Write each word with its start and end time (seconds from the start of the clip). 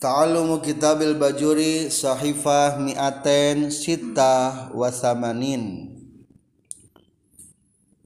Ta'alumu 0.00 0.64
kitabil 0.64 1.12
bajuri 1.12 1.92
sahifah 1.92 2.80
mi'aten 2.80 3.68
sita 3.68 4.72
wasamanin 4.72 5.92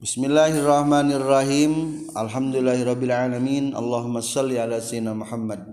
Bismillahirrahmanirrahim. 0.03 2.03
Alhamdulillahirrabbilalamin 2.19 3.79
Allahumma 3.79 4.27
salli 4.27 4.59
ala 4.59 4.83
sayyidina 4.83 5.15
Muhammad. 5.15 5.71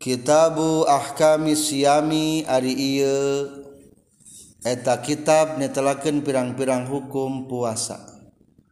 Kitabu 0.00 0.88
ahkami 0.88 1.52
siyami 1.52 2.48
ari 2.48 2.72
iya 2.72 3.44
Eta 4.64 5.04
kitab 5.04 5.60
netelakan 5.60 6.24
pirang-pirang 6.24 6.88
hukum 6.88 7.44
puasa. 7.44 8.00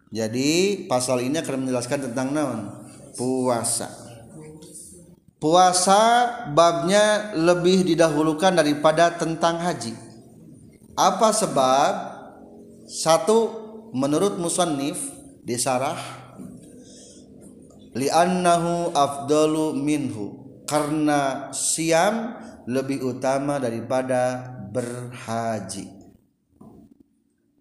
Jadi 0.09 0.89
pasal 0.89 1.29
ini 1.29 1.45
akan 1.45 1.69
menjelaskan 1.69 2.09
tentang 2.09 2.33
naon? 2.33 2.73
Puasa 3.21 4.00
puasa 5.41 6.29
babnya 6.53 7.33
lebih 7.35 7.89
didahulukan 7.89 8.53
daripada 8.55 9.17
tentang 9.17 9.59
haji. 9.59 9.97
Apa 10.95 11.33
sebab? 11.33 11.93
Satu 12.91 13.39
menurut 13.95 14.35
musannif 14.37 14.99
disarah 15.47 15.95
li'annahu 17.95 18.91
afdalu 18.95 19.79
minhu 19.79 20.43
karena 20.67 21.51
siam 21.55 22.35
lebih 22.67 23.03
utama 23.03 23.63
daripada 23.63 24.43
berhaji. 24.71 25.91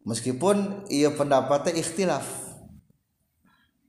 Meskipun 0.06 0.90
ia 0.90 1.14
pendapatnya 1.14 1.78
ikhtilaf. 1.78 2.26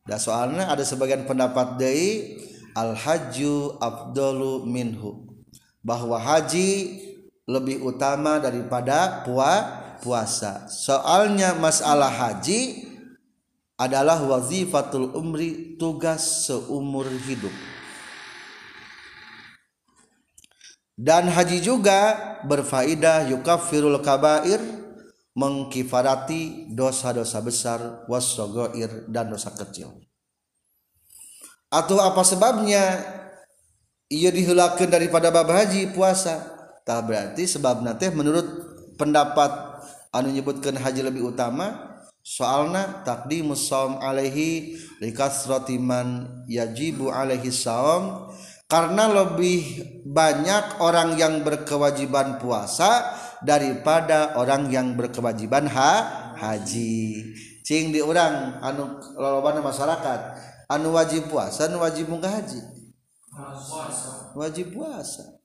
Dan 0.05 0.20
soalnya 0.20 0.69
ada 0.69 0.84
sebagian 0.84 1.25
pendapat 1.25 1.81
dari 1.81 2.37
al-hajju 2.74 3.78
afdalu 3.81 4.67
minhu. 4.67 5.27
Bahwa 5.81 6.20
haji 6.20 7.00
lebih 7.48 7.83
utama 7.83 8.39
daripada 8.39 9.25
pua, 9.25 9.64
puasa. 10.05 10.69
Soalnya 10.69 11.56
masalah 11.56 12.12
haji 12.12 12.86
adalah 13.80 14.20
wazifatul 14.20 15.17
umri 15.17 15.75
tugas 15.80 16.47
seumur 16.47 17.08
hidup. 17.27 17.53
Dan 21.00 21.33
haji 21.33 21.64
juga 21.64 22.12
berfaidah 22.45 23.33
yukafirul 23.33 24.05
kabair 24.05 24.61
mengkifarati 25.33 26.69
dosa-dosa 26.69 27.41
besar 27.41 27.80
wasogoir 28.05 29.08
dan 29.08 29.33
dosa 29.33 29.48
kecil 29.56 30.09
atau 31.71 32.03
apa 32.03 32.21
sebabnya? 32.27 32.99
Ia 34.11 34.35
dihulakan 34.35 34.91
daripada 34.91 35.31
bab 35.31 35.47
haji 35.55 35.95
puasa. 35.95 36.43
Tak 36.83 37.07
berarti 37.07 37.47
sebab 37.47 37.87
nanti 37.87 38.11
menurut 38.11 38.43
pendapat 38.99 39.55
anu 40.11 40.35
nyebutkan 40.35 40.75
haji 40.75 41.07
lebih 41.07 41.31
utama 41.31 41.91
soalna 42.21 43.07
takdimus 43.07 43.71
saum 43.71 44.03
alaihi 44.03 44.77
likasratiman 44.98 46.43
yajibu 46.51 47.09
alaihi 47.09 47.55
saum 47.55 48.29
karena 48.71 49.11
lebih 49.11 49.83
banyak 50.07 50.79
orang 50.79 51.19
yang 51.19 51.43
berkewajiban 51.43 52.39
puasa 52.39 53.15
daripada 53.43 54.39
orang 54.39 54.71
yang 54.71 54.95
berkewajiban 54.95 55.67
ha 55.67 55.93
haji. 56.39 57.35
Cing 57.67 57.91
diurang 57.91 58.63
anu 58.63 58.98
lolobana 59.19 59.59
masyarakat. 59.59 60.21
anu 60.71 60.95
wajib 60.95 61.27
puasa 61.27 61.67
anu 61.67 61.83
wajib 61.83 62.07
muka 62.07 62.31
haji? 62.31 62.63
Puasa. 63.35 64.31
wajib 64.39 64.71
puasa. 64.75 65.41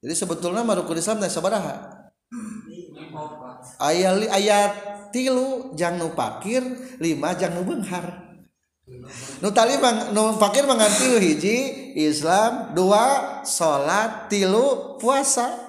Jadi 0.00 0.14
sebetulnya 0.16 0.64
marukun 0.64 0.96
Islam 0.96 1.20
teh 1.20 1.28
sabaraha. 1.28 2.08
Ayat 3.76 4.32
ayat 4.32 4.72
tilu 5.12 5.76
jang 5.76 6.00
nu 6.00 6.16
pakir 6.16 6.64
lima 6.98 7.36
jang 7.36 7.52
nu 7.52 7.62
benghar. 7.68 8.32
Nu 9.44 9.52
tali 9.54 9.78
mang, 9.78 10.10
nu 10.16 10.34
pakir 10.40 10.66
mangan 10.66 10.88
tilu 10.88 11.20
hiji 11.20 11.92
Islam 12.00 12.72
dua 12.72 13.44
salat 13.44 14.32
tilu 14.32 14.96
puasa. 14.96 15.68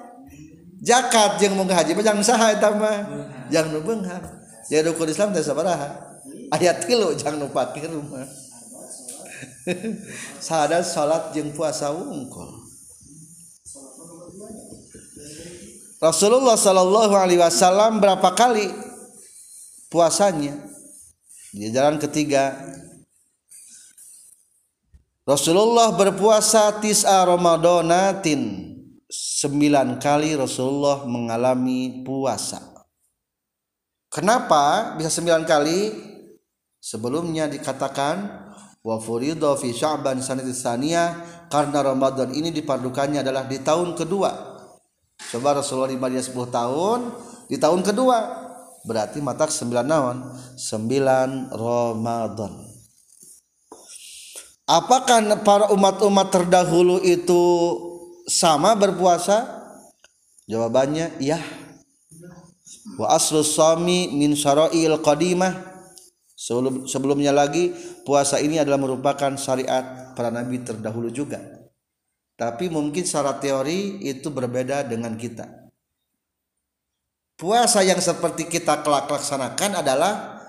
Zakat 0.82 1.38
jeung 1.38 1.54
muka 1.54 1.78
haji 1.78 1.94
mah 1.94 2.02
jang 2.02 2.18
saha 2.24 2.56
eta 2.56 2.72
mah? 2.74 3.06
Jang 3.52 3.70
nu 3.70 3.84
benghar. 3.84 4.42
Jadi 4.66 4.88
ukur 4.90 5.06
Islam 5.06 5.36
teh 5.36 5.44
sabaraha. 5.44 6.11
Ayat 6.52 6.84
tilu 6.84 7.16
jangan 7.16 7.48
lupa 7.48 7.72
pakir 7.72 7.88
rumah. 7.88 8.28
Sadar 10.46 10.84
salat 10.84 11.32
jeng 11.32 11.50
puasa 11.56 11.90
wungkul. 11.90 12.62
Rasulullah 16.02 16.58
Shallallahu 16.58 17.14
Alaihi 17.14 17.38
Wasallam 17.38 18.02
berapa 18.02 18.34
kali 18.34 18.66
puasanya? 19.86 20.58
Di 21.54 21.70
jalan 21.70 22.02
ketiga. 22.02 22.58
Rasulullah 25.22 25.94
berpuasa 25.94 26.82
tis'a 26.82 27.22
Ramadanatin 27.22 28.74
sembilan 29.06 30.02
kali 30.02 30.34
Rasulullah 30.34 31.06
mengalami 31.06 32.02
puasa. 32.02 32.58
Kenapa 34.10 34.98
bisa 34.98 35.06
sembilan 35.06 35.46
kali 35.46 35.78
sebelumnya 36.82 37.46
dikatakan 37.46 38.50
wa 38.82 38.98
furidha 38.98 39.54
fi 39.54 39.70
sya'ban 39.70 40.18
sanatis 40.18 40.66
karena 41.46 41.78
Ramadan 41.86 42.34
ini 42.34 42.50
dipadukannya 42.50 43.22
adalah 43.22 43.46
di 43.46 43.62
tahun 43.62 43.94
kedua. 43.94 44.50
Coba 45.30 45.62
Rasulullah 45.62 45.94
di 45.94 46.00
Madinah 46.00 46.26
10 46.26 46.34
tahun 46.50 46.98
di 47.46 47.56
tahun 47.62 47.86
kedua. 47.86 48.18
Berarti 48.82 49.22
matak 49.22 49.54
9 49.54 49.70
naon? 49.86 50.34
9 50.58 51.54
Ramadan. 51.54 52.52
Apakah 54.66 55.22
para 55.46 55.70
umat-umat 55.70 56.34
terdahulu 56.34 56.98
itu 56.98 57.42
sama 58.26 58.74
berpuasa? 58.74 59.62
Jawabannya 60.50 61.22
iya. 61.22 61.38
Wa 62.98 63.14
aslu 63.14 63.46
sami 63.46 64.10
min 64.10 64.34
syara'il 64.34 64.98
qadimah 64.98 65.71
Sebelum, 66.42 66.90
sebelumnya 66.90 67.30
lagi 67.30 67.70
puasa 68.02 68.42
ini 68.42 68.58
adalah 68.58 68.82
merupakan 68.82 69.30
syariat 69.38 70.10
para 70.18 70.26
nabi 70.34 70.58
terdahulu 70.66 71.06
juga. 71.14 71.38
Tapi 72.34 72.66
mungkin 72.66 73.06
secara 73.06 73.38
teori 73.38 74.02
itu 74.02 74.26
berbeda 74.26 74.82
dengan 74.82 75.14
kita. 75.14 75.70
Puasa 77.38 77.86
yang 77.86 78.02
seperti 78.02 78.50
kita 78.50 78.82
kelak 78.82 79.06
laksanakan 79.06 79.86
adalah 79.86 80.42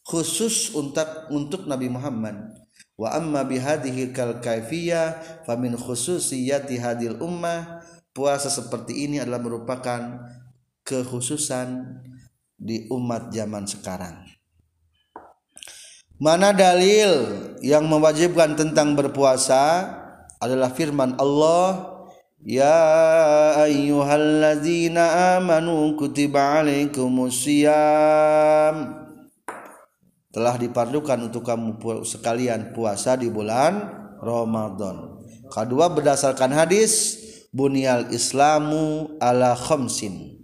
khusus 0.00 0.72
untuk 0.72 1.28
untuk 1.28 1.68
Nabi 1.68 1.92
Muhammad. 1.92 2.56
Wa 2.96 3.20
amma 3.20 3.44
bihadhihi 3.44 4.16
kal 4.16 4.40
kaifiyah 4.40 5.44
famin 5.44 5.76
khususiyati 5.76 6.80
hadil 6.80 7.20
ummah 7.20 7.84
puasa 8.16 8.48
seperti 8.48 9.04
ini 9.04 9.20
adalah 9.20 9.44
merupakan 9.44 10.24
kekhususan 10.88 12.00
di 12.56 12.88
umat 12.88 13.28
zaman 13.28 13.68
sekarang. 13.68 14.33
Mana 16.22 16.54
dalil 16.54 17.10
yang 17.58 17.90
mewajibkan 17.90 18.54
tentang 18.54 18.94
berpuasa 18.94 19.90
adalah 20.38 20.70
firman 20.70 21.18
Allah 21.18 21.94
Ya 22.44 22.76
ayyuhalladzina 23.64 25.40
amanu 25.40 25.96
kutiba 25.96 26.60
alaikumusiyam 26.60 29.00
telah 30.28 30.60
dipardukan 30.60 31.32
untuk 31.32 31.40
kamu 31.40 31.80
sekalian 32.04 32.76
puasa 32.76 33.16
di 33.16 33.32
bulan 33.32 33.88
Ramadan. 34.20 35.24
Kedua 35.48 35.88
berdasarkan 35.88 36.52
hadis 36.52 37.16
bunyal 37.48 38.12
islamu 38.12 39.16
ala 39.24 39.56
khamsin. 39.56 40.36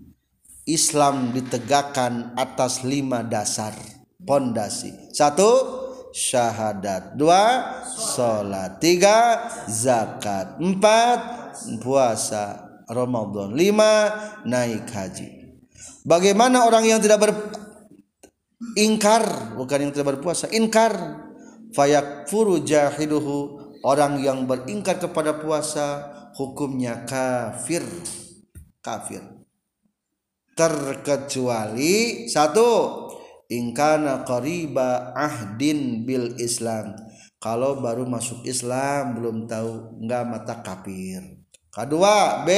Islam 0.65 1.37
ditegakkan 1.37 2.33
atas 2.33 2.81
lima 2.81 3.21
dasar 3.21 4.00
pondasi. 4.25 5.13
Satu 5.13 5.81
syahadat. 6.11 7.15
Dua 7.17 7.43
sholat. 7.87 8.83
Tiga 8.83 9.49
zakat. 9.71 10.59
Empat 10.61 11.21
puasa 11.81 12.69
Ramadan. 12.91 13.55
Lima 13.55 14.11
naik 14.45 14.91
haji. 14.91 15.29
Bagaimana 16.05 16.65
orang 16.65 16.85
yang 16.89 17.01
tidak 17.01 17.21
beringkar 17.21 19.55
bukan 19.57 19.81
yang 19.89 19.93
tidak 19.93 20.17
berpuasa 20.17 20.49
ingkar. 20.51 21.27
Furu 22.27 22.67
jahiduhu 22.67 23.63
orang 23.87 24.19
yang 24.19 24.43
beringkar 24.43 24.99
kepada 24.99 25.39
puasa 25.39 26.11
hukumnya 26.35 27.07
kafir. 27.07 27.87
Kafir. 28.83 29.23
Terkecuali 30.59 32.27
satu 32.27 33.07
ingkana 33.51 34.23
qariba 34.23 35.13
ahdin 35.13 36.07
bil 36.07 36.39
Islam. 36.39 36.95
Kalau 37.43 37.83
baru 37.83 38.07
masuk 38.07 38.47
Islam 38.47 39.19
belum 39.19 39.51
tahu 39.51 40.01
nggak 40.07 40.25
mata 40.25 40.55
kafir. 40.63 41.41
Kedua 41.71 42.47
B 42.47 42.51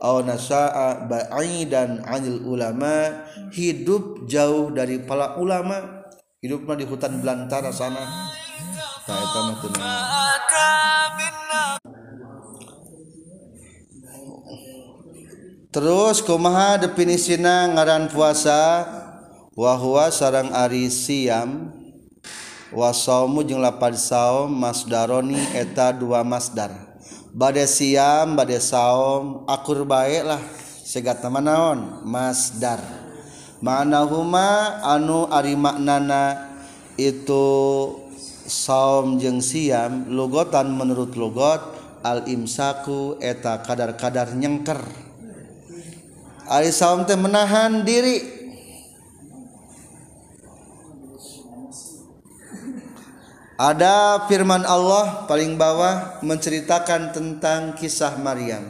au 0.00 0.20
nasa'a 0.20 1.08
ba'idan 1.08 2.04
'anil 2.04 2.44
ulama 2.44 3.24
hidup 3.50 4.28
jauh 4.28 4.68
dari 4.70 5.00
para 5.02 5.40
ulama. 5.40 6.04
Hidupnya 6.40 6.80
di 6.80 6.84
hutan 6.88 7.20
belantara 7.20 7.68
sana. 7.68 8.32
Eta 9.04 9.40
mah 9.44 9.56
teu 9.60 9.70
Terus 15.70 16.18
kumaha 16.26 16.82
definisina 16.82 17.70
ngaran 17.70 18.10
puasa 18.10 18.82
wahwa 19.54 20.10
sarang 20.10 20.54
Ari 20.54 20.90
siam. 20.90 21.74
Wasaumu 22.70 23.42
jeung 23.42 23.58
lapad 23.58 23.98
saum 23.98 24.46
masdaroni 24.54 25.42
eta 25.58 25.90
dua 25.90 26.22
masdar. 26.22 26.70
Bade 27.34 27.66
siam 27.66 28.38
bade 28.38 28.62
saum 28.62 29.42
akur 29.50 29.82
bae 29.82 30.22
lah. 30.22 30.38
Segat 30.86 31.18
nama 31.18 31.42
naon? 31.42 32.06
Masdar. 32.06 32.78
Manahuma 33.58 34.78
anu 34.86 35.26
ari 35.34 35.58
maknana 35.58 36.46
itu 36.94 37.42
saum 38.46 39.18
jeung 39.18 39.42
siam 39.42 40.06
lugotan 40.06 40.70
menurut 40.70 41.18
lugot 41.18 41.60
al 42.06 42.30
imsaku 42.30 43.18
eta 43.18 43.66
kadar-kadar 43.66 44.30
nyengker. 44.38 44.78
Ari 46.46 46.70
saum 46.70 47.02
teh 47.02 47.18
menahan 47.18 47.82
diri. 47.82 48.39
Ada 53.60 54.24
firman 54.24 54.64
Allah 54.64 55.28
paling 55.28 55.60
bawah 55.60 56.24
menceritakan 56.24 57.12
tentang 57.12 57.76
kisah 57.76 58.16
Maryam 58.16 58.64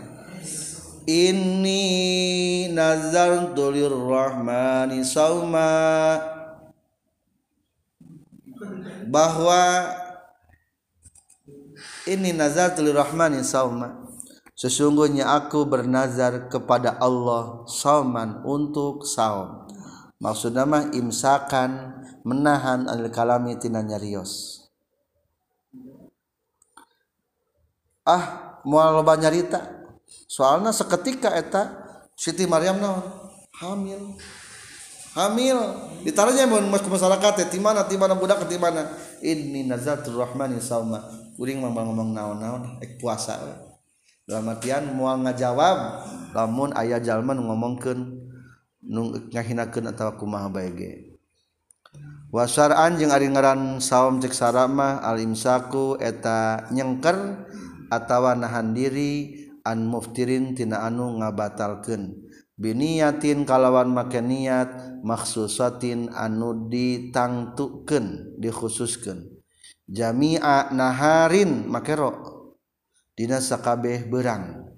ini 1.06 2.66
nazartu 2.74 3.70
lirrahmani 3.70 5.06
sauma 5.06 6.18
bahwa 9.06 9.94
ini 12.10 12.34
nazartu 12.34 12.82
lirrahmani 12.82 13.46
sauma 13.46 14.10
Sesungguhnya 14.60 15.24
aku 15.40 15.64
bernazar 15.64 16.52
kepada 16.52 17.00
Allah 17.00 17.64
sauman 17.64 18.44
untuk 18.44 19.08
saum. 19.08 19.64
Maksudnya 20.20 20.92
imsakan 20.92 21.96
menahan 22.28 22.84
al 22.84 23.08
kalami 23.08 23.56
tina 23.56 23.80
nyarios. 23.80 24.59
ah 28.10 28.22
mual 28.66 28.98
loba 28.98 29.14
nyarita. 29.14 29.62
Soalnya 30.26 30.74
seketika 30.74 31.30
eta 31.38 31.70
Siti 32.18 32.44
Maryam 32.50 32.82
naon? 32.82 33.06
Hamil. 33.62 34.18
Hamil. 35.14 35.58
Ditaranya 36.02 36.50
mun 36.50 36.66
mas 36.70 36.82
masyarakat 36.82 37.46
di 37.50 37.58
mana 37.62 37.86
di 37.86 37.94
mana 37.94 38.18
budak 38.18 38.46
di 38.50 38.58
mana? 38.58 38.90
Ini 39.22 39.70
nazatul 39.70 40.18
rahmani 40.18 40.58
sauma. 40.58 41.00
Kuring 41.38 41.62
mah 41.62 41.72
ngomong 41.72 42.12
naon-naon 42.12 42.62
ek 42.84 43.00
puasa 43.00 43.40
dalam 44.28 44.46
artian 44.52 44.92
mual 44.92 45.18
ngajawab 45.24 46.06
lamun 46.36 46.70
aya 46.76 47.00
jalma 47.00 47.32
nu 47.32 47.48
ngomongkeun 47.48 47.98
nu 48.86 49.16
ngahinakeun 49.32 49.88
atawa 49.88 50.20
kumaha 50.20 50.52
bae 50.52 50.68
ge. 50.76 50.90
Wasar'an 52.30 52.94
jeung 53.00 53.10
ari 53.10 53.26
ngaran 53.26 53.82
saum 53.82 54.22
cek 54.22 54.30
sarama 54.30 55.02
al 55.02 55.18
imsaku 55.18 55.98
eta 55.98 56.68
nyengker 56.70 57.48
atawa 57.90 58.38
nahan 58.38 58.72
diri 58.72 59.34
an 59.66 59.84
muftirin 59.84 60.54
tina 60.54 60.86
anu 60.86 61.20
ngabatalkeun. 61.20 62.30
Biniyatin 62.60 63.48
kalawan 63.48 63.88
make 63.88 64.20
niat 64.20 65.00
maksusatin 65.00 66.12
anu 66.12 66.68
ditangtukeun 66.68 68.36
dikhususkeun. 68.36 69.40
Jami'a 69.88 70.70
naharin 70.70 71.66
make 71.66 71.96
ro 71.96 72.12
dina 73.16 73.40
sakabeh 73.42 74.06
berang 74.06 74.70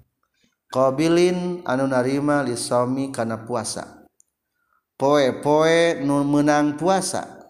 qabilin 0.71 1.61
anu 1.67 1.85
narima 1.85 2.41
lisaumi 2.41 3.11
kana 3.13 3.43
puasa. 3.45 4.07
Poe-poe 4.97 6.01
nu 6.01 6.23
menang 6.23 6.79
puasa. 6.79 7.42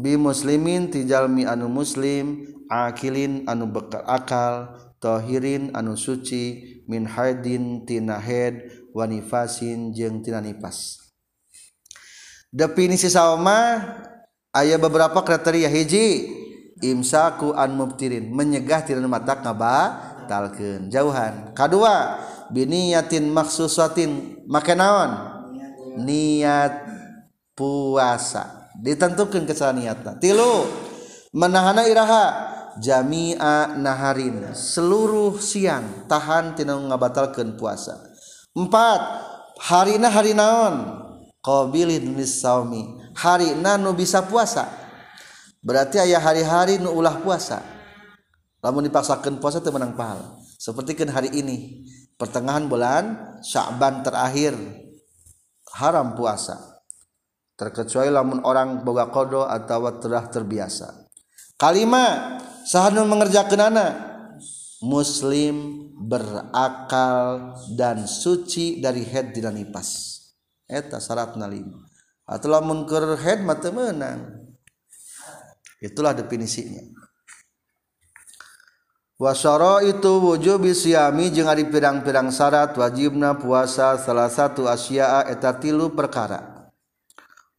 bi 0.00 0.20
muslimin 0.20 0.92
tijalmi 0.92 1.48
anu 1.48 1.72
muslim 1.72 2.44
akilin 2.68 3.48
anu 3.48 3.68
bekal 3.70 4.04
akal 4.04 4.76
tohirin 5.00 5.72
anu 5.72 5.96
suci 5.96 6.84
min 6.84 7.08
haidin 7.08 7.88
tina 7.88 8.20
haid 8.20 8.68
wanifasin 8.92 9.96
jeung 9.96 10.20
tina 10.20 10.44
nifas 10.44 11.00
definisi 12.50 13.06
sama 13.06 13.86
aya 14.50 14.76
beberapa 14.76 15.22
kriteria 15.22 15.70
hiji. 15.70 16.38
Imsaku 16.80 17.52
an 17.52 17.76
mubtirin 17.76 18.32
menyegah 18.32 18.80
tina 18.80 19.04
mata 19.04 19.36
ngabatalkeun 19.36 20.88
jauhan. 20.88 21.52
Kadua 21.52 22.16
biniyatin 22.48 23.28
maksusatin 23.28 24.40
make 24.48 24.72
naon? 24.72 25.12
Niat 26.00 26.80
puasa. 27.52 28.59
ditentukan 28.80 29.44
kesalahan 29.44 29.76
niatna 29.78 30.16
tilu 30.16 30.66
menahana 31.36 31.86
iraha? 31.86 32.56
Jami'a 32.80 33.76
naharin. 33.76 34.54
Seluruh 34.54 35.36
siang 35.42 36.06
tahan 36.06 36.54
tina 36.54 36.78
ngabatalkeun 36.78 37.58
puasa. 37.58 37.98
Empat 38.54 39.00
harina 39.60 40.08
hari 40.08 40.32
naon? 40.32 41.02
Qabilin 41.40 42.14
lisaumi 42.14 43.00
harina 43.16 43.74
nu 43.76 43.92
bisa 43.92 44.22
puasa. 44.24 44.70
Berarti 45.60 46.00
aya 46.00 46.22
hari-hari 46.22 46.80
nu 46.80 46.94
ulah 46.94 47.20
puasa. 47.20 47.60
Lamun 48.60 48.86
dipaksakan 48.86 49.40
puasa 49.40 49.60
teu 49.60 49.72
menang 49.72 49.96
pahala. 49.96 50.36
Seperti 50.60 50.92
kan 50.92 51.08
hari 51.08 51.32
ini 51.32 51.88
pertengahan 52.20 52.68
bulan 52.68 53.36
Sya'ban 53.40 54.04
terakhir 54.04 54.52
haram 55.72 56.12
puasa. 56.12 56.69
Terkecuali 57.60 58.08
lamun 58.08 58.40
orang 58.40 58.80
boga 58.80 59.12
kodo 59.12 59.44
atau 59.44 59.84
telah 60.00 60.24
terbiasa. 60.32 61.12
Kalimat 61.60 62.40
sahanun 62.64 63.04
mengerjakan 63.04 63.68
anak 63.68 63.92
muslim 64.80 65.84
berakal 66.00 67.52
dan 67.76 68.08
suci 68.08 68.80
dari 68.80 69.04
head 69.04 69.36
dan 69.36 69.60
nipas 69.60 70.16
eta 70.64 70.96
syarat 70.96 71.36
lima 71.36 71.84
atau 72.24 72.48
lamun 72.48 72.88
keur 72.88 73.20
head 73.20 73.44
mah 73.44 73.60
menang 73.60 74.48
itulah 75.84 76.16
definisinya. 76.16 76.96
Wasara 79.20 79.84
itu 79.84 80.16
wujud 80.16 80.64
siami 80.72 81.28
jeung 81.28 81.44
ari 81.44 81.68
pirang-pirang 81.68 82.32
syarat 82.32 82.72
wajibna 82.72 83.36
puasa 83.36 84.00
salah 84.00 84.32
satu 84.32 84.64
asya'a 84.64 85.28
eta 85.28 85.60
tilu 85.60 85.92
perkara 85.92 86.59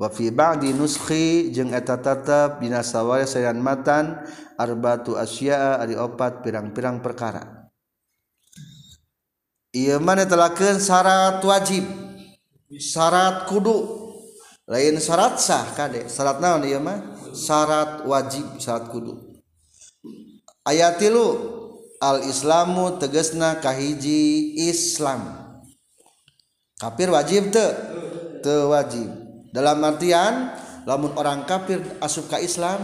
wa 0.01 0.09
fi 0.09 0.33
ba'di 0.33 0.73
nuskhi 0.73 1.53
jeung 1.53 1.77
eta 1.77 2.01
tetep 2.01 2.57
dina 2.57 2.81
sawaya 2.81 3.29
sayan 3.29 3.61
matan 3.61 4.17
arbatu 4.57 5.13
asya'a 5.13 5.77
ari 5.77 5.93
opat 5.93 6.41
pirang-pirang 6.41 7.05
perkara. 7.05 7.69
Ieu 9.69 10.01
mah 10.01 10.17
netelakeun 10.17 10.81
syarat 10.81 11.45
wajib 11.45 11.85
syarat 12.81 13.45
kudu. 13.45 14.01
Lain 14.65 14.97
syarat 14.97 15.37
sah 15.37 15.69
kade 15.77 16.09
syarat 16.09 16.41
naon 16.41 16.65
ieu 16.65 16.81
mah? 16.81 16.97
Syarat 17.37 18.01
wajib 18.09 18.57
syarat 18.57 18.89
kudu. 18.89 19.21
Ayat 20.65 20.97
tilu 20.97 21.37
al 22.01 22.25
islamu 22.25 22.97
tegesna 22.97 23.61
kahiji 23.61 24.57
islam. 24.65 25.45
Kafir 26.81 27.13
wajib 27.13 27.53
te 27.53 27.65
te 28.41 28.55
wajib 28.65 29.20
dalam 29.51 29.83
artian 29.83 30.55
lamun 30.87 31.11
orang 31.19 31.43
kafir 31.43 31.83
asup 31.99 32.31
ke 32.31 32.39
Islam 32.41 32.79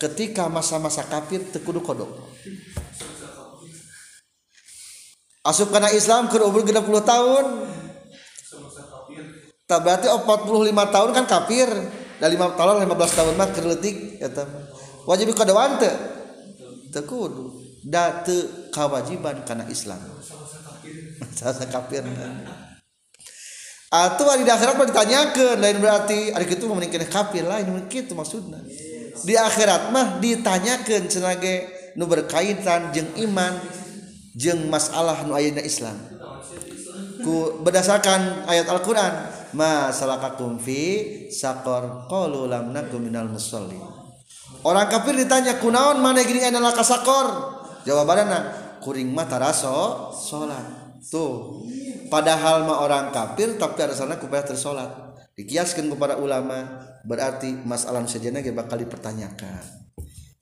ketika 0.00 0.48
masa-masa 0.48 1.04
kafir 1.04 1.44
tekudu 1.52 1.84
kodok. 1.84 2.08
Asup 5.44 5.72
karena 5.72 5.92
Islam 5.92 6.28
ke 6.28 6.40
umur 6.40 6.64
60 6.64 6.80
tahun. 7.04 7.44
Tak 9.64 9.80
berarti 9.86 10.06
45 10.08 10.96
tahun 10.96 11.10
kan 11.14 11.24
kafir. 11.28 11.68
Dari 12.20 12.36
lima 12.36 12.52
tahun 12.52 12.84
15 12.84 13.16
tahun 13.16 13.32
mah 13.40 13.48
kerletik 13.48 14.20
eta 14.20 14.44
wajib 15.08 15.32
kadawan 15.32 15.80
teu. 15.80 15.92
Teu 16.92 17.04
kudu. 17.08 17.44
Da 17.80 18.20
teu 18.20 18.68
kawajiban 18.68 19.40
kana 19.48 19.64
Islam. 19.72 20.00
Sasa 21.38 21.64
kafir 21.64 22.04
atau 23.90 24.30
hari 24.30 24.46
di 24.46 24.52
akhirat 24.54 24.78
ditanyakan. 24.78 25.58
Lain 25.58 25.78
berarti 25.82 26.30
hari 26.30 26.46
itu 26.46 26.64
menikah 26.70 27.02
kafir. 27.10 27.42
Lain 27.42 27.66
kitu 27.90 28.14
maksudna 28.14 28.62
di 29.20 29.34
akhirat 29.36 29.92
mah 29.92 30.22
ditanyakan 30.22 31.10
sebagai 31.10 31.68
nu 31.98 32.06
berkaitan 32.08 32.94
jeng 32.94 33.10
iman 33.28 33.58
jeng 34.32 34.70
masalah 34.70 35.26
nu 35.26 35.36
ayat 35.36 35.60
Islam. 35.60 35.98
Ku 37.20 37.60
berdasarkan 37.60 38.48
ayat 38.48 38.64
Al-Quran 38.72 39.12
masalakakum 39.52 40.56
fi 40.56 40.80
sakor 41.28 42.08
qalu 42.08 42.48
lam 42.48 42.72
nakum 42.72 43.04
musallin. 43.28 43.82
Orang 44.64 44.88
kafir 44.88 45.16
ditanya 45.16 45.60
kunaon 45.60 46.00
mana 46.00 46.24
gini 46.24 46.44
adalah 46.44 46.72
kasakor 46.72 47.60
jawabannya 47.84 48.40
kuring 48.80 49.08
mah 49.12 49.28
taraso 49.28 50.12
salat 50.12 50.64
tuh 51.08 51.64
padahal 52.10 52.66
mah 52.66 52.82
orang 52.82 53.14
kafir 53.14 53.54
tapi 53.56 53.86
arsana 53.86 54.18
kubah 54.18 54.42
tersolat. 54.42 55.16
Dikiaskan 55.38 55.88
kepada 55.88 56.20
ulama 56.20 56.84
berarti 57.06 57.54
masalah 57.64 58.04
sejana 58.04 58.44
gak 58.44 58.52
bakal 58.52 58.76
dipertanyakan. 58.76 59.62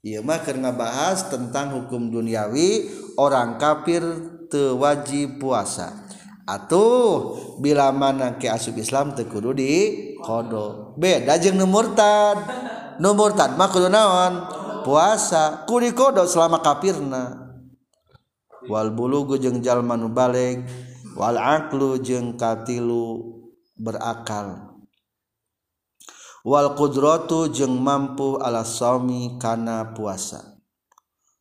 Iya 0.03 0.25
mah 0.25 0.43
karena 0.43 0.75
bahas 0.75 1.29
tentang 1.29 1.77
hukum 1.77 2.11
duniawi 2.11 2.89
orang 3.21 3.61
kafir 3.61 4.03
tewajib 4.49 5.39
puasa. 5.39 6.09
Atuh 6.49 7.37
bila 7.61 7.93
mana 7.93 8.41
ke 8.41 8.49
asub 8.49 8.75
Islam 8.81 9.13
tekudu 9.13 9.53
di 9.53 9.75
kodo 10.25 10.97
beda 10.97 11.37
jeung 11.37 11.61
nu 11.61 11.69
murtad. 11.69 12.41
Nu 12.99 13.13
murtad 13.13 13.55
mah 13.61 13.69
kudu 13.69 13.93
naon? 13.93 14.49
Puasa. 14.83 15.69
Kudi 15.69 15.93
kodo 15.93 16.25
selama 16.25 16.65
kafirna. 16.65 17.53
Wal 18.67 18.91
bulugu 18.97 19.37
jeung 19.37 19.61
jalma 19.61 19.95
nu 19.95 20.09
baleg. 20.09 20.88
Wal 21.19 21.35
aqlu 21.35 21.99
jeung 21.99 22.39
katilu 22.39 23.35
berakal. 23.75 24.79
Wal 26.47 26.79
qudratu 26.79 27.51
jeung 27.51 27.83
mampu 27.83 28.39
ala 28.39 28.63
saumi 28.63 29.35
kana 29.43 29.91
puasa. 29.99 30.63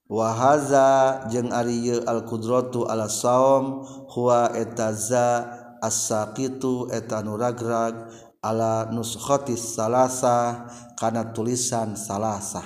Wahaza 0.09 1.29
jeung 1.29 1.53
ari 1.53 1.93
al 2.01 2.25
qudratu 2.25 2.89
ala 2.89 3.05
saum 3.05 3.85
huwa 4.09 4.49
etaza 4.57 5.45
as-saqitu 5.77 6.89
eta 6.89 7.21
nu 7.21 7.37
ragrag 7.37 8.09
ala 8.41 8.89
nuskhatis 8.89 9.77
salasa 9.77 10.65
kana 10.97 11.29
tulisan 11.35 11.93
salasa. 11.93 12.65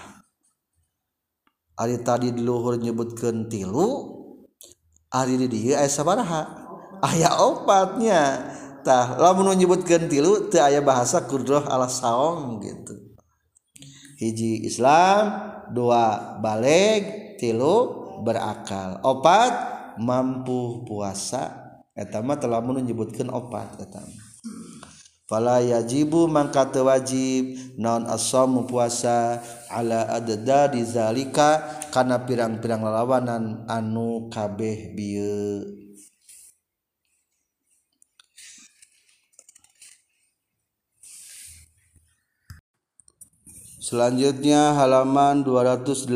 Ari 1.76 2.00
tadi 2.06 2.30
di 2.30 2.46
luhur 2.46 2.78
nyebutkeun 2.78 3.50
tilu 3.50 3.90
ari 5.10 5.36
di 5.42 5.48
dieu 5.50 5.74
aya 5.74 5.90
sabaraha 5.90 6.61
ayaah 7.02 7.36
opatnyatah 7.42 9.18
lamun 9.18 9.58
menyebutkan 9.58 10.06
tilu 10.06 10.48
teu 10.54 10.62
aya 10.62 10.80
bahasa 10.86 11.26
kudroh 11.26 11.66
ala 11.66 11.90
saong 11.90 12.62
gitu. 12.62 12.96
Hiji 14.22 14.70
Islam 14.70 15.34
dua 15.74 16.38
balik 16.38 17.36
tilu 17.42 18.06
berakal. 18.22 19.02
Opat 19.02 19.54
mampu 19.98 20.86
puasa. 20.86 21.58
Etama 21.92 22.40
telah 22.40 22.64
menyebutkan 22.64 23.28
opat 23.28 23.84
etama 23.84 24.32
Fala 25.32 25.64
yajibu 25.64 26.28
mangka 26.28 26.68
teu 26.68 26.88
wajib 26.88 27.56
non 27.80 28.04
asom 28.04 28.68
puasa 28.68 29.40
ala 29.72 30.08
adada 30.12 30.68
dizalika 30.68 31.64
kana 31.88 32.28
pirang-pirang 32.28 32.84
lalawanan 32.84 33.64
anu 33.68 34.28
kabeh 34.28 34.92
bieu 34.92 35.81
Selanjutnya 43.92 44.72
halaman 44.72 45.44
288. 45.44 46.08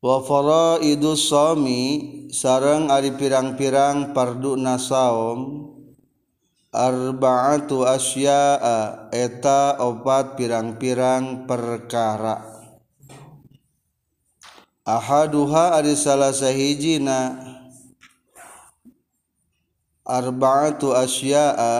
Wa 0.00 0.16
faraidu 0.24 1.12
shaumi 1.12 1.80
sareng 2.32 2.88
ari 2.88 3.12
pirang-pirang 3.12 4.16
pardu 4.16 4.56
nasaum 4.56 5.68
arba'atu 6.72 7.84
asya'a 7.84 9.12
eta 9.12 9.76
opat 9.84 10.40
pirang-pirang 10.40 11.44
perkara 11.44 12.40
ahaduha 14.88 15.76
ari 15.76 15.92
salah 15.92 16.32
sahijina 16.32 17.36
arba'atu 20.08 20.96
asya'a 20.96 21.74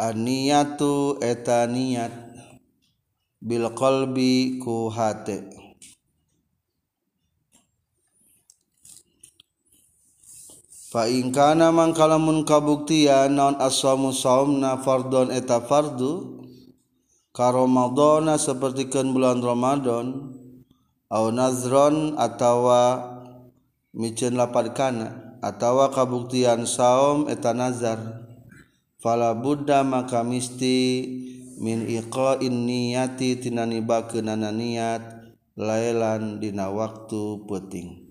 aniyatu 0.00 1.20
eta 1.20 1.68
niat 1.68 2.27
bil 3.38 3.70
qalbi 3.74 4.58
ku 4.62 4.90
hate 4.90 5.46
fa 10.90 11.06
in 11.06 11.30
kana 11.30 11.70
mangkalamun 11.70 12.42
kabuktian 12.42 13.38
naon 13.38 13.54
aswamu 13.62 14.10
saumna 14.10 14.80
fardon 14.82 15.30
eta 15.30 15.62
fardu 15.62 16.42
ka 17.30 17.54
Ramadana 17.54 18.34
sapertikeun 18.34 19.14
bulan 19.14 19.38
Ramadan 19.38 20.34
au 21.12 21.30
nazron 21.30 22.18
atawa 22.18 22.82
miceun 23.94 24.34
lapad 24.34 24.74
kana 24.74 25.38
atawa 25.38 25.94
kabuktian 25.94 26.66
saum 26.66 27.30
eta 27.30 27.54
nazar. 27.54 28.26
Fala 28.98 29.30
buddha 29.30 29.86
maka 29.86 30.26
misti 30.26 31.06
min 31.58 31.84
iqa'in 31.84 32.64
niyati 32.64 33.42
tina 33.42 33.66
nibakeunana 33.66 34.54
niat 34.54 35.34
lailan 35.58 36.38
dina 36.38 36.70
waktu 36.70 37.44
peting 37.50 38.08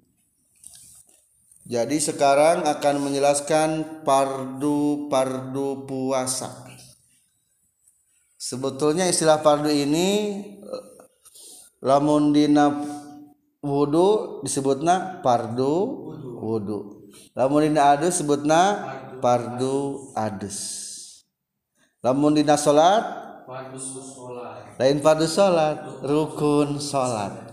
jadi 1.67 1.99
sekarang 1.99 2.63
akan 2.63 2.95
menjelaskan 3.03 3.99
pardu-pardu 4.07 5.83
puasa. 5.83 6.63
Sebetulnya 8.39 9.03
istilah 9.11 9.43
pardu 9.43 9.67
ini 9.67 10.39
lamun 11.83 12.31
dina 12.31 12.71
wudu 13.59 14.39
disebutna 14.47 15.19
pardu 15.19 16.07
wudu. 16.39 17.11
Lamun 17.35 17.67
dina 17.67 17.91
adus 17.91 18.23
sebutna 18.23 18.87
pardu 19.19 20.07
adus. 20.15 20.55
Lamun 21.99 22.31
dina 22.31 22.55
salat 22.55 23.26
lain 24.75 24.99
fardu 24.99 25.23
salat 25.23 25.79
rukun 26.03 26.83
salat 26.83 27.47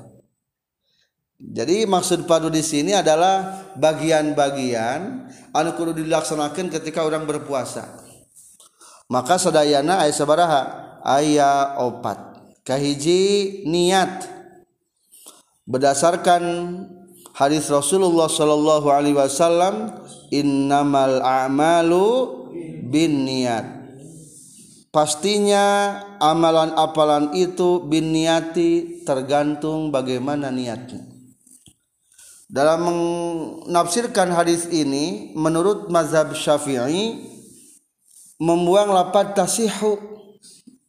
jadi 1.39 1.85
maksud 1.85 2.25
padu 2.25 2.49
di 2.51 2.65
sini 2.67 2.97
adalah 2.97 3.69
bagian-bagian 3.77 5.31
anu 5.53 5.71
kudu 5.77 5.93
dilaksanakan 5.93 6.73
ketika 6.73 7.05
orang 7.05 7.29
berpuasa. 7.29 7.85
Maka 9.13 9.37
sadayana 9.37 10.01
aya 10.07 10.15
sabaraha 10.15 10.63
aya 11.05 11.77
opat. 11.77 12.17
Kahiji 12.65 13.61
niat. 13.69 14.25
Berdasarkan 15.69 16.43
hadis 17.37 17.69
Rasulullah 17.69 18.31
sallallahu 18.31 18.89
alaihi 18.89 19.17
wasallam 19.17 20.01
innamal 20.33 21.21
a'malu 21.21 22.09
bin 22.89 23.29
niat 23.29 23.74
pastinya 24.95 25.99
amalan-apalan 26.23 27.35
itu 27.35 27.83
bin 27.83 28.15
niati 28.15 29.03
tergantung 29.03 29.91
bagaimana 29.91 30.55
niatnya. 30.55 31.03
Dalam 32.47 32.87
menafsirkan 32.87 34.31
hadis 34.31 34.71
ini 34.71 35.35
menurut 35.35 35.91
mazhab 35.91 36.31
syafi'i 36.39 37.27
membuang 38.39 38.95
lapad 38.95 39.35
tasihu. 39.35 39.99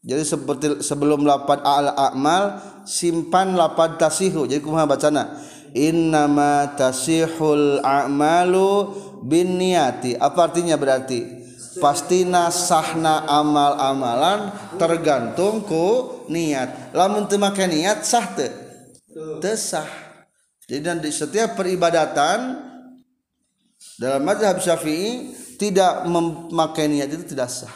Jadi 0.06 0.22
seperti 0.22 0.66
sebelum 0.86 1.26
lapad 1.26 1.66
al-a'mal 1.66 2.62
simpan 2.86 3.58
lapad 3.58 3.98
tasihu. 3.98 4.46
Jadi 4.46 4.62
kumaha 4.62 4.86
bacana? 4.86 5.42
Innama 5.74 6.78
tasihul 6.78 7.82
a'malu 7.82 8.94
bin 9.26 9.58
niati. 9.58 10.14
Apa 10.14 10.54
artinya 10.54 10.78
berarti 10.78 11.45
pastina 11.80 12.52
sahna 12.52 13.26
amal-amalan 13.28 14.52
tergantung 14.80 15.64
ku 15.64 16.26
niat. 16.28 16.96
Lamun 16.96 17.28
teu 17.28 17.40
make 17.40 17.66
niat 17.66 18.04
sah 18.04 18.36
teu. 18.36 18.52
Teu 19.40 19.56
sah. 19.56 19.88
Jadi 20.66 20.82
di 21.02 21.12
setiap 21.14 21.54
peribadatan 21.54 22.58
dalam 24.02 24.22
mazhab 24.26 24.58
Syafi'i 24.58 25.32
tidak 25.56 26.10
memakai 26.10 26.90
niat 26.90 27.10
itu 27.14 27.24
tidak 27.36 27.48
sah. 27.48 27.72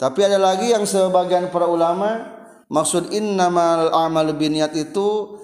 Tapi 0.00 0.24
ada 0.24 0.40
lagi 0.40 0.72
yang 0.72 0.88
sebagian 0.88 1.52
para 1.52 1.68
ulama 1.68 2.40
maksud 2.72 3.12
innamal 3.12 3.92
amal 3.92 4.32
biniat 4.32 4.72
itu 4.72 5.36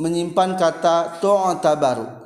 menyimpan 0.00 0.56
kata 0.56 1.20
tu'tabaru 1.20 2.25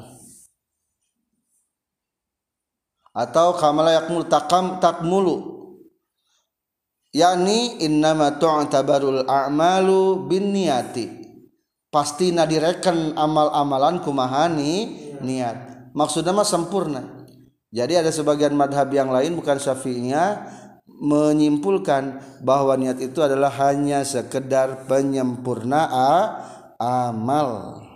atau 3.10 3.54
kamala 3.58 3.94
yakmul 3.94 4.26
takam 4.26 4.78
takmulu. 4.78 5.58
Yakni 7.10 7.82
innama 7.82 8.38
tu'tabarul 8.38 9.26
a'malu 9.26 10.30
binniyati. 10.30 11.18
Pasti 11.90 12.30
na 12.30 12.46
direken 12.46 13.18
amal-amalan 13.18 13.98
kumahani 13.98 14.74
niat. 15.18 15.90
Maksudnya 15.90 16.30
mah 16.30 16.46
sempurna. 16.46 17.02
Jadi 17.74 17.98
ada 17.98 18.14
sebagian 18.14 18.54
madhab 18.54 18.86
yang 18.94 19.10
lain 19.10 19.34
bukan 19.34 19.58
syafi'iyah 19.58 20.46
menyimpulkan 20.86 22.22
bahwa 22.46 22.78
niat 22.78 23.02
itu 23.02 23.18
adalah 23.26 23.50
hanya 23.58 24.06
sekedar 24.06 24.86
penyempurna 24.86 25.90
amal 26.78 27.89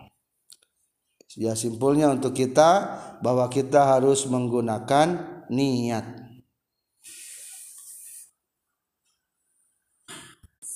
ya 1.35 1.55
simpulnya 1.59 2.11
untuk 2.11 2.35
kita 2.35 3.03
bahwa 3.19 3.47
kita 3.51 3.83
harus 3.83 4.27
menggunakan 4.27 5.43
niat. 5.51 6.25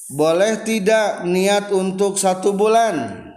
Boleh 0.08 0.64
tidak 0.64 1.28
niat 1.28 1.68
untuk 1.68 2.16
satu 2.16 2.56
bulan? 2.56 3.28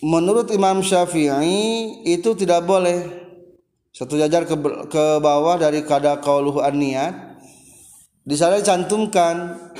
Menurut 0.00 0.48
Imam 0.54 0.80
Syafi'i 0.80 2.00
itu 2.08 2.32
tidak 2.32 2.64
boleh. 2.64 3.28
Satu 3.92 4.14
jajar 4.14 4.46
ke, 4.46 4.56
ke 4.88 5.04
bawah 5.18 5.58
dari 5.58 5.82
kada 5.82 6.22
kauluh 6.22 6.62
an 6.62 6.78
niat 6.78 7.14
di 8.28 8.36
sana 8.36 8.60
dicantumkan 8.60 9.36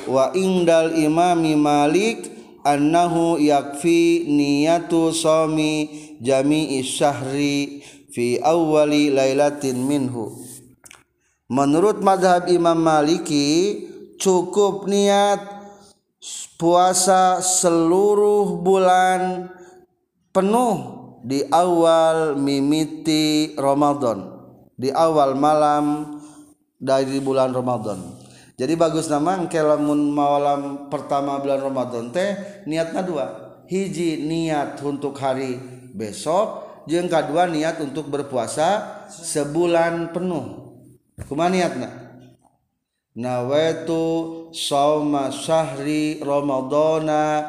wa 0.08 0.32
indal 0.32 0.96
imami 0.96 1.52
malik 1.52 2.37
annahu 2.68 3.40
yakfi 3.40 4.28
niyatu 4.28 5.16
sami 5.16 5.88
jami'i 6.20 6.84
syahri 6.84 7.80
fi 8.12 8.36
awwali 8.44 9.08
lailatin 9.08 9.80
minhu. 9.80 10.36
Menurut 11.48 12.04
madhab 12.04 12.52
Imam 12.52 12.76
Maliki 12.76 13.80
cukup 14.20 14.84
niat 14.84 15.40
puasa 16.58 17.38
seluruh 17.40 18.60
bulan 18.60 19.48
penuh 20.34 20.76
di 21.22 21.46
awal 21.54 22.34
mimiti 22.34 23.54
Ramadan 23.54 24.26
di 24.74 24.90
awal 24.90 25.38
malam 25.38 26.18
dari 26.78 27.22
bulan 27.22 27.54
Ramadan 27.54 28.17
jadi 28.58 28.74
bagus 28.74 29.06
nama 29.06 29.38
kelamun 29.46 30.10
malam 30.10 30.90
pertama 30.90 31.38
bulan 31.38 31.62
Ramadan 31.62 32.10
teh 32.10 32.34
niatnya 32.66 33.06
dua. 33.06 33.26
Hiji 33.70 34.26
niat 34.26 34.82
untuk 34.82 35.14
hari 35.14 35.62
besok 35.94 36.66
yang 36.90 37.06
kedua 37.06 37.46
niat 37.46 37.78
untuk 37.78 38.10
berpuasa 38.10 39.06
sebulan 39.06 40.10
penuh. 40.10 40.74
Kumaniatna 41.30 41.86
nawaitu 43.14 44.02
sauma 44.50 45.30
syahri 45.30 46.18
ramadana 46.18 47.46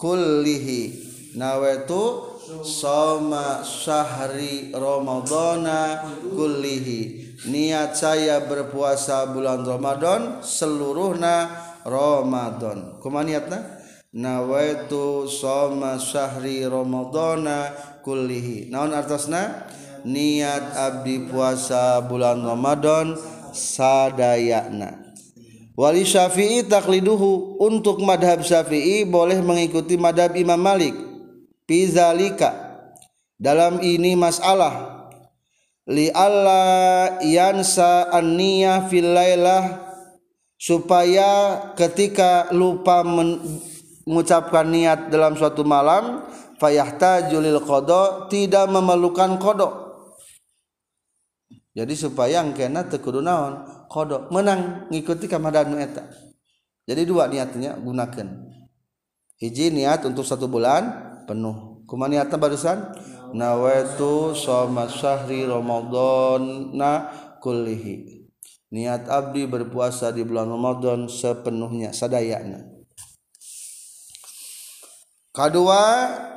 kullihi. 0.00 1.04
Nawaitu 1.36 2.24
sauma 2.64 3.60
syahri 3.60 4.72
ramadana 4.72 6.08
kullihi 6.32 7.27
niat 7.46 7.94
saya 7.94 8.42
berpuasa 8.42 9.30
bulan 9.30 9.62
Ramadan 9.62 10.42
seluruhna 10.42 11.46
Ramadan. 11.86 12.98
Kumaniatna 12.98 13.78
nawaitu 14.10 15.28
sauma 15.28 16.00
syahri 16.00 16.64
ramadana 16.66 17.70
kullihi. 18.02 18.72
Naon 18.72 18.96
artosna? 18.96 19.68
Niat 20.06 20.78
Abdi 20.78 21.26
puasa 21.26 21.98
bulan 22.06 22.38
Romadhon 22.38 23.18
saddayana 23.50 24.94
Wali 25.74 26.06
Syafi'i 26.06 26.66
takliduhu. 26.66 27.58
Untuk 27.62 28.02
madhab 28.02 28.42
Syafi'i 28.42 29.02
boleh 29.06 29.42
mengikuti 29.42 29.98
madhab 29.98 30.38
Imam 30.38 30.58
Malik. 30.58 30.94
Pizzalika 31.66 32.54
dalam 33.38 33.78
ini 33.84 34.18
masalah 34.18 34.97
li 35.88 36.12
Allah 36.12 37.18
yansa 37.24 38.12
anniyah 38.12 38.86
fil 38.92 39.10
lailah 39.16 39.88
supaya 40.60 41.58
ketika 41.74 42.52
lupa 42.52 43.00
mengucapkan 43.02 44.68
niat 44.68 45.08
dalam 45.08 45.34
suatu 45.34 45.64
malam 45.64 46.28
fayahtajulil 46.60 47.64
qada 47.64 48.28
tidak 48.28 48.68
memerlukan 48.68 49.40
kodok 49.40 49.88
jadi 51.78 51.94
supaya 51.94 52.42
angkena 52.42 52.90
tekudu 52.90 53.22
naon? 53.22 53.86
Kodok 53.86 54.34
menang 54.34 54.90
ngikuti 54.90 55.30
kamadanu 55.30 55.78
eta. 55.78 56.02
Jadi 56.90 57.06
dua 57.06 57.30
niatnya 57.30 57.78
gunakan. 57.78 58.26
Hiji 59.38 59.70
niat 59.70 60.02
untuk 60.02 60.26
satu 60.26 60.50
bulan 60.50 60.90
penuh. 61.30 61.86
Kuma 61.86 62.10
niatnya 62.10 62.34
barusan 62.34 62.82
nawaitu 63.34 64.32
shoma 64.36 64.86
syahri 64.86 65.44
ramadana 65.48 67.08
kullihi 67.42 68.28
niat 68.68 69.08
abdi 69.08 69.48
berpuasa 69.48 70.12
di 70.12 70.24
bulan 70.24 70.52
Ramadan 70.52 71.08
sepenuhnya 71.08 71.96
sadayana 71.96 72.68
kedua 75.32 75.82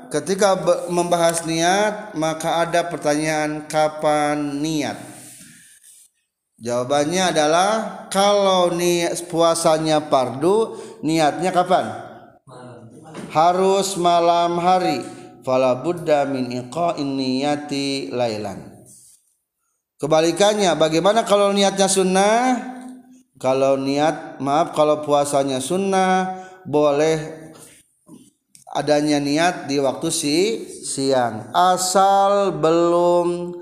ketika 0.07 0.55
membahas 0.87 1.43
niat 1.43 2.15
maka 2.15 2.63
ada 2.63 2.87
pertanyaan 2.87 3.67
kapan 3.67 4.63
niat 4.63 5.11
Jawabannya 6.61 7.33
adalah 7.33 7.69
kalau 8.13 8.69
niat 8.69 9.17
puasanya 9.25 9.97
pardu, 9.97 10.77
niatnya 11.01 11.49
kapan? 11.49 11.89
Harus 13.33 13.97
malam 13.97 14.61
hari. 14.61 15.01
Fala 15.41 15.81
buddha 15.81 16.29
min 16.29 16.49
iqa'in 16.53 17.17
niyati 17.17 18.13
lailan. 18.13 18.85
Kebalikannya, 19.97 20.73
bagaimana 20.77 21.25
kalau 21.25 21.53
niatnya 21.53 21.85
sunnah? 21.85 22.57
Kalau 23.41 23.77
niat, 23.77 24.37
maaf 24.37 24.73
kalau 24.77 25.01
puasanya 25.01 25.57
sunnah, 25.61 26.45
boleh 26.65 27.49
adanya 28.69 29.17
niat 29.17 29.65
di 29.65 29.81
waktu 29.81 30.09
si 30.13 30.37
siang. 30.85 31.49
Asal 31.53 32.53
belum 32.57 33.57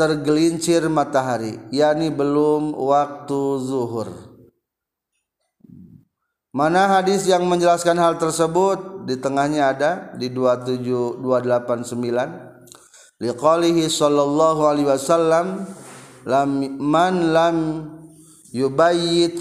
tergelincir 0.00 0.88
matahari 0.88 1.60
yakni 1.68 2.08
belum 2.08 2.72
waktu 2.72 3.40
zuhur 3.60 4.29
mana 6.50 7.00
hadis 7.00 7.26
yang 7.30 7.46
menjelaskan 7.46 7.98
hal 7.98 8.18
tersebut? 8.18 9.06
Di 9.06 9.16
tengahnya 9.18 9.74
ada 9.74 9.90
di 10.14 10.28
27 10.30 11.22
289 11.22 12.50
liqalihi 13.20 13.84
sallallahu 13.86 14.60
alaihi 14.64 14.88
wasallam 14.88 15.68
lam 16.24 16.50
man 16.80 17.14
lam 17.30 17.56
yubayyit 18.50 19.36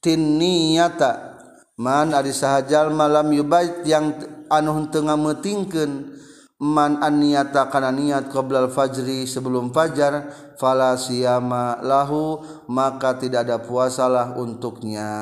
tinniyata. 0.00 1.34
Man 1.76 2.16
ari 2.16 2.32
sahajal 2.32 2.88
malam 2.88 3.36
yubayit 3.36 3.84
yang 3.84 4.16
anu 4.48 4.88
tengah 4.88 5.18
metingkeun. 5.20 6.16
Man 6.56 7.04
aniyata 7.04 7.68
kana 7.68 7.92
niat 7.92 8.32
qoblal 8.32 8.72
fajri 8.72 9.28
sebelum 9.28 9.76
fajar 9.76 10.32
fala 10.56 10.96
siyama 10.96 11.76
lahu 11.84 12.40
maka 12.64 13.20
tidak 13.20 13.44
ada 13.44 13.60
puasalah 13.60 14.40
untuknya 14.40 15.12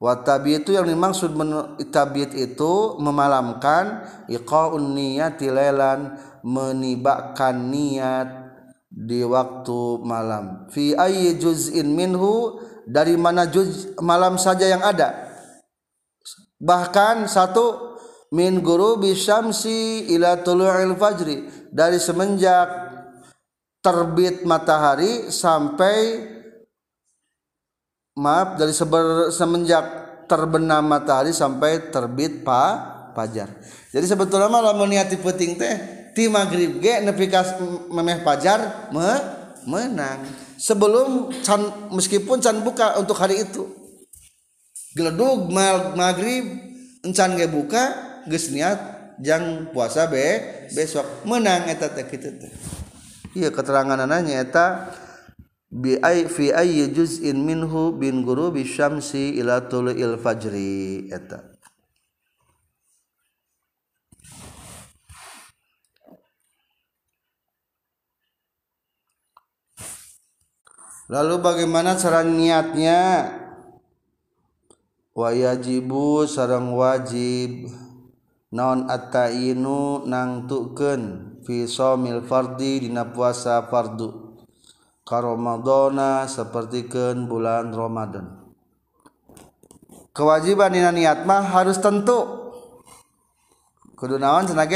wa 0.00 0.16
itu 0.48 0.72
yang 0.72 0.88
dimaksud 0.88 1.36
tabiat 1.92 2.32
itu 2.32 2.96
memalamkan 2.96 4.08
iqaun 4.32 4.96
niyati 4.96 5.52
lailan 5.52 6.16
menibakkan 6.40 7.68
niat 7.68 8.28
di 8.88 9.20
waktu 9.22 10.00
malam. 10.00 10.66
Fi 10.72 10.96
ayyi 10.96 11.36
juz'in 11.36 11.92
minhu 11.92 12.56
dari 12.88 13.14
mana 13.20 13.44
juz 13.46 13.92
malam 14.00 14.40
saja 14.40 14.66
yang 14.66 14.80
ada. 14.80 15.30
Bahkan 16.56 17.28
satu 17.28 17.96
min 18.32 18.64
gurubi 18.64 19.12
syamsi 19.12 20.10
ila 20.16 20.40
tulu'il 20.40 20.96
fajri. 20.96 21.68
Dari 21.70 22.00
semenjak 22.02 22.66
terbit 23.84 24.42
matahari 24.48 25.30
sampai 25.30 25.96
maaf 28.16 28.58
dari 28.58 28.74
seber, 28.74 29.30
semenjak 29.34 29.84
terbenam 30.26 30.86
matahari 30.86 31.34
sampai 31.34 31.90
terbit 31.90 32.46
pa 32.46 32.62
fajar. 33.14 33.50
Jadi 33.90 34.06
sebetulnya 34.06 34.46
malah 34.46 34.74
niati 34.86 35.18
penting 35.18 35.58
teh 35.58 35.74
ti 36.14 36.30
maghrib 36.30 36.78
ge 36.78 37.02
nepi 37.02 37.26
ka 37.26 37.42
memeh 37.90 38.22
fajar 38.22 38.90
me, 38.94 39.10
menang. 39.66 40.22
Sebelum 40.60 41.34
can, 41.42 41.90
meskipun 41.90 42.38
can 42.38 42.62
buka 42.62 42.98
untuk 43.00 43.18
hari 43.18 43.42
itu. 43.42 43.66
Geledug 44.94 45.50
maghrib 45.94 46.70
encan 47.02 47.38
ge 47.38 47.46
buka 47.48 47.84
geus 48.28 48.52
niat 48.52 48.78
jangan 49.20 49.68
puasa 49.72 50.08
be 50.08 50.40
besok 50.72 51.04
menang 51.28 51.68
eta 51.68 51.92
teh 51.92 52.04
kitu 52.08 52.32
teh 52.40 52.52
iya 53.36 53.52
keterangan 53.52 54.00
nanya 54.04 54.40
eta 54.44 54.66
bi 55.70 55.94
ay 56.02 56.26
fi 56.26 56.50
ayyi 56.50 56.90
juz'in 56.90 57.46
minhu 57.46 57.94
bin 57.94 58.26
ghurubi 58.26 58.66
syamsi 58.66 59.38
ila 59.38 59.70
tulu'il 59.70 60.18
fajri 60.18 61.06
eta. 61.14 61.46
Lalu 71.10 71.42
bagaimana 71.42 71.98
cara 71.98 72.22
niatnya? 72.22 73.30
Wayajibu 75.10 76.22
sarang 76.26 76.70
wajib. 76.74 77.66
Non 78.50 78.90
atainu 78.90 80.06
nang 80.06 80.46
tuken 80.50 81.34
fi 81.46 81.66
somil 81.70 82.22
fardi 82.26 82.82
dina 82.82 83.06
puasa 83.10 83.62
fardu 83.70 84.29
ka 85.10 85.18
Ramadana 85.18 86.30
sapertikeun 86.30 87.26
bulan 87.26 87.74
Ramadan. 87.74 88.46
Kewajiban 90.14 90.70
dina 90.70 90.94
niat 90.94 91.26
mah 91.26 91.50
harus 91.50 91.82
tentu. 91.82 92.46
Kudu 93.98 94.22
naon 94.22 94.46
cenah 94.46 94.70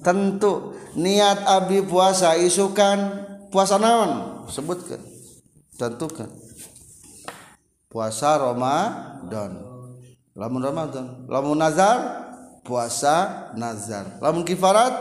tentu. 0.00 0.72
Niat 0.96 1.44
abdi 1.44 1.84
puasa 1.84 2.40
isukan 2.40 3.28
puasa 3.52 3.76
naon? 3.76 4.48
Sebutkan 4.48 5.04
tentukan 5.76 6.32
puasa 7.92 8.40
Ramadan. 8.40 9.60
Lamun 10.32 10.64
Ramadan. 10.64 11.28
Lamun 11.28 11.60
nazar 11.60 12.00
puasa 12.64 13.52
nazar. 13.52 14.24
Lamun 14.24 14.40
kifarat 14.48 14.92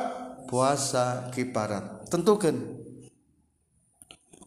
puasa 0.51 1.31
kifarat. 1.31 2.11
Tentukan 2.11 2.74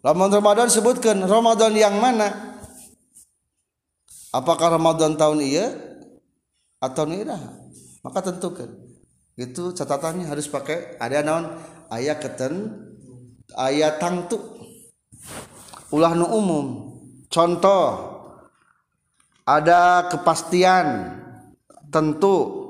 lamun 0.05 0.31
Ramadan 0.31 0.69
sebutkan 0.71 1.19
Ramadan 1.27 1.75
yang 1.75 1.99
mana? 1.99 2.59
Apakah 4.29 4.77
Ramadan 4.77 5.17
tahun 5.17 5.41
iya 5.41 5.73
atau 6.79 7.09
nira? 7.09 7.39
Maka 8.05 8.21
tentukan. 8.29 8.69
Itu 9.39 9.73
catatannya 9.73 10.29
harus 10.29 10.51
pakai 10.51 11.01
ada 11.01 11.25
naon? 11.25 11.49
Ayat 11.89 12.21
keten 12.21 12.75
ayat 13.57 13.97
tangtu. 13.97 14.37
Ulah 15.89 16.13
nu 16.13 16.29
umum. 16.29 16.67
Contoh 17.33 18.19
ada 19.49 20.13
kepastian 20.13 21.17
tentu. 21.89 22.67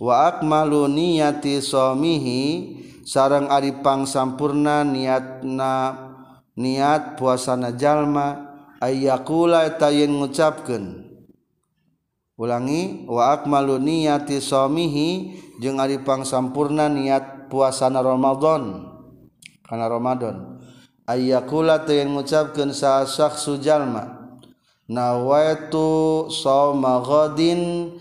Wa 0.00 0.32
akmalu 0.32 0.88
niyati 0.90 1.60
somihi 1.60 2.42
sarang 3.04 3.52
aripang 3.52 4.08
sampurna 4.08 4.80
niatna 4.82 6.09
niat 6.58 7.20
puasana 7.20 7.74
jalma 7.74 8.56
ayakula 8.82 9.68
tayin 9.76 10.16
ngucapkan 10.16 11.10
ulangi 12.40 13.04
wa 13.04 13.36
akmalu 13.36 13.76
niyati 13.76 14.40
somihi 14.40 15.36
jeung 15.60 15.76
ari 15.76 16.00
pangsampurna 16.00 16.88
niat 16.88 17.52
puasana 17.52 18.00
Ramadan. 18.00 18.88
Kana 19.66 19.90
Ramadan. 19.90 20.62
Ayakula 21.04 21.84
tayin 21.84 22.16
ngucapkeun 22.16 22.72
sa 22.72 23.04
syakhsu 23.04 23.60
jalma. 23.60 24.32
Nawaitu 24.88 26.26
shauma 26.32 27.04
ghadin 27.04 27.92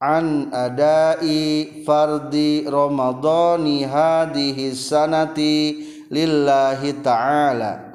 an 0.00 0.50
adai 0.50 1.84
fardi 1.86 2.66
ramadhani 2.66 3.86
hadhihi 3.86 4.74
sanati 4.74 5.54
lillahi 6.10 6.98
ta'ala. 7.04 7.91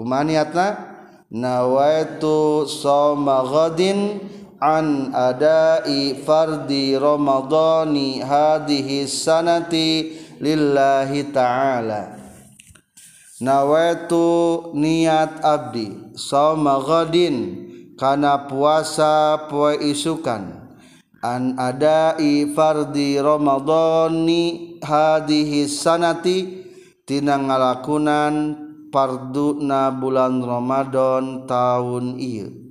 Kumaha 0.00 0.24
niatna? 0.24 0.66
Nawaitu 1.28 2.64
shauma 2.64 3.44
ghadin 3.44 4.16
an 4.56 5.12
adai 5.12 6.16
fardi 6.24 6.96
ramadhani 6.96 8.24
hadhihi 8.24 9.04
sanati 9.04 10.16
lillahi 10.40 11.28
ta'ala. 11.28 12.16
Nawaitu 13.44 14.72
niat 14.72 15.44
abdi 15.44 16.16
sauma 16.16 16.80
ghadin 16.80 17.68
kana 18.00 18.48
puasa 18.48 19.52
poe 19.52 19.76
isukan 19.84 20.64
an 21.20 21.60
adai 21.60 22.48
fardi 22.56 23.20
ramadhani 23.20 24.80
hadhihi 24.80 25.68
sanati 25.68 26.64
tina 27.04 27.36
ngalakunan 27.36 28.69
na 29.62 29.94
bulan 29.94 30.42
Ramadan 30.42 31.46
tahun 31.46 32.18
ieu 32.18 32.70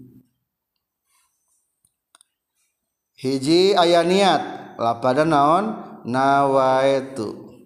hiji 3.19 3.75
aya 3.75 4.01
niat 4.07 4.75
lapada 4.79 5.27
naon? 5.27 5.87
Nawaitu 6.07 7.59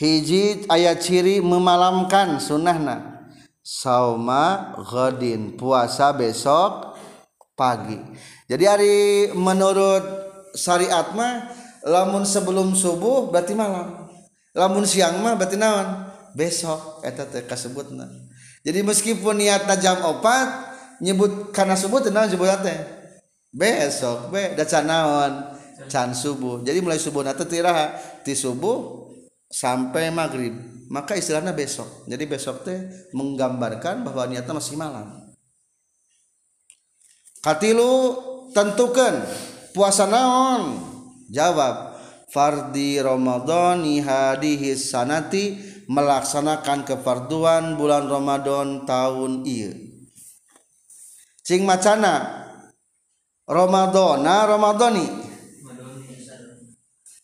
hiji 0.00 0.64
ayat 0.72 1.04
ciri 1.04 1.44
memalamkan 1.44 2.40
sunnahna. 2.40 3.28
Saumadin 3.64 5.56
puasa 5.56 6.12
besok 6.16 6.96
pagi. 7.56 7.96
Jadi 8.48 8.64
hari 8.64 8.96
menurut 9.36 10.04
syariatmah 10.56 11.48
lamun 11.84 12.24
sebelum 12.24 12.72
subuh 12.76 13.28
berarti 13.32 13.52
malam. 13.56 14.08
Lamun 14.56 14.88
siang 14.88 15.20
mah 15.20 15.36
berarti 15.36 15.60
naon 15.60 16.13
besok 16.34 17.00
eta 17.06 17.24
tersebut 17.24 17.94
jadi 18.64 18.80
meskipun 18.80 19.38
niat 19.38 19.68
jam 19.78 20.00
opat 20.00 20.72
nyebut 21.04 21.52
karena 21.52 21.76
subuh 21.76 22.00
tenang 22.00 22.32
sebut 22.32 22.48
teh 22.64 22.78
besok 23.52 24.32
be 24.32 24.56
da 24.56 24.80
naon? 24.80 25.54
Can 25.90 26.16
subuh. 26.16 26.62
Jadi 26.62 26.80
mulai 26.80 26.96
subuh 27.02 27.20
nanti 27.26 27.44
tiraha 27.44 27.92
ti 28.24 28.32
subuh 28.32 29.10
sampai 29.50 30.08
maghrib. 30.08 30.54
Maka 30.88 31.18
istilahnya 31.18 31.50
besok. 31.52 32.06
Jadi 32.08 32.24
besok 32.24 32.62
teh 32.64 33.10
menggambarkan 33.12 34.06
bahwa 34.06 34.24
niatnya 34.30 34.54
masih 34.54 34.78
malam. 34.78 35.34
Katilu 37.42 38.16
tentukan 38.56 39.28
puasa 39.76 40.08
naon? 40.08 40.78
Jawab 41.28 41.98
fardi 42.30 43.02
ramadhani 43.02 44.00
hadihi 44.00 44.78
sanati 44.78 45.73
melaksanakan 45.86 46.86
kefarduan 46.88 47.76
bulan 47.76 48.08
Ramadan 48.08 48.88
tahun 48.88 49.44
iya 49.44 49.72
cing 51.44 51.68
macana 51.68 52.44
Ramadana 53.44 54.48
Ramadhani. 54.48 55.06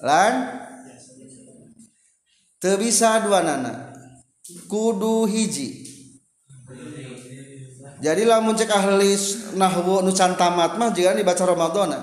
Lan? 0.05 0.33
Bisa 2.61 3.25
dua 3.25 3.40
nana. 3.40 3.96
Kudu 4.68 5.25
hiji. 5.25 5.88
Jadilah 8.05 8.40
muncek 8.44 8.68
ahlis 8.68 9.57
nahwu 9.57 10.05
nucan 10.05 10.37
tamat 10.37 10.77
mah 10.81 10.88
jika 10.92 11.12
dibaca 11.12 11.44
Ramadan 11.44 12.01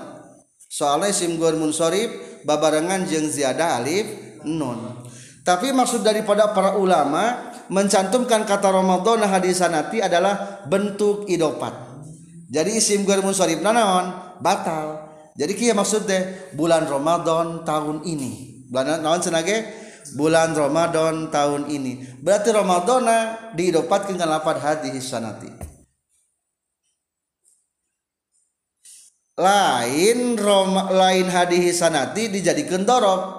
soalnya 0.70 1.10
sim 1.10 1.34
munsorib 1.34 2.42
babarengan 2.46 3.02
jeng 3.02 3.26
ziada 3.26 3.82
alif 3.82 4.06
nun 4.46 4.78
tapi 5.48 5.72
maksud 5.72 6.04
daripada 6.04 6.52
para 6.52 6.76
ulama 6.76 7.48
mencantumkan 7.72 8.44
kata 8.44 8.68
Ramadan 8.68 9.24
hadis 9.24 9.64
sanati 9.64 9.96
adalah 9.96 10.60
bentuk 10.68 11.24
idopat. 11.24 11.72
Jadi 12.52 12.76
isim 12.76 13.08
gur 13.08 13.24
munsorib 13.24 13.64
nanaon 13.64 14.36
batal. 14.44 15.08
Jadi 15.40 15.56
kia 15.56 15.72
maksudnya 15.72 16.52
bulan 16.52 16.84
Ramadan 16.84 17.64
tahun 17.64 18.04
ini. 18.04 18.60
Bulan 18.68 19.00
naon 19.00 19.24
senage? 19.24 19.64
Bulan 20.20 20.52
Ramadan 20.52 21.32
tahun 21.32 21.72
ini. 21.72 22.20
Berarti 22.20 22.52
Ramadana 22.52 23.48
diidopatkan 23.56 24.20
dengan 24.20 24.36
lapad 24.36 24.60
hadis 24.60 25.08
sanati 25.08 25.48
lain 29.38 30.34
Roma, 30.34 30.90
lain 30.90 31.30
hadis 31.30 31.78
sanati 31.78 32.26
dijadikan 32.26 32.82
dorok 32.82 33.37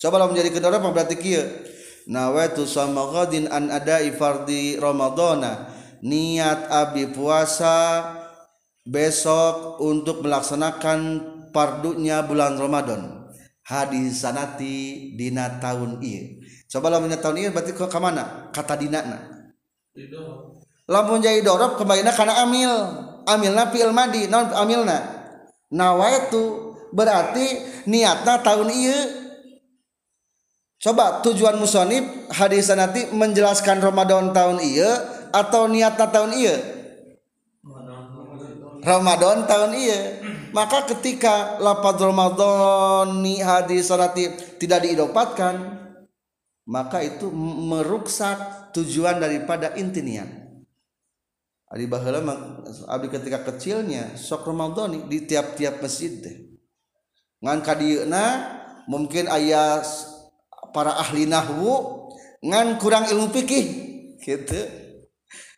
coba 0.00 0.16
lo 0.16 0.32
menjadi 0.32 0.58
dorok 0.58 0.90
berarti 0.96 1.16
kia. 1.20 1.44
Nawaitu 2.08 2.64
samaghadin 2.64 3.52
an 3.52 3.68
ada 3.68 4.00
ifardi 4.00 4.80
Ramadana. 4.80 5.68
Niat 6.00 6.72
abdi 6.72 7.12
puasa 7.12 8.08
besok 8.88 9.78
untuk 9.84 10.24
melaksanakan 10.24 11.00
pardunya 11.52 12.24
bulan 12.24 12.56
Ramadan. 12.56 13.30
Hadis 13.62 14.24
sanati 14.24 15.12
dina 15.14 15.60
tahun 15.60 16.00
iya. 16.00 16.40
Coba 16.66 16.90
lamun 16.90 17.12
tahun 17.12 17.36
iya 17.36 17.48
berarti 17.52 17.76
ke 17.76 17.86
mana 18.00 18.50
kata 18.50 18.74
dina 18.80 19.04
na 19.04 19.18
lamun 20.90 21.22
jadi 21.22 21.42
kembali 21.44 22.02
na 22.02 22.12
karena 22.14 22.34
amil. 22.42 22.72
Amilna 23.28 23.68
fi'il 23.70 23.94
madi 23.94 24.26
non 24.26 24.50
amilna. 24.50 24.98
Nawaitu 25.70 26.74
berarti 26.90 27.46
niatna 27.86 28.42
tahun 28.42 28.68
iya 28.74 28.98
coba 30.80 31.20
tujuan 31.20 31.60
musonib 31.60 32.32
hadis 32.32 32.72
nanti 32.72 33.12
menjelaskan 33.12 33.84
Ramadan 33.84 34.32
tahun 34.32 34.64
iya 34.64 34.90
atau 35.30 35.68
niatna 35.68 36.08
tahun 36.08 36.32
iya? 36.34 36.56
Ramadan 38.80 39.44
tahun 39.44 39.76
iya. 39.76 40.00
Maka 40.50 40.82
ketika 40.88 41.62
lapad 41.62 42.00
Ramadan 42.00 43.22
ni 43.22 43.38
hadis 43.38 43.92
nanti 43.92 44.26
tidak 44.58 44.82
diidopatkan 44.82 45.78
maka 46.70 47.02
itu 47.02 47.30
meruksak 47.34 48.70
tujuan 48.74 49.18
daripada 49.18 49.74
inti 49.74 50.02
niat. 50.02 50.30
Ari 51.70 51.86
baheula 51.86 52.18
abdi 52.90 53.06
ketika 53.14 53.46
kecilnya 53.46 54.18
sok 54.18 54.50
Ramadan 54.50 55.06
di 55.06 55.22
tiap-tiap 55.22 55.78
masjid 55.78 56.18
teh. 56.18 56.36
Ngan 57.46 57.62
kadieuna 57.62 58.24
mungkin 58.90 59.30
ayah 59.30 59.78
para 60.70 60.96
ahli 60.98 61.26
nahwu 61.26 62.08
ngan 62.40 62.80
kurang 62.80 63.06
ilmu 63.10 63.30
fikih 63.30 63.64
gitu. 64.22 64.60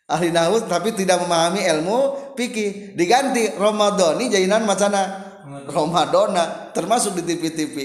Ahli 0.09 0.29
nahwu 0.35 0.67
tapi 0.67 0.91
tidak 0.93 1.23
memahami 1.23 1.63
ilmu 1.63 2.33
fikih 2.35 2.93
diganti 2.93 3.55
Ramadhani 3.55 4.27
jainan 4.27 4.67
macana 4.67 5.23
Ramadona 5.69 6.73
termasuk 6.75 7.17
di 7.19 7.23
TV-TV 7.23 7.75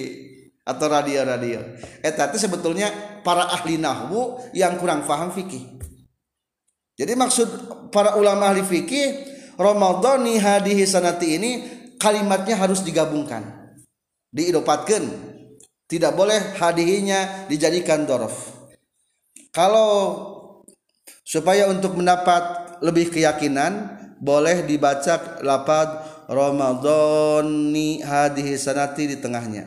atau 0.66 0.86
radio-radio. 0.90 1.62
Eta 2.04 2.28
sebetulnya 2.36 2.90
para 3.24 3.48
ahli 3.48 3.80
nahwu 3.80 4.52
yang 4.52 4.76
kurang 4.76 5.08
paham 5.08 5.32
fikih. 5.32 5.78
Jadi 6.98 7.14
maksud 7.14 7.48
para 7.94 8.18
ulama 8.18 8.50
ahli 8.50 8.66
fikih 8.66 9.38
Ramadhani 9.54 10.38
hadihi 10.38 10.82
sanati 10.84 11.38
ini 11.38 11.50
kalimatnya 11.98 12.58
harus 12.58 12.82
digabungkan. 12.82 13.74
Diidopatkan. 14.34 15.37
Tidak 15.88 16.12
boleh 16.12 16.60
hadihinya 16.60 17.48
dijadikan 17.48 18.04
dorof. 18.04 18.52
Kalau 19.50 19.88
supaya 21.24 21.64
untuk 21.72 21.96
mendapat 21.96 22.76
lebih 22.84 23.08
keyakinan 23.08 23.96
boleh 24.20 24.68
dibaca 24.68 25.40
lapad 25.40 26.04
Ramadhani 26.28 28.04
hadihi 28.04 28.52
sanati 28.60 29.08
di 29.08 29.16
tengahnya. 29.16 29.64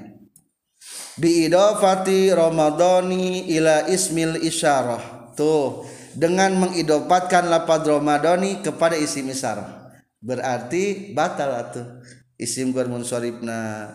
Biidofati 1.17 2.29
Ramadhani 2.29 3.49
ila 3.57 3.89
ismil 3.89 4.37
isyarah. 4.45 5.33
Tuh 5.33 5.89
dengan 6.13 6.53
mengidopatkan 6.59 7.47
lapad 7.47 7.87
Ramadhani 7.87 8.59
kepada 8.61 8.99
isim 8.99 9.31
isar 9.31 9.81
berarti 10.21 11.15
batal 11.15 11.51
atau 11.55 11.85
isim 12.37 12.75
munsharifna 12.75 13.89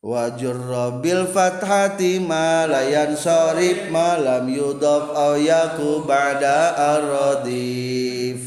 wajur 0.00 0.56
bil 1.04 1.28
fathati 1.28 2.20
malayan 2.20 3.12
sorif 3.16 3.92
malam 3.92 4.48
yudof 4.48 5.12
ayaku 5.12 6.08
ba'da 6.08 6.76
arodif 6.96 8.40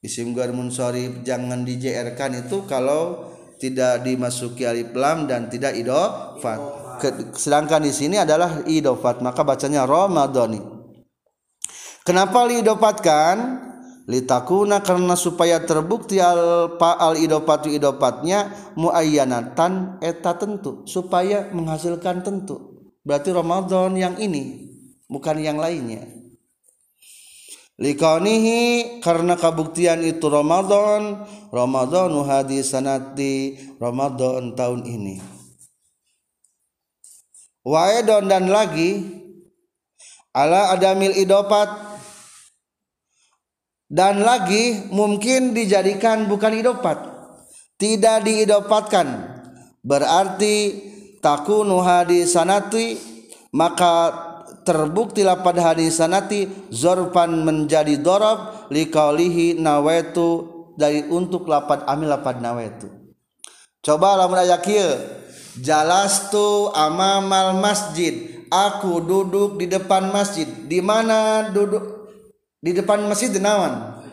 isim 0.00 0.30
gur 0.30 0.54
munsharif 0.54 1.26
jangan 1.26 1.66
di 1.66 1.76
kan 2.14 2.32
itu 2.34 2.64
kalau 2.70 3.30
tidak 3.60 4.06
dimasuki 4.06 4.64
alif 4.64 4.94
lam 4.96 5.26
dan 5.28 5.50
tidak 5.50 5.76
idofat 5.76 6.80
sedangkan 7.34 7.80
di 7.80 7.92
sini 7.92 8.20
adalah 8.20 8.60
idofat 8.68 9.24
maka 9.24 9.40
bacanya 9.40 9.88
Ramadhani. 9.88 10.60
Kenapa 12.04 12.48
diidopatkan 12.48 13.36
litakuna 14.10 14.82
karena 14.82 15.14
supaya 15.14 15.62
terbukti 15.62 16.18
al 16.18 16.74
al 16.82 17.14
idopatu 17.14 17.70
idopatnya 17.70 18.50
muayyanatan 18.74 20.02
eta 20.02 20.34
tentu 20.34 20.82
supaya 20.90 21.46
menghasilkan 21.54 22.26
tentu. 22.26 22.90
Berarti 23.06 23.30
Ramadan 23.30 23.94
yang 23.94 24.18
ini 24.18 24.66
bukan 25.06 25.38
yang 25.38 25.62
lainnya. 25.62 26.04
Likanihi 27.80 28.98
karena 29.00 29.40
kabuktian 29.40 30.04
itu 30.04 30.28
Ramadan 30.28 31.24
Ramadan 31.48 32.12
hadis 32.28 32.76
sanati 32.76 33.56
Ramadan 33.80 34.52
tahun 34.52 34.84
ini. 34.84 35.16
Waedon 37.64 38.28
dan 38.28 38.52
lagi 38.52 39.00
ala 40.36 40.76
adamil 40.76 41.16
idopat 41.16 41.89
dan 43.90 44.22
lagi 44.22 44.86
mungkin 44.94 45.50
dijadikan 45.50 46.30
bukan 46.30 46.54
idopat 46.54 46.98
tidak 47.74 48.22
diidopatkan 48.22 49.06
berarti 49.82 50.86
takunu 51.18 51.82
hadis 51.82 52.32
sanati 52.32 52.94
maka 53.50 54.14
terbuktilah 54.62 55.42
pada 55.42 55.74
hadis 55.74 55.98
sanati 55.98 56.46
zorpan 56.70 57.42
menjadi 57.42 57.98
dorob 57.98 58.70
likaulihi 58.70 59.58
nawetu 59.58 60.60
dari 60.78 61.04
untuk 61.10 61.44
lapad 61.50 61.84
amil 61.84 62.14
nawetu. 62.40 62.88
Coba 63.80 64.16
lamun 64.16 64.40
ayat 64.40 64.64
jalastu 65.60 66.70
amamal 66.72 67.58
masjid. 67.60 68.40
Aku 68.50 68.98
duduk 69.04 69.62
di 69.62 69.70
depan 69.70 70.10
masjid. 70.10 70.46
Di 70.46 70.82
mana 70.82 71.48
duduk 71.54 71.99
di 72.60 72.76
depan 72.76 73.08
masjid 73.08 73.32
denawan 73.32 74.04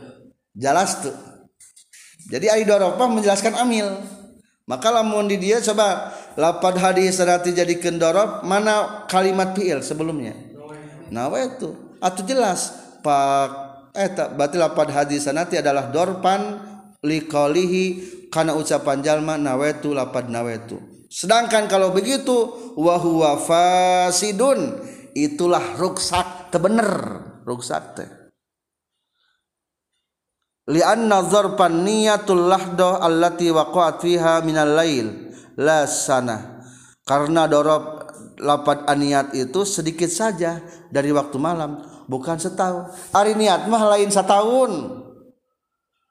jalastu. 0.55 1.11
Jadi 2.27 2.51
Aida 2.51 2.79
Eropa 2.79 3.07
menjelaskan 3.07 3.55
amil. 3.55 3.87
Maka 4.67 4.91
lamun 4.91 5.31
di 5.31 5.39
dia 5.39 5.63
coba 5.63 6.11
lapad 6.35 6.75
hadis 6.75 7.15
serati 7.15 7.55
jadi 7.55 7.79
kendorop 7.79 8.43
mana 8.43 9.07
kalimat 9.07 9.55
fiil 9.55 9.79
sebelumnya? 9.79 10.35
Nah 11.07 11.31
itu. 11.39 11.71
Atau 12.03 12.27
jelas. 12.27 12.75
Pak 12.99 13.49
eh 13.95 14.11
tak 14.11 14.35
berarti 14.35 14.59
lapad 14.59 14.91
hadis 14.91 15.23
sanati 15.23 15.55
adalah 15.55 15.87
dorpan 15.87 16.59
likolihi 16.99 17.85
karena 18.27 18.59
ucapan 18.59 18.99
jalma 18.99 19.39
nawetu 19.39 19.95
lapad 19.95 20.27
nawetu 20.27 20.77
sedangkan 21.07 21.71
kalau 21.71 21.95
begitu 21.95 22.51
wahwa 22.75 23.39
fasidun. 23.39 24.83
Itulah 25.17 25.81
ruksak 25.81 26.53
tebener. 26.53 26.93
Ruksak 27.41 27.83
teh 27.97 28.16
lianna 30.67 31.23
dzarfan 31.23 31.83
niyatul 31.87 32.51
lahdo 32.51 32.99
allati 32.99 33.49
waqa'at 33.49 34.03
fiha 34.03 34.43
minal 34.43 34.75
lail. 34.75 35.31
La 35.57 35.89
sana. 35.89 36.61
Karena 37.07 37.49
dorob 37.49 38.05
lapat 38.37 38.85
aniat 38.85 39.33
itu 39.33 39.65
sedikit 39.65 40.11
saja 40.11 40.61
dari 40.93 41.09
waktu 41.09 41.37
malam 41.41 41.81
bukan 42.05 42.37
setahun. 42.37 42.93
Hari 43.15 43.33
niat 43.33 43.65
mah 43.65 43.83
lain 43.97 44.11
setahun. 44.13 44.71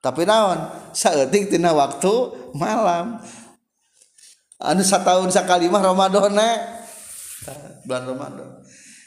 Tapi 0.02 0.22
naon? 0.26 0.58
Saeutik 0.90 1.50
tina 1.52 1.70
waktu 1.70 2.10
malam. 2.56 3.22
Anu 4.56 4.82
setahun 4.82 5.30
sekali 5.30 5.68
mah 5.68 5.84
Ramadan 5.84 6.32
bulan 7.86 8.04
Ramadan. 8.08 8.48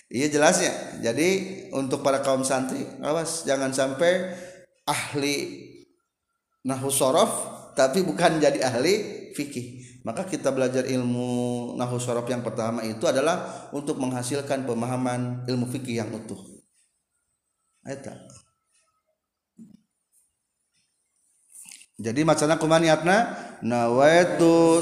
Iya 0.09 0.31
jelasnya. 0.31 1.03
Jadi 1.03 1.29
untuk 1.75 2.01
para 2.01 2.23
kaum 2.25 2.41
santri 2.41 2.81
awas 3.03 3.45
jangan 3.45 3.69
sampai 3.69 4.33
ahli 4.89 5.69
nahu 6.65 6.89
sorof 6.89 7.32
tapi 7.78 8.02
bukan 8.02 8.41
jadi 8.41 8.58
ahli 8.65 9.30
fikih. 9.38 10.02
Maka 10.02 10.25
kita 10.25 10.49
belajar 10.49 10.89
ilmu 10.89 11.75
nahu 11.78 12.02
sorof 12.02 12.25
yang 12.25 12.41
pertama 12.41 12.82
itu 12.82 13.06
adalah 13.06 13.69
untuk 13.69 14.02
menghasilkan 14.02 14.65
pemahaman 14.65 15.45
ilmu 15.45 15.69
fikih 15.69 16.02
yang 16.02 16.10
utuh. 16.10 16.39
Eta. 17.86 18.17
jadi 21.99 22.23
macana 22.23 22.56
kumaha 22.56 22.80
niatna 22.80 23.17
nawaitu 23.60 24.80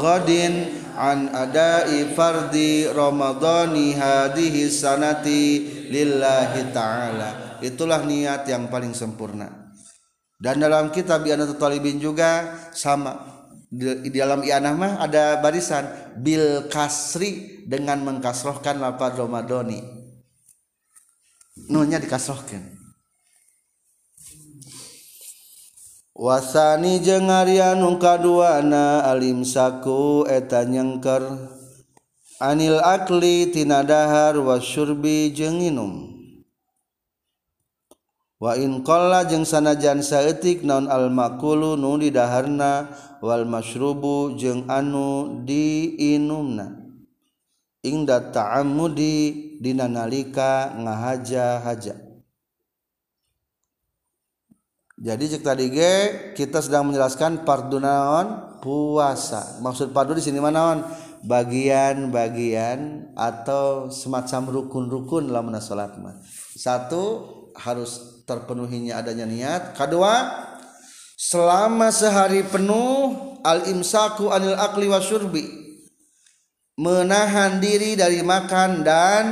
ghadin 0.00 0.72
an 0.96 1.28
adai 1.36 2.08
fardi 2.16 2.88
ramadhani 2.88 3.92
hadhihi 3.92 4.72
sanati 4.72 5.68
lillahi 5.92 6.72
taala 6.72 7.47
itulah 7.62 8.04
niat 8.04 8.48
yang 8.48 8.68
paling 8.72 8.94
sempurna. 8.94 9.68
Dan 10.38 10.62
dalam 10.62 10.94
kitab 10.94 11.26
Ianah 11.26 11.50
Talibin 11.58 11.98
juga 11.98 12.54
sama. 12.70 13.38
Di 13.68 14.08
dalam 14.08 14.40
ianah 14.40 14.72
mah 14.72 14.96
ada 14.96 15.44
barisan 15.44 15.84
bil 16.16 16.72
kasri 16.72 17.60
dengan 17.68 18.00
mengkasrohkan 18.00 18.80
lapar 18.80 19.12
ramadhani. 19.12 19.84
Nunya 21.68 22.00
dikasrohkan. 22.00 22.64
Wasani 26.16 27.04
jengarianungkaduana 27.04 29.04
alim 29.04 29.44
saku 29.44 30.24
eta 30.24 30.64
nyengker. 30.64 31.28
Anil 32.40 32.80
akli 32.80 33.52
tinadahar 33.52 34.32
wasurbi 38.38 38.86
jenginum 38.86 38.86
wainng 38.86 39.44
sanajan 39.44 39.98
saetik 40.02 40.62
naon 40.62 40.86
almakulu 40.86 41.74
nu 41.74 41.98
diharna 41.98 42.90
wal 43.18 43.44
masrubu 43.44 44.38
jeung 44.38 44.70
anu 44.70 45.42
diinumna. 45.44 46.86
Inda 47.82 48.34
taamudi 48.34 49.58
dinanalika 49.62 50.74
ngahaja 50.74 51.62
haja 51.62 52.08
jadi 54.98 55.38
cek 55.38 55.42
tadi 55.46 55.70
ge 55.70 55.94
kita 56.34 56.58
sedang 56.58 56.90
menjelaskan 56.90 57.46
pardu 57.46 57.78
naon? 57.78 58.58
Puasa. 58.58 59.62
Maksud 59.62 59.94
pardu 59.94 60.18
di 60.18 60.22
sini 60.26 60.42
mana 60.42 60.82
bagian-bagian 61.22 63.14
atau 63.14 63.94
semacam 63.94 64.58
rukun-rukun 64.58 65.30
dalam 65.30 65.54
salat 65.62 65.94
mah. 66.02 66.18
Satu 66.58 67.30
harus 67.54 68.17
terpenuhinya 68.28 69.00
adanya 69.00 69.24
niat. 69.24 69.72
Kedua 69.72 70.44
selama 71.16 71.88
sehari 71.88 72.44
penuh 72.44 73.40
al 73.40 73.64
imsaku 73.72 74.28
anil 74.28 74.54
akli 74.60 74.92
wasyurbi 74.92 75.44
menahan 76.78 77.58
diri 77.58 77.96
dari 77.96 78.20
makan 78.22 78.86
dan 78.86 79.24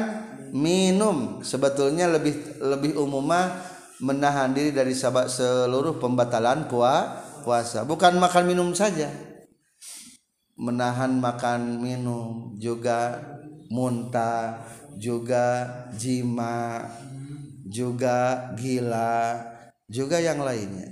minum. 0.50 1.44
Sebetulnya 1.44 2.10
lebih 2.10 2.58
lebih 2.58 2.98
umumnya 2.98 3.62
menahan 4.02 4.52
diri 4.52 4.74
dari 4.74 4.92
sabak 4.92 5.30
seluruh 5.30 5.96
pembatalan 6.02 6.66
puasa. 6.66 7.86
Bukan 7.86 8.18
makan 8.18 8.44
minum 8.48 8.74
saja. 8.74 9.08
Menahan 10.56 11.20
makan 11.20 11.84
minum 11.84 12.56
juga 12.56 13.20
muntah 13.68 14.64
juga 14.96 15.68
jima 15.92 16.80
juga 17.66 18.50
gila. 18.54 19.42
Juga 19.86 20.18
yang 20.18 20.42
lainnya. 20.42 20.90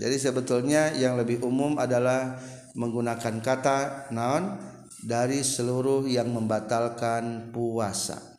Jadi 0.00 0.16
sebetulnya 0.16 0.96
yang 0.96 1.20
lebih 1.20 1.44
umum 1.44 1.76
adalah 1.76 2.40
menggunakan 2.72 3.44
kata 3.44 4.08
naon 4.08 4.56
dari 5.04 5.44
seluruh 5.44 6.08
yang 6.08 6.32
membatalkan 6.32 7.52
puasa. 7.52 8.32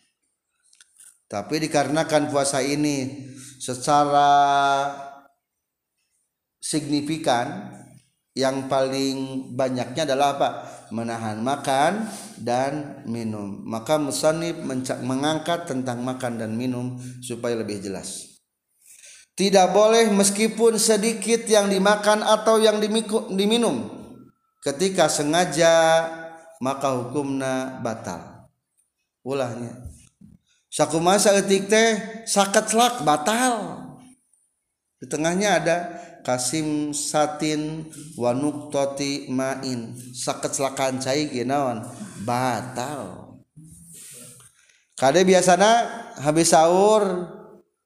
Tapi 1.30 1.66
dikarenakan 1.66 2.30
puasa 2.30 2.62
ini 2.62 3.30
secara 3.62 4.30
signifikan 6.58 7.74
yang 8.34 8.66
paling 8.66 9.50
banyaknya 9.54 10.10
adalah 10.10 10.38
apa 10.38 10.50
menahan 10.94 11.42
makan 11.42 12.06
dan 12.38 13.02
minum. 13.10 13.66
Maka 13.66 13.98
musannif 13.98 14.62
mengangkat 15.02 15.66
tentang 15.66 16.06
makan 16.06 16.38
dan 16.38 16.54
minum 16.54 17.02
supaya 17.26 17.58
lebih 17.58 17.82
jelas. 17.82 18.38
Tidak 19.34 19.74
boleh 19.74 20.14
meskipun 20.14 20.78
sedikit 20.78 21.50
yang 21.50 21.66
dimakan 21.66 22.22
atau 22.22 22.62
yang 22.62 22.78
diminum. 23.34 23.90
Ketika 24.62 25.10
sengaja 25.10 26.06
maka 26.62 26.94
hukumna 26.94 27.82
batal. 27.82 28.48
Ulahnya. 29.26 29.74
Sakumasa 30.70 31.34
etik 31.34 31.66
teh 31.66 32.24
sakat 32.30 32.70
selak 32.70 33.02
batal. 33.02 33.82
Di 35.02 35.10
tengahnya 35.10 35.60
ada 35.60 35.78
Kasim 36.24 36.96
satin 36.96 37.92
wanuk 38.16 38.72
toti 38.72 39.28
main. 39.28 39.92
Sakecelakaan 40.16 41.04
cai 41.04 41.28
ginawan 41.28 41.84
batal. 42.24 43.36
Kade 44.96 45.28
biasana 45.28 45.84
habis 46.24 46.56
sahur 46.56 47.28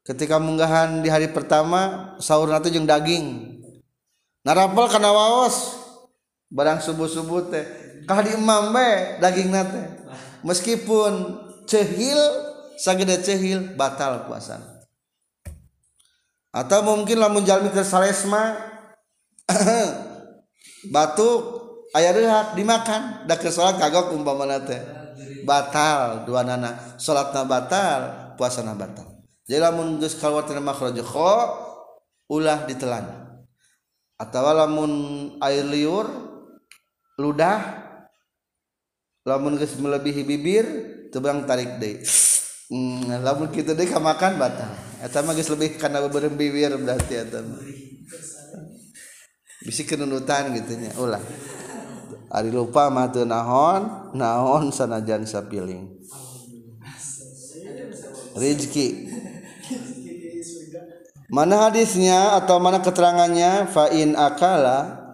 ketika 0.06 0.38
munggahan 0.38 1.02
di 1.02 1.10
hari 1.10 1.34
pertama 1.34 2.14
sahur 2.22 2.54
nanti 2.54 2.70
jeung 2.70 2.86
daging. 2.86 3.58
Narapel 4.46 4.86
kana 4.88 5.10
waos. 5.10 5.82
Barang 6.48 6.80
subuh 6.80 7.10
subuh 7.10 7.50
teh. 7.50 7.66
Kah 8.08 8.24
di 8.24 8.38
imam 8.38 8.72
be 8.72 9.20
daging 9.20 9.52
nate 9.52 9.98
meskipun 10.46 11.42
cehil 11.68 12.22
sagede 12.80 13.20
cehil 13.20 13.76
batal 13.76 14.30
puasana. 14.30 14.77
atau 16.58 16.82
mungkin 16.82 17.22
lamun 17.22 17.46
jalmi 17.46 17.70
ke 17.70 17.86
salesma 17.86 18.58
batuk 20.94 21.42
ayah 21.94 22.14
rehat 22.18 22.48
dimakan. 22.58 23.30
Dak 23.30 23.46
ke 23.46 23.54
sholat 23.54 23.78
kagok 23.78 24.18
umpamana 24.18 24.66
teh. 24.66 24.82
Batal 25.46 26.26
dua 26.26 26.42
nana. 26.42 26.98
Sholatna 26.98 27.46
batal 27.46 28.02
puasana 28.34 28.74
batal. 28.74 29.06
Jadi 29.46 29.62
lamun 29.62 30.02
geus 30.02 30.18
kalwatina 30.18 30.60
makhraj 30.60 30.98
ulah 32.28 32.66
ditelan. 32.66 33.06
Atau 34.18 34.50
lamun 34.50 34.92
air 35.46 35.62
liur 35.62 36.10
ludah 37.22 37.86
lamun 39.30 39.62
geus 39.62 39.78
melebihi 39.78 40.26
bibir 40.26 40.66
tebang 41.14 41.46
tarik 41.46 41.78
deui. 41.78 42.02
hmm, 42.72 43.24
lamun 43.24 43.50
kita 43.52 43.76
deh 43.78 43.88
makan 43.88 44.40
batal. 44.40 44.72
Eta 44.98 45.22
mah 45.22 45.38
geus 45.38 45.52
lebih 45.54 45.78
karena 45.78 46.02
beberem 46.02 46.34
biwir 46.34 46.74
berarti 46.76 47.14
eta 47.22 47.40
mah. 47.44 47.62
Bisi 49.64 49.84
kenunutan 49.84 50.56
gitu 50.56 50.74
nya 50.80 50.92
ulah. 50.98 51.22
Ari 52.32 52.52
lupa 52.52 52.92
mah 52.92 53.12
teu 53.12 53.24
naon 53.24 54.12
naon 54.16 54.72
sanajan 54.74 55.24
sapiling. 55.24 55.88
Rezeki 58.38 59.10
mana 61.28 61.68
hadisnya 61.68 62.40
atau 62.40 62.62
mana 62.64 62.80
keterangannya? 62.80 63.68
Fa'in 63.68 64.16
akala 64.16 65.08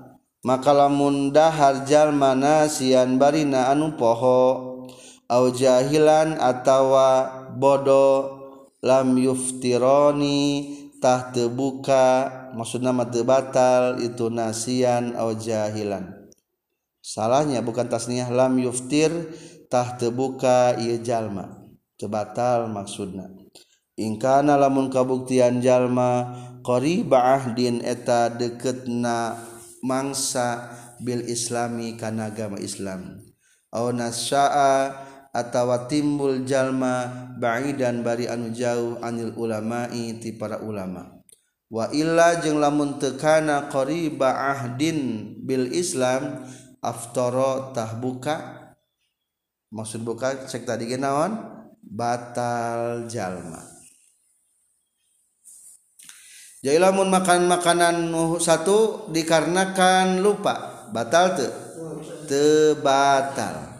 maka 0.43 0.75
lamun 0.75 1.31
dahar 1.31 1.87
jalmana 1.87 2.67
sian 2.67 3.15
barina 3.15 3.71
anu 3.71 3.95
poho 3.95 4.83
au 5.31 5.45
jahilan 5.55 6.35
atawa 6.35 7.42
bodoh 7.55 8.41
lam 8.83 9.15
yuftironi 9.15 10.41
tah 10.99 11.31
terbuka 11.31 12.31
maksudnya 12.57 12.91
mati 12.91 13.21
batal 13.21 14.01
itu 14.01 14.27
nasian 14.27 15.15
atau 15.15 15.35
jahilan. 15.37 16.31
Salahnya 17.03 17.59
bukan 17.59 17.91
tasniah 17.91 18.31
lam 18.31 18.55
yuftir 18.59 19.11
tah 19.67 19.95
terbuka 19.99 20.75
ia 20.79 20.99
jalma. 20.99 21.61
Tebatal 21.93 22.67
maksudna 22.67 23.29
ingkana 23.93 24.57
lamun 24.57 24.89
kabuktian 24.89 25.61
jalma 25.61 26.33
qariba 26.65 27.37
ahdin 27.37 27.81
eta 27.85 28.33
deketna 28.33 29.37
mangsa 29.85 30.73
bil 31.03 31.21
islami 31.27 31.93
kana 31.99 32.33
agama 32.33 32.57
Islam. 32.57 33.21
Au 33.73 33.89
nasya'a 33.89 34.93
atawa 35.34 35.89
timbul 35.89 36.46
jalma 36.46 37.10
ba'idan 37.41 38.06
bari 38.06 38.30
anu 38.30 38.54
jauh 38.54 39.02
anil 39.02 39.34
ulama'i 39.34 40.22
ti 40.22 40.38
para 40.38 40.62
ulama. 40.62 41.10
Wa 41.74 41.89
illa 41.89 42.38
jeung 42.38 42.62
lamun 42.62 43.02
tekana 43.02 43.65
qariba 43.74 44.54
ahdin 44.54 45.34
bil 45.41 45.74
islam 45.74 46.46
aftara 46.86 47.74
tahbuka 47.74 48.62
maksud 49.74 50.06
buka 50.06 50.46
cek 50.46 50.69
tadi 50.69 50.86
ge 50.86 51.02
naon? 51.02 51.34
Batal 51.82 53.10
jalma. 53.10 53.60
Jadi 56.63 56.80
lamun 56.80 57.12
makan 57.12 57.50
makanan 57.50 57.96
satu 58.39 59.10
dikarenakan 59.12 60.22
lupa. 60.24 60.88
Batal 60.93 61.36
te 61.36 61.48
te 62.30 62.78
batal 62.80 63.72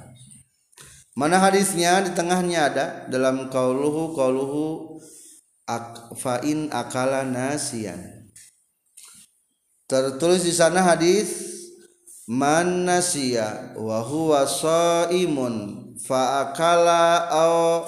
mana 1.14 1.38
hadisnya? 1.38 2.02
Di 2.06 2.12
tengahnya 2.18 2.60
ada. 2.70 2.86
Dalam 3.10 3.50
kauluhu 3.50 4.18
kauluhu 4.18 4.98
ak, 5.70 6.18
fa'in 6.20 6.74
akala 6.74 7.24
nasian 7.24 8.24
tertulis 9.94 10.42
di 10.42 10.50
sana 10.50 10.82
hadis 10.82 11.54
man 12.26 12.88
nasiya 12.88 13.78
wa 13.78 14.02
huwa 14.02 14.48
shaimun 14.48 15.86
fa 16.02 16.50
akala 16.50 17.30
au 17.30 17.86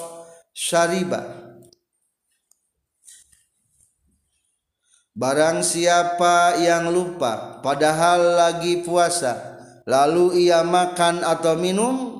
syariba. 0.54 1.42
Barang 5.16 5.64
siapa 5.64 6.60
yang 6.60 6.92
lupa 6.92 7.64
padahal 7.64 8.36
lagi 8.36 8.84
puasa 8.84 9.58
lalu 9.88 10.46
ia 10.46 10.60
makan 10.60 11.24
atau 11.24 11.56
minum 11.56 12.15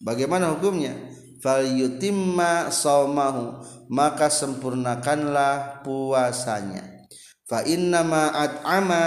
Bagaimana 0.00 0.52
hukumnya? 0.52 0.92
Fal 1.40 1.64
yutimma 1.64 2.68
saumahu 2.72 3.60
maka 3.88 4.28
sempurnakanlah 4.28 5.80
puasanya. 5.86 7.06
Fa 7.46 7.62
inna 7.62 8.02
ma 8.02 8.34
at'ama 8.34 9.04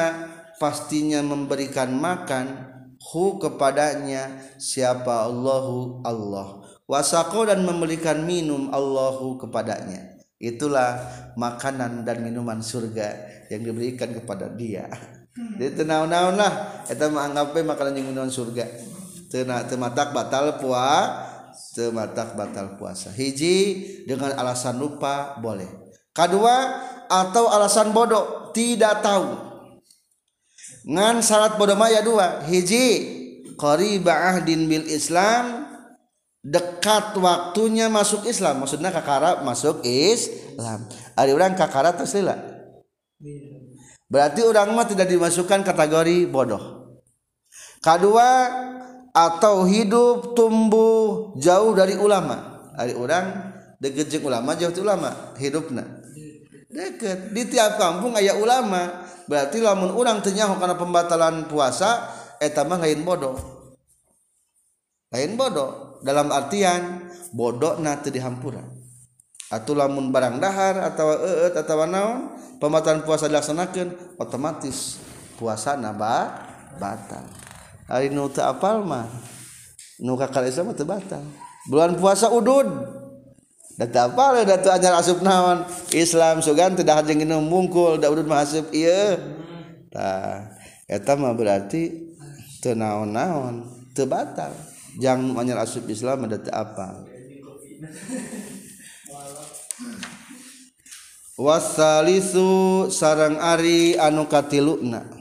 pastinya 0.56 1.20
memberikan 1.20 1.92
makan 1.92 2.72
hu 3.12 3.38
kepadanya 3.38 4.56
siapa 4.56 5.28
Allahu 5.28 6.02
Allah. 6.08 6.64
Wasaqo 6.90 7.46
dan 7.46 7.62
memberikan 7.68 8.26
minum 8.26 8.72
Allahu 8.74 9.38
kepadanya. 9.38 10.18
Itulah 10.40 11.04
makanan 11.36 12.08
dan 12.08 12.24
minuman 12.24 12.64
surga 12.64 13.44
yang 13.52 13.62
diberikan 13.68 14.16
kepada 14.16 14.48
dia. 14.48 14.88
Jadi 15.60 15.84
tenang-naun 15.84 16.40
lah 16.40 16.84
kita 16.88 17.12
menganggap 17.12 17.54
makanan 17.54 17.94
yang 18.00 18.08
minuman 18.12 18.32
surga 18.32 18.66
tematak 19.30 20.12
batal 20.12 20.58
puasa 20.58 21.30
tematak 21.74 22.34
batal 22.34 22.76
puasa. 22.80 23.14
Hiji 23.14 23.56
dengan 24.06 24.34
alasan 24.36 24.80
lupa 24.80 25.38
boleh. 25.40 25.68
Kedua 26.12 26.56
atau 27.08 27.48
alasan 27.50 27.94
bodoh 27.94 28.52
tidak 28.52 29.00
tahu. 29.06 29.28
Ngan 30.90 31.22
syarat 31.22 31.56
bodoh 31.60 31.78
maya 31.78 32.02
dua. 32.02 32.44
Hiji 32.48 32.88
qariba 33.60 34.36
ahdin 34.36 34.66
bil 34.66 34.88
Islam 34.88 35.68
dekat 36.42 37.16
waktunya 37.20 37.92
masuk 37.92 38.26
Islam. 38.26 38.66
Maksudnya 38.66 38.90
kakara 38.90 39.46
masuk 39.46 39.86
Islam. 39.86 40.90
Ada 41.14 41.32
orang 41.36 41.54
kakara 41.56 41.94
terus 41.94 42.16
berarti 44.10 44.42
orang 44.42 44.74
mah 44.74 44.90
tidak 44.90 45.06
dimasukkan 45.06 45.62
kategori 45.62 46.26
bodoh. 46.26 46.98
Kedua 47.80 48.28
atau 49.12 49.66
hidup 49.66 50.38
tumbuh 50.38 51.34
jauh 51.39 51.74
dari 51.74 51.97
ulama. 51.97 52.62
Hari 52.80 52.95
orang 52.95 53.26
deket 53.82 54.07
jeung 54.12 54.32
ulama 54.32 54.55
jauh 54.55 54.72
dari 54.72 54.86
ulama 54.86 55.10
hidupna 55.36 55.84
deket. 56.70 57.34
Di 57.34 57.43
tiap 57.49 57.82
kampung 57.82 58.16
ayah 58.16 58.38
ulama. 58.38 59.10
Berarti 59.30 59.62
lamun 59.62 59.93
orang 59.93 60.26
tenyaho 60.26 60.57
karena 60.57 60.74
pembatalan 60.74 61.45
puasa 61.45 62.10
eta 62.41 62.66
mah 62.66 62.82
lain 62.82 63.05
bodoh. 63.05 63.38
Lain 65.14 65.38
bodoh. 65.38 66.01
Dalam 66.01 66.32
artian 66.32 67.12
bodoh 67.36 67.78
nanti 67.78 68.10
dihampura 68.10 68.80
atau 69.49 69.74
lamun 69.74 70.14
barang 70.14 70.38
dahar 70.38 70.93
atau 70.93 71.10
eet 71.26 71.57
atau 71.57 71.82
naon 71.89 72.38
pembatalan 72.62 73.01
puasa 73.01 73.26
dilaksanakan 73.26 74.16
otomatis 74.22 75.01
puasa 75.41 75.74
naba 75.74 76.45
batal 76.78 77.26
hari 77.90 78.14
nu 78.14 78.30
teu 78.30 78.46
apal 78.46 78.86
mah 78.86 79.10
nu 79.98 80.14
kakal 80.14 80.46
Islam 80.46 80.78
teu 80.78 80.86
batal. 80.86 81.26
Bulan 81.66 81.98
puasa 81.98 82.30
udud. 82.30 82.70
Da 83.76 83.90
teu 83.90 84.06
apal 84.06 84.46
da 84.46 84.62
teu 84.62 84.70
anyar 84.70 85.02
asup 85.02 85.26
naon? 85.26 85.66
Islam 85.90 86.46
sugan 86.46 86.78
teu 86.78 86.86
dahar 86.86 87.02
jeung 87.10 87.26
mungkul 87.50 87.98
da 87.98 88.14
udud 88.14 88.30
mah 88.30 88.46
asup 88.46 88.70
ieu. 88.70 89.18
Tah 89.90 90.54
eta 90.86 91.18
mah 91.18 91.34
berarti 91.34 92.14
teu 92.62 92.78
naon-naon 92.78 93.66
teu 93.98 94.06
batal. 94.06 94.54
Jang 95.02 95.34
anyar 95.34 95.66
asup 95.66 95.90
Islam 95.90 96.30
da 96.30 96.38
teu 96.38 96.54
apal. 96.54 97.10
Wasalisu 101.40 102.92
sarang 102.92 103.40
ari 103.40 103.96
anu 103.96 104.28
katiluna 104.28 105.19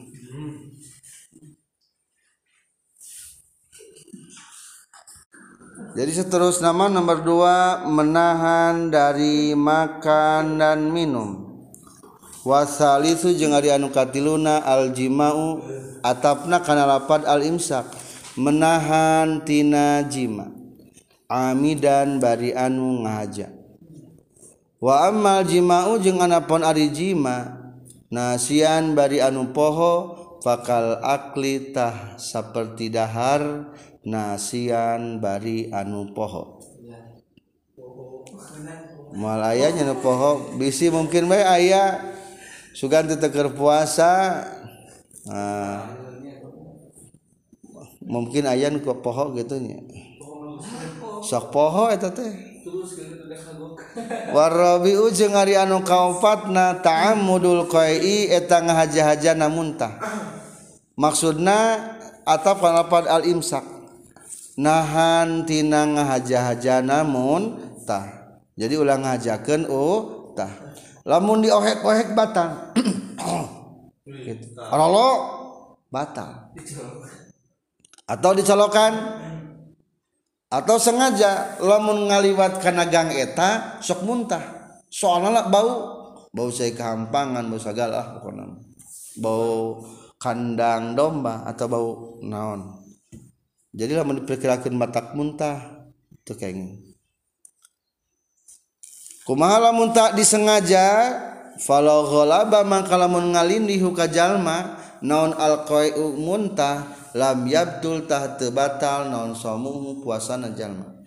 Jadi 5.99 6.15
seterusnya 6.15 6.71
nama 6.71 6.87
nomor 6.87 7.27
dua 7.27 7.83
menahan 7.91 8.87
dari 8.87 9.51
makan 9.51 10.55
dan 10.55 10.95
minum. 10.95 11.59
Wasalisu 12.47 13.35
jeung 13.35 13.51
ari 13.51 13.75
anu 13.75 13.91
katiluna 13.91 14.63
aljimau 14.63 15.59
atapna 15.99 16.63
kana 16.63 16.87
lapat 16.87 17.27
al-imsak 17.27 17.91
menahan 18.39 19.43
tina 19.43 20.07
jima. 20.07 20.47
Amidan 21.27 22.23
bari 22.23 22.55
anu 22.55 23.03
ngahaja. 23.03 23.51
Wa 24.79 25.11
amal 25.11 25.43
jimau 25.51 25.99
jeung 25.99 26.23
anapon 26.23 26.63
ari 26.63 26.95
jima 26.95 27.59
nasian 28.07 28.95
bari 28.95 29.19
anu 29.19 29.51
poho 29.51 30.15
fakal 30.47 31.03
akli 31.03 31.75
tah 31.75 32.15
seperti 32.15 32.87
dahar 32.87 33.75
nasian 34.09 35.21
bari 35.21 35.69
anu 35.69 36.11
poho. 36.17 36.59
Mal 39.15 39.41
ayahnya 39.55 39.89
nyana 39.89 39.95
poho 40.01 40.57
bisi 40.61 40.93
mungkin 40.93 41.29
bae 41.31 41.45
aya 41.45 42.01
sugan 42.77 43.09
teker 43.09 43.53
puasa. 43.57 44.45
Nah, 45.29 45.85
mungkin 48.05 48.49
ayah 48.49 48.73
nu 48.73 48.81
poho 48.81 49.37
gitu 49.37 49.61
nya. 49.61 49.81
Sok 51.25 51.53
poho 51.53 51.93
eta 51.93 52.09
teh. 52.09 52.33
Warabi 54.33 54.95
ujung 54.97 55.35
hari 55.37 55.57
anu 55.59 55.85
kaopatna 55.85 56.81
ta'ammudul 56.81 57.69
qai 57.69 58.33
eta 58.33 58.65
ngahaja-haja 58.65 59.37
namuntah. 59.37 59.99
Maksudna 60.99 61.85
atap 62.25 62.61
kana 62.61 62.85
al 62.87 63.25
imsak 63.25 63.78
Nahan 64.59 65.47
tina 65.47 65.87
ngahaja-hajana 65.87 67.07
muntah. 67.07 68.35
Jadi 68.59 68.75
ulang 68.75 69.07
ngajakeun 69.07 69.71
oh 69.71 70.35
tah. 70.35 70.51
Lamun 71.07 71.47
diohek-ohek 71.47 72.19
batal. 72.19 72.75
gitu. 74.27 74.47
Rolo 74.59 75.09
batal. 75.95 76.51
Atau 78.11 78.35
dicolokan 78.35 78.93
atau 80.49 80.81
sengaja 80.81 81.61
lamun 81.61 82.09
ngaliwat 82.09 82.65
karena 82.65 82.89
gang 82.89 83.13
eta 83.13 83.79
sok 83.85 84.01
muntah 84.09 84.41
soalnya 84.89 85.45
bau 85.45 85.73
bau 86.33 86.49
saya 86.49 86.73
kehampangan 86.73 87.45
bau 87.53 87.61
segala 87.61 88.17
bau 89.21 89.85
kandang 90.17 90.97
domba 90.97 91.45
atau 91.45 91.67
bau 91.69 91.89
naon 92.25 92.78
jadi 93.73 94.01
lamun 94.01 94.25
diperkirakan 94.25 94.75
batak 94.81 95.13
muntah 95.13 95.89
itu 96.13 96.33
kayak 96.37 96.79
kumaha 99.29 99.69
lamun 99.69 99.93
tak 99.93 100.17
disengaja 100.17 101.15
falau 101.61 102.07
ghalaba 102.09 102.65
maka 102.65 102.97
lamun 102.97 103.35
ngalindi 103.35 103.77
hukajalma 103.83 104.79
naon 105.03 105.35
alqai'u 105.35 106.17
muntah 106.17 106.99
lam 107.17 107.47
yabdul 107.49 108.05
tah 108.05 108.37
batal 108.51 109.09
non 109.09 109.33
somuhu 109.33 110.03
puasa 110.03 110.37
jalma. 110.53 110.99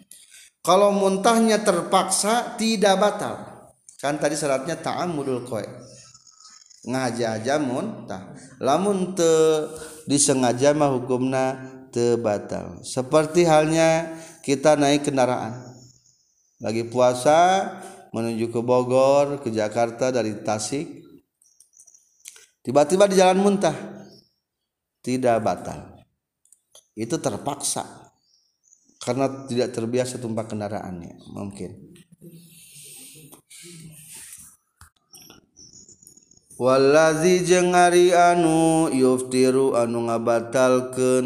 Kalau 0.61 0.93
muntahnya 0.93 1.65
terpaksa 1.65 2.53
tidak 2.57 3.01
batal. 3.01 3.35
Kan 3.97 4.17
tadi 4.17 4.33
syaratnya 4.33 4.77
ta'amudul 4.77 5.45
koi 5.45 5.65
ngaja 6.85 7.37
aja 7.37 7.61
muntah. 7.61 8.33
Lamun 8.57 9.13
te 9.13 9.29
disengaja 10.09 10.73
mah 10.73 10.89
hukumna 10.93 11.45
te 11.91 12.15
batal 12.15 12.81
seperti 12.81 13.43
halnya 13.43 14.15
kita 14.41 14.79
naik 14.79 15.05
kendaraan. 15.05 15.69
Lagi 16.61 16.85
puasa 16.85 17.69
menuju 18.13 18.49
ke 18.53 18.59
Bogor 18.61 19.41
ke 19.41 19.49
Jakarta 19.49 20.09
dari 20.09 20.41
Tasik 20.41 21.03
tiba-tiba 22.61 23.09
di 23.09 23.17
jalan 23.17 23.39
muntah 23.41 23.75
tidak 25.01 25.41
batal. 25.41 26.01
Itu 26.93 27.17
terpaksa 27.17 28.13
karena 29.01 29.49
tidak 29.49 29.73
terbiasa 29.73 30.21
tumpah 30.21 30.45
kendaraannya 30.45 31.33
mungkin. 31.33 31.91
Walazi 36.61 37.41
jengari 37.41 38.13
anu 38.13 38.85
yuftiru 38.93 39.73
anu 39.73 40.05
ngabatalkan 40.05 41.25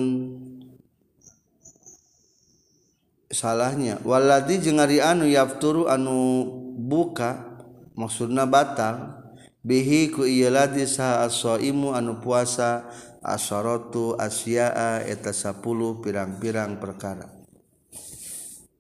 salahnyawalaadi 3.36 4.63
jeung 4.63 4.79
jengari 4.79 5.03
anu 5.03 5.27
yafturu 5.27 5.91
anu 5.91 6.47
buka 6.79 7.59
maksudna 7.99 8.47
batal 8.47 9.27
bihi 9.59 10.15
ku 10.15 10.23
ladi 10.23 10.88
saha 10.88 11.27
asoimu 11.27 11.91
anu 11.91 12.23
puasa 12.23 12.88
asorotu 13.25 14.13
asyaa 14.15 15.01
eta 15.03 15.33
10 15.33 16.05
pirang-pirang 16.05 16.77
perkara. 16.77 17.25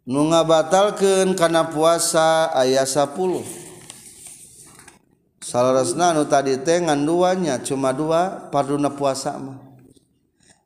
Nu 0.05 0.29
ngabatalkeun 0.29 1.33
kana 1.33 1.65
puasa 1.73 2.53
aya 2.53 2.85
10 2.85 3.65
Salarasna 5.41 6.13
anu 6.13 6.29
tadi 6.29 6.57
teh 6.61 6.81
nganduanya 6.81 7.61
cuma 7.61 7.89
dua 7.89 8.49
parduna 8.53 8.93
puasa 8.93 9.33
mah. 9.37 9.61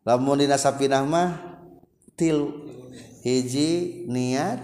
Lamun 0.04 0.40
dina 0.40 0.60
sapinah 0.60 1.04
mah 1.08 1.40
tilu. 2.20 2.59
Hiji 3.24 4.04
niat 4.08 4.60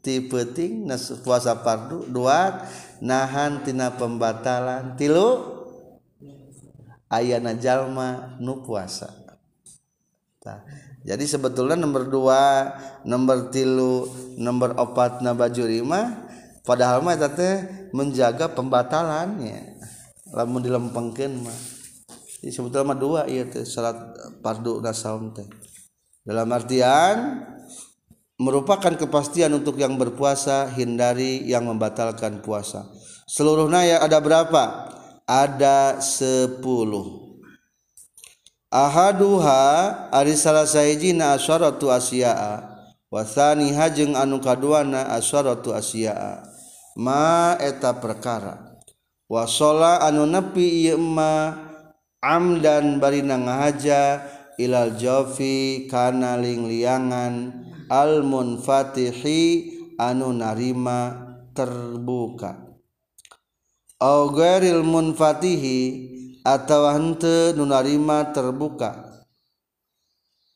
ti 0.00 0.24
penting 0.24 0.88
puasa 1.20 1.60
fardu 1.60 2.08
dua 2.08 2.64
nahan 3.04 3.60
tina 3.60 3.92
pembatalan 3.92 4.96
tilu 4.96 5.60
ayana 7.12 7.52
jalma 7.58 8.38
nu 8.40 8.64
puasa. 8.64 9.12
Nah, 10.40 10.64
jadi 11.04 11.24
sebetulnya 11.28 11.76
nomor 11.76 12.08
dua 12.08 12.72
nomor 13.04 13.52
tilu 13.52 14.08
nomor 14.40 14.72
opat 14.80 15.20
na 15.20 15.36
baju 15.36 15.68
lima 15.68 16.30
padahal 16.64 17.04
mah 17.04 17.20
teh 17.36 17.88
menjaga 17.92 18.48
pembatalannya. 18.56 19.76
Lamun 20.30 20.62
dilempengkeun 20.62 21.44
mah. 21.44 21.58
Sebetulnya 22.40 22.88
mah 22.88 22.96
dua 22.96 23.20
iya 23.28 23.44
teh 23.44 23.68
salat 23.68 24.00
fardu 24.40 24.80
dan 24.80 24.96
saum 24.96 25.36
teh. 25.36 25.44
Dalam 26.24 26.48
artian 26.56 27.44
merupakan 28.40 28.96
kepastian 28.96 29.52
untuk 29.52 29.76
yang 29.76 30.00
berpuasa 30.00 30.72
hindari 30.72 31.44
yang 31.44 31.68
membatalkan 31.68 32.40
puasa. 32.40 32.88
Seluruhnya 33.28 33.84
ya 33.84 33.96
ada 34.00 34.16
berapa? 34.16 34.88
Ada 35.28 36.00
sepuluh. 36.00 37.36
Ahaduha 38.72 40.08
ari 40.08 40.32
salah 40.40 40.64
sahijina 40.64 41.36
asyaratu 41.36 41.92
asya'a. 41.92 42.80
Wasani 43.12 43.76
hajeng 43.76 44.16
anu 44.16 44.40
kaduana 44.40 45.12
asyaratu 45.20 45.76
asya'a. 45.76 46.40
Ma 46.96 47.60
eta 47.60 47.92
perkara. 48.00 48.80
Wasola 49.28 50.02
anu 50.02 50.26
nepi 50.26 50.88
ieu 50.88 50.98
ma 50.98 51.54
amdan 52.18 52.98
barina 52.98 53.38
ngahaja 53.38 54.26
ilal 54.58 54.98
jofi 54.98 55.86
kana 55.86 56.34
liangan 56.34 57.68
almunfatihi 57.90 59.42
anu 59.98 60.30
narima 60.30 61.26
terbuka. 61.50 62.56
Augaril 64.00 64.80
munfatihi 64.86 65.80
atau 66.46 66.88
hante 66.88 67.52
nunarima 67.52 68.32
terbuka. 68.32 69.10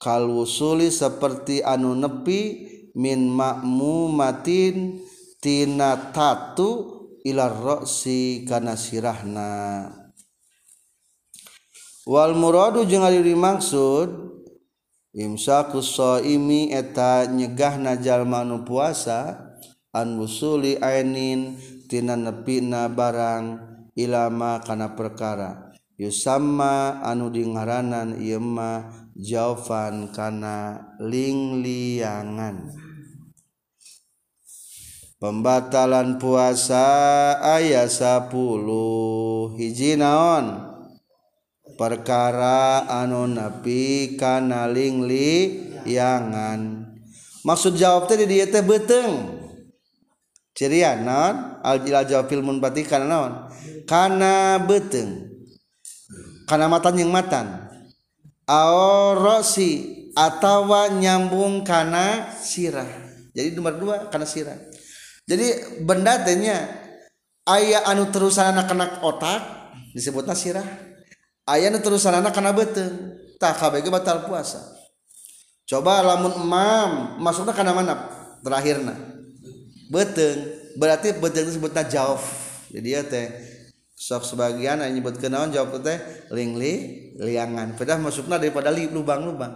Kalwusuli 0.00 0.88
seperti 0.88 1.60
anu 1.60 1.92
nepi 1.92 2.72
min 2.96 3.28
makmumatin 3.28 5.02
tina 5.42 6.14
tatu 6.14 7.02
ilar 7.20 7.52
roksi 7.52 8.48
kana 8.48 8.80
sirahna. 8.80 9.92
Wal 12.04 12.36
muradu 12.36 12.84
jeung 12.84 13.04
ari 13.04 13.36
maksud 13.36 14.33
imsakusoimi 15.14 16.74
eta 16.74 17.30
nyegah 17.30 17.78
najal 17.78 18.26
manu 18.26 18.66
puasa 18.66 19.54
anwusuli 19.94 20.74
ainin 20.82 21.54
tina 21.86 22.18
nepi 22.18 22.58
na 22.58 22.90
barang 22.90 23.62
ilama 23.94 24.58
kana 24.58 24.98
perkara. 24.98 25.70
Yusamma 25.94 26.98
anu 27.06 27.30
di 27.30 27.46
ngaranan 27.46 28.18
ieu 28.18 28.42
mah 28.42 28.90
jaufan 29.14 30.10
kana 30.10 30.82
lingliangan. 30.98 32.74
Pembatalan 35.22 36.18
puasa 36.18 37.38
ayat 37.38 37.86
10 37.88 38.34
hiji 39.54 39.94
naon? 39.94 40.73
perkara 41.74 42.86
anu 42.86 43.26
nepi 43.26 44.14
kana 44.18 44.70
lingli 44.70 45.62
yangan 45.84 46.90
maksud 47.44 47.76
jawab 47.76 48.08
tadi 48.08 48.24
dia 48.24 48.48
teh 48.48 48.64
beteng 48.64 49.42
ceria 50.54 50.94
naon? 50.96 51.60
Al 51.60 51.82
jawab 51.82 52.30
filmun 52.30 52.62
berarti 52.62 52.86
kana 52.86 53.04
naon? 53.04 53.32
Kana 53.84 54.62
beteng 54.62 55.34
kana 56.48 56.70
matan 56.70 56.94
yang 56.96 57.10
matan. 57.10 57.68
Aorosi 58.44 60.04
atawa 60.14 60.92
nyambung 60.92 61.64
kana 61.66 62.32
sirah. 62.36 62.86
Jadi 63.34 63.56
nomor 63.56 63.74
dua 63.80 63.96
kana 64.12 64.28
sirah. 64.28 64.56
Jadi 65.24 65.80
benda 65.82 66.20
tanya 66.20 66.68
ayah 67.48 67.88
anu 67.88 68.12
terusan 68.12 68.52
anak-anak 68.52 69.00
otak 69.00 69.42
disebutnya 69.96 70.36
sirah. 70.36 70.68
Ayah 71.50 71.68
anu 71.68 71.78
terusan 71.80 72.14
anak 72.16 72.32
karena 72.32 72.52
beteng 72.56 73.18
tak 73.36 73.60
kabeh 73.60 73.84
batal 73.90 74.24
puasa. 74.24 74.62
Coba 75.64 76.04
lamun 76.04 76.32
emam 76.44 77.20
masuknya 77.20 77.56
karena 77.56 77.72
mana 77.72 77.94
terakhirnya 78.44 78.94
beteng 79.88 80.36
berarti 80.76 81.16
beteng 81.16 81.48
disebutnya 81.48 81.88
jauh 81.88 82.20
jadi 82.74 83.00
ya 83.00 83.02
teh 83.06 83.26
sok 83.94 84.26
sebagian 84.26 84.82
yang 84.82 84.90
nyebut 84.90 85.22
kenaon 85.22 85.54
jawab 85.54 85.78
teh 85.78 85.96
lingli 86.34 87.14
liangan. 87.22 87.78
Pedah 87.78 88.02
masuknya 88.02 88.42
daripada 88.42 88.74
li 88.74 88.90
lubang-lubang. 88.90 89.54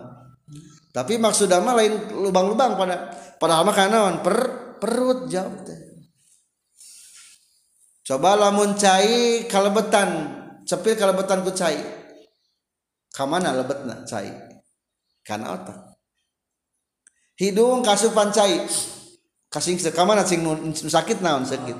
Tapi 0.94 1.18
maksud 1.18 1.50
mah 1.50 1.74
lain 1.74 2.14
lubang-lubang 2.14 2.78
pada 2.78 3.10
pada 3.36 3.60
mah 3.66 3.74
kanaon 3.74 4.14
per 4.22 4.36
perut 4.78 5.26
jawab 5.26 5.66
teh. 5.66 5.78
Coba 8.06 8.38
lamun 8.38 8.78
cai 8.78 9.44
kalebetan 9.50 10.37
cepil 10.68 10.94
kalebetan 11.00 11.40
ku 11.40 11.50
cai. 11.56 11.80
Kamana 13.08 13.56
lebetna 13.56 14.04
cai? 14.04 14.28
Kana 15.24 15.56
otak 15.56 15.88
hidung 17.38 17.80
kasupan 17.80 18.28
cai. 18.34 18.66
Kasing 19.48 19.80
kamana 19.96 20.28
sing 20.28 20.44
sakit 20.76 21.24
naon 21.24 21.48
sakit 21.48 21.72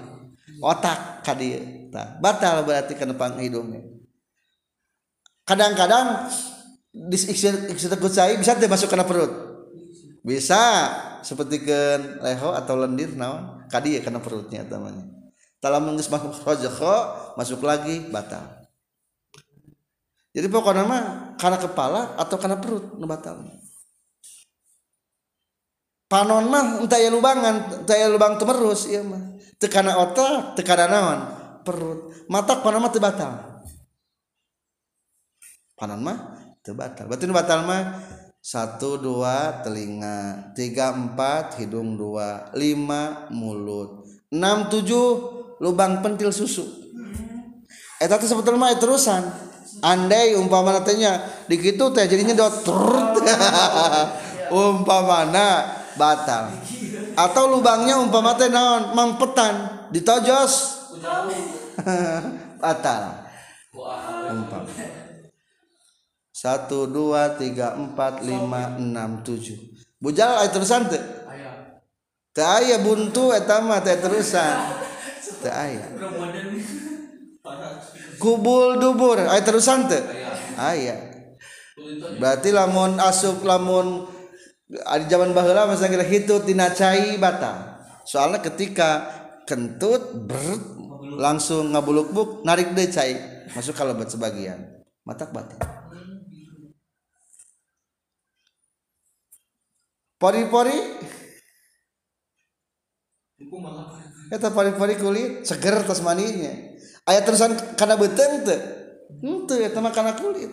otak 0.65 1.21
kadieu 1.21 1.93
batal 2.17 2.65
berarti 2.65 2.97
ke 2.97 3.05
depan 3.05 3.37
hidungnya. 3.37 3.85
Kadang-kadang 5.45 6.33
saya 8.09 8.35
bisa 8.41 8.53
masuk 8.65 8.89
kena 8.89 9.05
perut? 9.05 9.33
Bisa. 10.25 10.89
Seperti 11.19 11.67
ke 11.67 11.81
leho 12.25 12.57
atau 12.57 12.79
lendir 12.79 13.13
naon? 13.13 13.69
Kadi 13.69 13.99
ya 13.99 14.01
kena 14.01 14.25
perutnya 14.25 14.65
temannya 14.65 15.13
dalam 15.59 15.91
mengis 15.91 16.07
masuk 16.07 16.39
masuk 17.35 17.61
lagi 17.67 18.07
batal 18.15 18.58
jadi 20.39 20.47
pokoknya 20.55 20.87
mah 20.87 21.03
karena 21.35 21.59
kepala 21.59 22.15
atau 22.15 22.39
karena 22.39 22.63
perut 22.63 22.95
nu 22.95 23.11
batal. 23.11 23.43
Panon 26.07 26.47
mah 26.47 26.87
entah 26.87 26.95
ya 26.95 27.11
lubangan 27.11 27.83
entah 27.83 27.99
ya 27.99 28.07
lubang 28.07 28.39
temerus 28.39 28.87
iya 28.87 29.03
mah. 29.03 29.35
Tekana 29.59 29.99
otak 29.99 30.55
tekana 30.55 30.87
naon? 30.87 31.21
Perut. 31.67 32.15
Mata 32.31 32.63
panon 32.63 32.87
mah 32.87 32.95
batal. 32.95 33.33
Panon 35.75 36.07
mah 36.07 36.19
batal. 36.63 37.11
Berarti 37.11 37.27
batal 37.35 37.67
mah 37.67 37.83
satu 38.39 38.95
dua 38.95 39.67
telinga 39.67 40.55
tiga 40.55 40.95
empat 40.95 41.59
hidung 41.59 41.99
dua 41.99 42.55
lima 42.55 43.27
mulut. 43.35 44.07
Enam 44.31 44.71
tujuh 44.71 45.35
lubang 45.59 45.99
pentil 45.99 46.31
susu 46.31 46.88
eta 47.99 48.15
teh 48.17 48.27
sebetulnya 48.31 48.59
mah 48.59 48.79
terusan. 48.79 49.23
Andai 49.79 50.35
umpama 50.35 50.75
tanya 50.83 51.23
di 51.47 51.55
kitu 51.55 51.95
teh 51.95 52.07
jadinya 52.11 52.35
dot 52.35 52.67
umpamana 54.63 55.79
batal. 55.95 56.51
Atau 57.15 57.51
lubangnya 57.51 57.99
umpama 57.99 58.35
teh 58.35 58.51
naon 58.51 58.95
mangpetan 58.95 59.87
ditojos. 59.95 60.79
Batal. 62.59 63.31
Umpam 64.35 64.67
satu 66.39 66.87
dua 66.87 67.35
tiga 67.35 67.75
empat 67.75 68.23
lima 68.23 68.79
enam 68.79 69.27
tujuh. 69.27 69.59
Bujal 69.99 70.39
ayat 70.39 70.55
terusan 70.55 70.87
teh? 70.87 71.03
Teh 72.31 72.47
ayah 72.47 72.79
buntu 72.79 73.35
etama 73.35 73.83
teh 73.83 73.99
terusan. 73.99 74.87
Teh 75.43 75.51
ayah 75.51 75.87
kubul 78.19 78.81
dubur. 78.81 79.19
Ayat 79.19 79.45
terusan 79.47 79.89
teh? 79.89 80.03
Ayah 80.59 81.09
berarti 82.19 82.51
lamun 82.51 82.99
asup 82.99 83.47
lamun 83.47 84.03
di 84.69 85.07
zaman 85.07 85.33
bahula 85.33 85.71
masa 85.71 85.87
kita 85.87 86.05
hitut 86.05 86.43
tina 86.45 86.69
cai 86.75 87.17
batal 87.17 87.79
soalnya 88.05 88.43
ketika 88.43 89.07
kentut 89.47 90.27
ber 90.27 90.43
langsung 91.17 91.73
ngabuluk-buk 91.73 92.45
narik 92.45 92.75
deh 92.75 92.91
cai. 92.91 93.39
Masuk 93.49 93.73
kalau 93.73 93.97
buat 93.97 94.13
sebagian. 94.13 94.61
Matak 95.09 95.33
batin 95.33 95.57
pori-pori? 100.19 100.79
Eta 104.29 104.53
pori-pori 104.53 104.95
kulit 105.01 105.49
seger 105.49 105.81
tas 105.87 106.05
maninya 106.05 106.53
ayat 107.09 107.25
terusan 107.25 107.57
karena 107.73 107.97
beten 107.97 108.45
tuh 108.45 108.61
itu 109.25 109.55
ya 109.57 109.73
teman 109.73 109.91
hmm, 109.91 109.97
karena 109.97 110.13
kulit. 110.15 110.53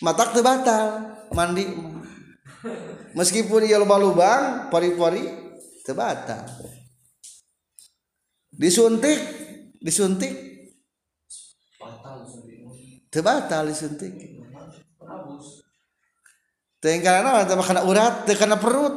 Matak 0.00 0.32
tuh 0.32 0.42
batal 0.42 1.14
mandi. 1.36 1.68
Meskipun 3.14 3.68
ia 3.68 3.78
lubang-lubang 3.78 4.72
pori-pori 4.72 5.22
tuh 5.84 5.94
batal. 5.94 6.48
Disuntik 8.48 9.20
disuntik. 9.78 10.32
Tuh 13.12 13.22
batal 13.22 13.70
disuntik. 13.70 14.12
Tuh 16.80 16.90
karena 17.04 17.44
apa 17.44 17.62
karena 17.62 17.82
urat 17.84 18.14
tuh 18.24 18.34
karena 18.34 18.56
perut. 18.56 18.94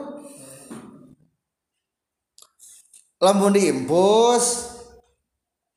Lambung 3.21 3.53
diimpus. 3.53 4.76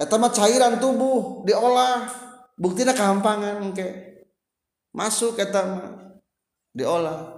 Eta 0.01 0.17
mah 0.17 0.33
cairan 0.33 0.81
tubuh 0.81 1.45
diolah. 1.45 2.09
Buktinya 2.57 2.97
kehampangan 2.97 3.73
ke 3.77 3.87
masuk 4.97 5.37
eta 5.37 5.61
mah 5.61 5.93
diolah. 6.73 7.37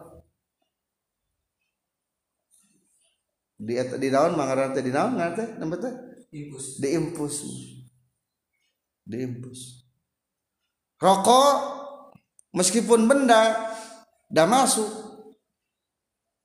Di 3.58 3.78
di 3.78 4.08
naon 4.10 4.34
mangaran 4.38 4.74
teh 4.74 4.82
di 4.82 4.90
naon 4.94 5.18
ngaran 5.18 5.34
teh 5.34 5.48
nembe 5.58 5.76
teh? 5.78 5.94
Impus 6.32 6.78
diimpus. 6.78 7.36
Diimpus. 9.02 9.60
Rokok 11.02 11.54
meskipun 12.54 13.10
benda 13.10 13.70
dah 14.30 14.46
masuk. 14.46 14.90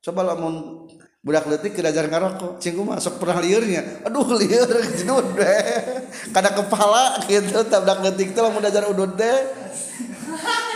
Coba 0.01 0.33
lamun 0.33 0.87
budak 1.25 1.45
letik 1.49 1.77
ke 1.77 1.81
dajar 1.81 2.09
ngarokok. 2.09 2.61
Cinggu 2.61 2.81
masuk 2.81 3.21
pernah 3.21 3.41
liurnya. 3.41 4.05
Aduh 4.05 4.25
liur 4.37 4.69
gitu 4.97 5.15
deh 5.37 5.65
kada 6.35 6.53
kepala 6.53 7.21
gitu. 7.25 7.61
Budak 7.65 7.99
letik 8.05 8.33
itu 8.35 8.39
lamun 8.39 8.61
dajar 8.63 8.85
udut 8.89 9.13
deh 9.15 9.67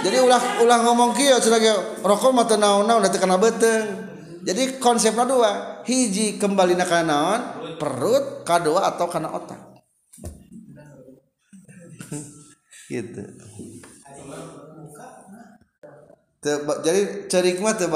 jadi 0.02 0.18
ulah 0.26 0.42
ulah 0.66 0.80
ngomong 0.82 1.14
kieu 1.14 1.38
cenah 1.38 2.02
rokok 2.02 2.34
mah 2.34 2.46
teu 2.50 2.58
naon-naon 2.58 3.06
da 3.06 3.14
kena 3.14 3.38
beteng 3.38 4.10
jadi 4.42 4.82
konsepnya 4.82 5.26
dua 5.30 5.82
hiji 5.86 6.42
kembali 6.42 6.74
na 6.74 6.86
naon 7.06 7.42
perut 7.78 8.42
kedua 8.42 8.90
atau 8.94 9.06
karena 9.10 9.30
otak. 9.34 9.62
Gitu. 12.92 13.24
Jadi 16.82 17.30
cerik 17.30 17.62
mah 17.62 17.78
teu 17.78 17.88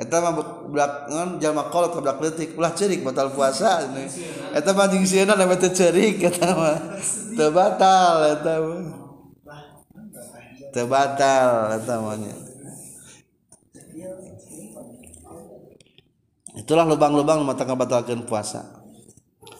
eta 0.00 0.16
mah 0.24 0.32
belak 0.72 1.12
ngon 1.12 1.28
jalma 1.36 1.68
kolot 1.68 1.92
ke 1.92 2.00
belak 2.00 2.18
leutik. 2.24 2.48
Ulah 2.56 2.72
cerik 2.72 3.04
batal 3.04 3.36
puasa 3.36 3.84
ini. 3.84 4.08
Eta 4.56 4.72
mah 4.72 4.88
jeung 4.88 5.04
sieuna 5.04 5.36
namanya 5.36 5.68
teu 5.68 5.76
cerik 5.76 6.24
eta 6.32 6.56
mah 6.56 6.76
teu 7.36 7.52
batal 7.52 8.16
eta 8.40 8.52
mah. 8.64 8.80
Teu 10.72 10.86
batal 10.88 11.76
eta 11.76 11.94
mah 12.00 12.16
itulah 16.50 16.84
lubang-lubang 16.84 17.40
mata 17.46 17.64
batalkan 17.64 18.26
puasa. 18.26 18.82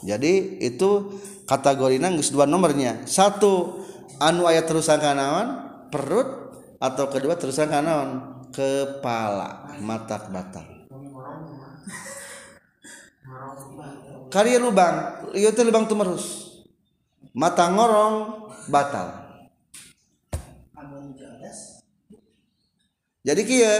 Jadi 0.01 0.63
itu 0.65 1.21
kategori 1.45 1.99
geus 1.99 2.31
dua 2.31 2.47
nomornya 2.47 3.05
satu 3.11 3.83
anu 4.23 4.47
ayat 4.47 4.71
terusan 4.71 5.03
kanaon 5.03 5.49
perut 5.91 6.55
atau 6.79 7.11
kedua 7.11 7.35
terusan 7.35 7.67
kanaon 7.67 8.30
kepala 8.61 9.81
mata 9.81 10.21
batal 10.29 10.81
karya 14.31 14.63
lubang 14.63 15.27
iya 15.35 15.51
teh 15.51 15.67
lubang 15.67 15.91
tumerus. 15.91 16.49
Mata 17.31 17.71
ngorong 17.71 18.15
batal. 18.71 19.31
Jadi 23.21 23.43
kia 23.45 23.73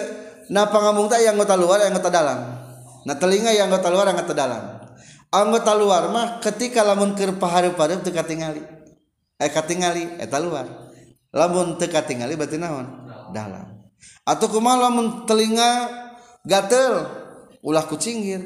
napa 0.53 0.77
ngomong 0.77 1.09
tak 1.09 1.25
yang 1.25 1.35
anggota 1.41 1.57
luar 1.57 1.81
yang 1.81 1.97
anggota 1.97 2.11
dalam 2.13 2.39
nah 3.01 3.17
telinga 3.17 3.49
yang 3.57 3.73
anggota 3.73 3.89
luar 3.89 4.13
yang 4.13 4.21
anggota 4.21 4.37
dalam 4.37 4.63
anggota 5.33 5.73
luar 5.73 6.13
mah 6.13 6.37
ketika 6.45 6.85
lamun 6.85 7.17
keur 7.17 7.33
pahareup-hareup 7.41 8.05
teu 8.05 8.13
katingali. 8.13 8.61
Eh 9.41 9.49
katingali 9.49 10.21
eta 10.21 10.37
luar. 10.37 10.69
Lamun 11.33 11.81
teu 11.81 11.89
katingali 11.89 12.37
berarti 12.37 12.61
naon? 12.61 12.87
Dalam 13.33 13.70
atau 14.25 14.47
kumalam 14.49 15.25
telinga 15.27 15.89
gatel 16.45 17.07
ulah 17.65 17.85
kucingir. 17.85 18.41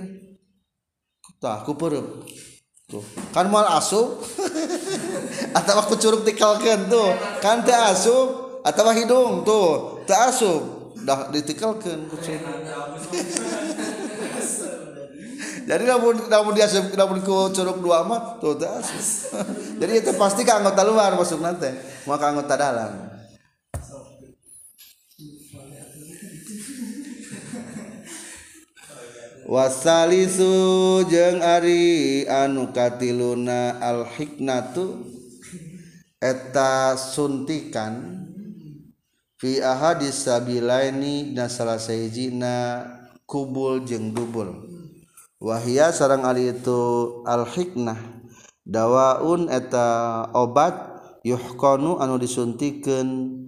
Tah 1.40 1.60
kuperup 1.60 2.24
tuh 2.88 3.04
kan 3.36 3.48
mal 3.52 3.68
asup. 3.76 4.22
Atau 5.58 5.74
aku 5.76 5.94
curug 6.00 6.24
tikalkan 6.24 6.88
tuh. 6.90 7.14
Kan 7.38 7.62
teh 7.62 7.74
asup 7.74 8.60
atau 8.64 8.90
hidung 8.96 9.44
tuh. 9.44 10.00
Teh 10.08 10.16
asup. 10.16 10.94
Dah 11.04 11.28
ditikalkan 11.28 12.08
kucing. 12.08 12.40
Jadi 15.64 15.84
namun 15.88 16.28
namun 16.28 16.52
dia 16.52 16.68
namun 16.96 17.24
ku 17.24 17.48
curug 17.52 17.80
dua 17.80 18.04
mah 18.08 18.40
tuh 18.40 18.56
teh 18.56 18.68
asup. 18.68 19.00
Jadi 19.80 19.92
itu 20.00 20.10
pasti 20.16 20.42
ke 20.42 20.52
anggota 20.52 20.80
luar 20.80 21.12
masuk 21.14 21.44
nanti 21.44 21.68
maka 22.08 22.32
anggota 22.32 22.56
dalam 22.56 23.13
wasalisu 29.44 31.04
jeung 31.08 31.44
Ari 31.44 32.24
anu 32.24 32.72
katiluna 32.72 33.76
al-hiknatu 33.76 35.04
eta 36.20 36.96
suntikan 36.96 38.24
fi 39.36 39.60
ahadis 39.60 40.24
sabilaini 40.24 41.36
na 41.36 41.52
salah 41.52 41.76
sahijina 41.76 42.88
kubul 43.28 43.84
jeung 43.84 44.16
dubul. 44.16 44.64
Wahia 45.44 45.92
sarang 45.92 46.24
ari 46.24 46.56
itu 46.56 47.20
al-hiknah 47.28 48.00
dawaun 48.64 49.52
eta 49.52 50.24
obat 50.32 50.72
yuhkonu 51.20 52.00
anu 52.00 52.16
disuntikan. 52.16 53.44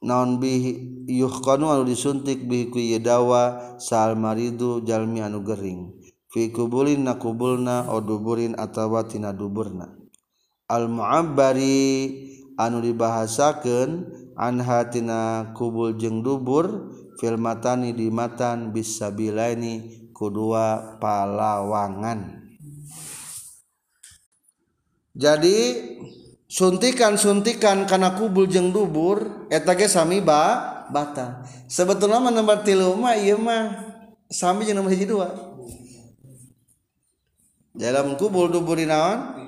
naon 0.00 0.40
bi 0.40 0.76
yuhqanu 1.08 1.68
anu 1.68 1.84
disuntik 1.84 2.48
bihi 2.48 2.72
ku 2.72 2.80
dawa 3.00 3.76
sal 3.76 4.16
maridu 4.16 4.80
jalmi 4.84 5.20
anu 5.20 5.44
gering. 5.44 5.96
Fi 6.30 6.54
kubulin 6.54 7.04
nakubulna 7.04 7.90
oduburin 7.90 8.54
atawa 8.54 9.02
tina 9.04 9.34
duburna. 9.34 9.90
Al 10.70 10.86
muabbari 10.86 12.06
anu 12.54 12.78
dibahasakeun 12.78 14.06
anha 14.38 14.86
tina 14.86 15.50
kubul 15.58 15.98
jeung 15.98 16.22
dubur 16.22 16.94
fil 17.18 17.34
matani 17.34 17.90
di 17.90 18.08
matan 18.14 18.70
bisabilaini 18.70 20.08
kedua 20.14 20.96
palawangan. 21.02 22.38
Jadi 25.10 25.58
suntikan-suntikan 26.50 27.86
karena 27.86 28.18
kubul 28.18 28.50
jeng 28.50 28.74
dubur 28.74 29.46
eta 29.46 29.78
ge 29.78 29.86
sami 29.86 30.18
ba 30.18 30.82
bata. 30.90 31.46
Sebetulnya 31.70 32.18
nomor 32.18 32.66
tilu 32.66 32.98
mah 32.98 33.14
ieu 33.14 33.38
mah 33.38 33.94
sami 34.26 34.66
jeung 34.66 34.82
nomor 34.82 34.90
hiji 34.90 35.06
dua 35.06 35.30
dalam 37.70 38.18
kubul 38.18 38.50
dubur 38.50 38.74
di 38.74 38.90
naon? 38.90 39.38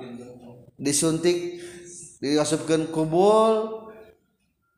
Disuntik 0.79 1.59
diasupkeun 2.23 2.87
kubul 2.87 3.83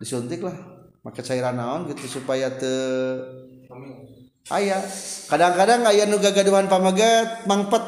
disuntik 0.02 0.42
lah 0.42 0.58
make 1.06 1.22
cairan 1.22 1.62
naon 1.62 1.86
gitu 1.94 2.18
supaya 2.20 2.50
te 2.50 2.74
aya. 4.50 4.82
Kadang-kadang 5.30 5.86
aya 5.86 6.10
nu 6.10 6.18
gagaduhan 6.18 6.66
pamaget 6.66 7.46
mangpet 7.46 7.86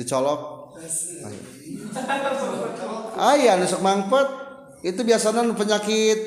dicolok 0.00 0.72
ayah 3.20 3.60
nusuk 3.60 3.84
mangpet 3.84 4.28
itu 4.80 5.00
biasanya 5.04 5.44
penyakit. 5.52 6.18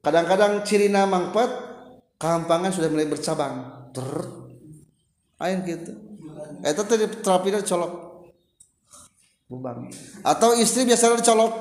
Kadang-kadang 0.00 0.62
cirina 0.62 1.02
mangpet 1.02 1.50
kehampangan 2.16 2.70
sudah 2.70 2.88
mulai 2.90 3.10
bercabang. 3.10 3.90
Ter 3.90 4.08
ayah 5.42 5.58
gitu. 5.66 5.92
Itu 6.62 6.82
tadi 6.86 7.04
terapinya 7.20 7.60
colok. 7.62 7.92
Bubang. 9.46 9.90
Atau 10.22 10.54
istri 10.58 10.86
biasanya 10.86 11.22
dicolok. 11.22 11.52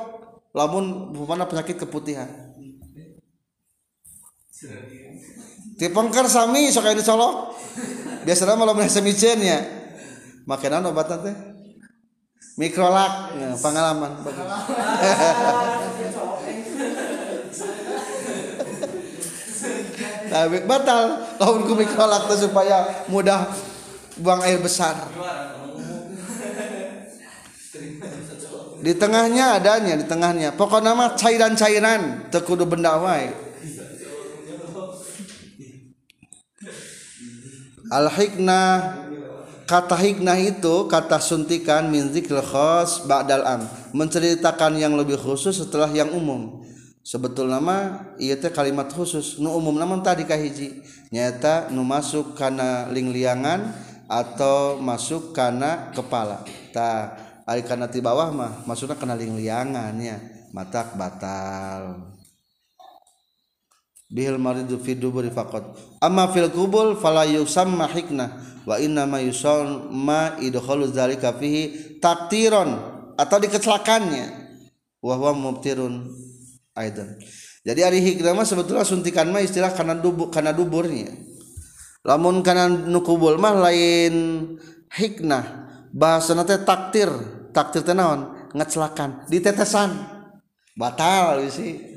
Lamun 0.56 1.12
mana 1.14 1.46
penyakit 1.46 1.82
keputihan. 1.82 2.30
Tipengker 5.76 6.26
sami 6.32 6.72
sok 6.72 6.88
aya 6.88 6.96
dicolok. 6.96 7.58
Biasanya 8.26 8.58
malah 8.58 8.74
mulai 8.74 8.90
semicen 8.90 9.38
ya 9.42 9.60
makanan 10.46 10.94
obatan 10.94 11.26
teh 11.26 11.36
mikrolak. 12.56 13.36
Ya, 13.36 13.56
pengalaman. 13.60 14.12
Tapi 20.26 20.68
batal 20.68 21.24
lawan 21.40 21.64
ku 21.64 21.74
mikrolak 21.80 22.28
teh 22.28 22.44
supaya 22.44 23.08
mudah 23.08 23.48
buang 24.20 24.44
air 24.44 24.60
besar. 24.60 24.96
Di 28.86 28.94
tengahnya 28.94 29.58
adanya 29.58 29.96
di 29.98 30.06
tengahnya. 30.06 30.54
Pokoknya 30.54 30.94
mah 30.94 31.16
cairan-cairan 31.18 32.30
teu 32.30 32.44
kudu 32.44 32.68
benda 32.68 33.00
wae. 33.00 33.32
Al 37.90 38.10
hiknah 38.10 39.05
kata 39.66 39.98
hiknah 39.98 40.38
itu 40.38 40.86
kata 40.86 41.18
suntikan 41.18 41.90
min 41.90 42.14
zikril 42.14 42.42
khas 42.42 43.04
ba'dal 43.10 43.44
am. 43.44 43.62
Menceritakan 43.92 44.78
yang 44.78 44.94
lebih 44.94 45.18
khusus 45.18 45.58
setelah 45.58 45.90
yang 45.92 46.14
umum. 46.14 46.62
Sebetul 47.06 47.50
nama 47.50 48.02
iya 48.18 48.34
teh 48.34 48.50
kalimat 48.50 48.90
khusus. 48.90 49.38
Nu 49.38 49.54
umum 49.54 49.78
namun 49.78 50.02
tadi 50.02 50.26
kahiji 50.26 50.82
nyata 51.14 51.70
nu 51.70 51.86
masuk 51.86 52.34
karena 52.34 52.90
lingliangan 52.90 53.74
atau 54.10 54.82
masuk 54.82 55.34
karena 55.34 55.94
kepala. 55.94 56.42
Ta 56.74 57.14
ari 57.46 57.62
kana 57.62 57.86
ti 57.86 58.02
bawah 58.02 58.34
mah 58.34 58.66
maksudnya 58.66 58.98
kana 58.98 59.14
lingliangannya 59.14 60.50
matak 60.50 60.98
batal. 60.98 62.15
Bihil 64.16 64.40
maridu 64.40 64.80
fi 64.80 64.96
duburi 64.96 65.28
faqat. 65.28 65.76
Amma 66.00 66.32
fil 66.32 66.48
kubul 66.48 66.96
fala 66.96 67.28
yusamma 67.28 67.92
hikna 67.92 68.40
wa 68.64 68.80
inna 68.80 69.04
ma 69.04 69.20
yusal 69.20 69.92
ma 69.92 70.40
idkhalu 70.40 70.88
dzalika 70.88 71.36
fihi 71.36 72.00
taktiron 72.00 72.80
atau 73.20 73.38
dikecelakannya. 73.44 74.48
Wa 75.04 75.20
huwa 75.20 75.36
mubtirun 75.36 76.08
aidan. 76.80 77.20
Jadi 77.68 77.82
ari 77.84 78.00
hikna 78.00 78.32
mah 78.32 78.48
sebetulnya 78.48 78.88
suntikan 78.88 79.28
mah 79.36 79.44
istilah 79.44 79.76
karena 79.76 80.00
dubur 80.00 80.32
karena 80.32 80.56
duburnya. 80.56 81.12
Lamun 82.08 82.40
karena 82.40 82.72
nukubul 82.72 83.36
mah 83.36 83.68
lain 83.68 84.16
hiknah 84.96 85.44
bahasa 85.92 86.32
nanti 86.32 86.56
taktir. 86.64 87.12
Taktir 87.52 87.88
teh 87.88 87.96
naon? 87.96 88.52
Ngecelakan 88.52 89.28
ditetesan. 89.32 90.16
Batal 90.76 91.48
sih 91.48 91.96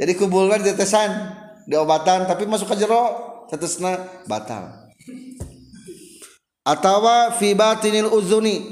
jadi 0.00 0.12
kubulnya 0.16 0.56
di 0.56 0.72
tetesan 0.72 1.12
di 1.68 1.76
obatan 1.76 2.24
tapi 2.24 2.48
masuk 2.48 2.72
ke 2.72 2.80
jero 2.80 3.44
tetesna 3.52 4.24
batal. 4.24 4.88
Atau 6.64 7.04
fi 7.36 7.52
batinil 7.52 8.08
uzuni 8.08 8.64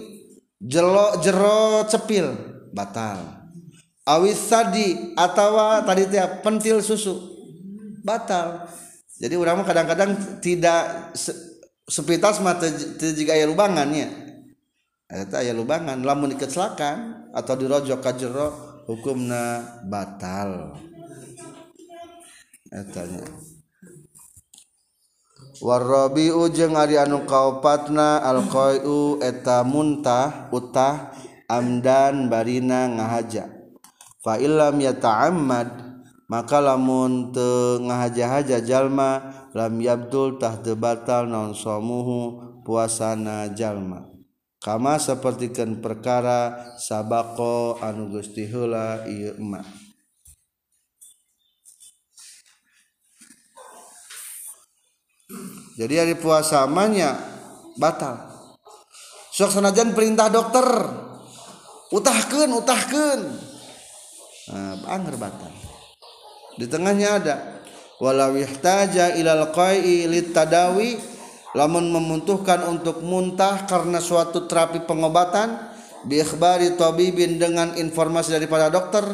jero 0.56 1.20
jero 1.20 1.84
cepil 1.84 2.32
batal. 2.72 3.44
Awis 4.08 4.40
sadi 4.40 5.12
atau 5.12 5.84
tadi 5.84 6.08
tiap 6.08 6.40
pentil 6.40 6.80
susu 6.80 7.20
batal. 8.00 8.64
Jadi 9.20 9.36
orang 9.36 9.68
kadang-kadang 9.68 10.40
tidak 10.40 11.12
sepintas 11.84 12.40
mata 12.40 12.72
jika 12.96 13.36
aya 13.36 13.44
lubangannya 13.44 14.28
eta 15.08 15.40
aya 15.40 15.56
lubangan 15.56 16.04
lamun 16.04 16.36
dikecelakan 16.36 17.32
atau 17.32 17.56
dirojok 17.56 18.00
ka 18.04 18.12
jero 18.12 18.48
hukumna 18.84 19.80
batal 19.88 20.76
etanya 22.72 23.24
warrobiu 25.58 26.46
jeung 26.54 26.78
ari 26.78 26.98
anu 26.98 27.26
kaopatna 27.26 28.22
alqau 28.22 29.18
eta 29.18 29.66
muntah 29.66 30.50
utah 30.54 31.10
amdan 31.48 32.28
barina 32.28 32.86
ngahaja. 32.86 33.48
Fa 34.20 34.36
illam 34.36 34.78
yata'ammad 34.78 35.70
maka 36.28 36.60
lamun 36.60 37.32
teu 37.32 37.80
ngahaja-haja 37.80 38.60
jalma 38.60 39.32
lam 39.56 39.80
yabdul 39.80 40.36
tah 40.36 40.60
teu 40.60 40.76
batal 40.76 41.26
naon 41.26 41.56
somuhu 41.56 42.38
puasana 42.62 43.48
jalma. 43.56 44.04
Kama 44.58 44.98
sapertikeun 44.98 45.78
perkara 45.80 46.74
sabako 46.76 47.78
anu 47.78 48.10
gusti 48.10 48.44
heula 48.44 49.06
ieu 49.06 49.38
emak. 49.38 49.64
Jadi 55.78 56.02
hari 56.02 56.18
puasamanya 56.18 57.14
batal. 57.78 58.18
Sok 59.30 59.54
sanajan 59.54 59.94
perintah 59.94 60.26
dokter. 60.26 60.66
Utahkan 61.94 62.50
utahkan 62.50 63.18
nah, 64.50 64.74
anger 64.90 65.14
batal. 65.14 65.54
Di 66.58 66.66
tengahnya 66.66 67.22
ada 67.22 67.36
walau 68.02 68.34
ihtaja 68.34 69.14
ilal 69.14 69.54
qai'i 69.54 70.10
litadawi 70.10 70.98
lamun 71.54 71.94
membutuhkan 71.94 72.66
untuk 72.66 73.00
muntah 73.06 73.64
karena 73.70 74.02
suatu 74.02 74.50
terapi 74.50 74.82
pengobatan 74.84 75.56
bi 76.04 76.20
ikhbari 76.20 76.74
tabibin 76.74 77.38
dengan 77.38 77.78
informasi 77.78 78.34
daripada 78.34 78.68
dokter 78.68 79.06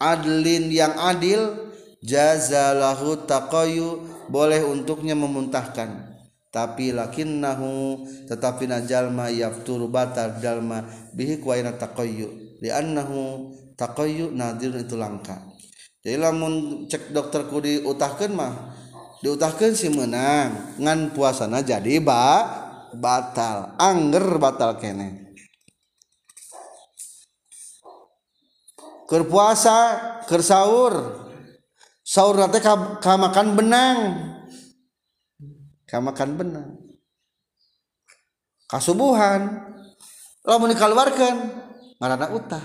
adlin 0.00 0.70
yang 0.72 0.94
adil 0.96 1.68
jazalahu 2.00 3.28
taqayu 3.28 4.08
boleh 4.32 4.64
untuknya 4.64 5.12
memuntahkan 5.12 6.11
tapi 6.52 6.92
lakinnahu 6.92 8.04
tetapi 8.28 8.68
najalma 8.68 9.32
yafturu 9.32 9.88
batal 9.88 10.36
dalma 10.36 10.84
bihi 11.16 11.40
kuaina 11.40 11.72
taqayyu. 11.80 12.60
Li'annahu 12.60 13.50
taqayyu 13.74 14.30
nadir 14.36 14.76
itu 14.76 14.94
langka. 14.94 15.40
Jadi 16.04 16.20
lamun 16.20 16.84
cek 16.92 17.10
dokter 17.16 17.48
ku 17.48 17.64
diutahkeun 17.64 18.32
mah 18.36 18.76
diutahkeun 19.24 19.72
si 19.72 19.88
menang 19.88 20.76
ngan 20.76 21.16
puasana 21.16 21.64
jadi 21.64 22.04
ba 22.04 22.44
batal. 23.00 23.72
Angger 23.80 24.36
batal 24.36 24.76
kene. 24.76 25.32
Keur 29.08 29.24
puasa 29.24 29.76
keur 30.28 30.44
sahur. 30.44 30.94
Sahur 32.04 32.44
teh 32.52 32.60
ka 32.60 33.14
makan 33.16 33.56
benang 33.56 33.98
makan 36.00 36.30
benang 36.38 36.68
kasubuhan. 38.72 39.68
Lamun 40.42 40.72
dikeluarkan 40.72 41.36
ngaranna 42.00 42.32
utah. 42.32 42.64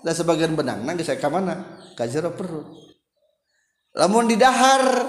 Dan 0.00 0.12
sebagian 0.16 0.52
benang 0.52 0.84
nang 0.84 0.96
saya 1.00 1.16
ke 1.16 1.28
mana? 1.28 1.80
Ka 1.96 2.04
perut. 2.32 2.68
Lamun 3.96 4.28
didahar 4.28 5.08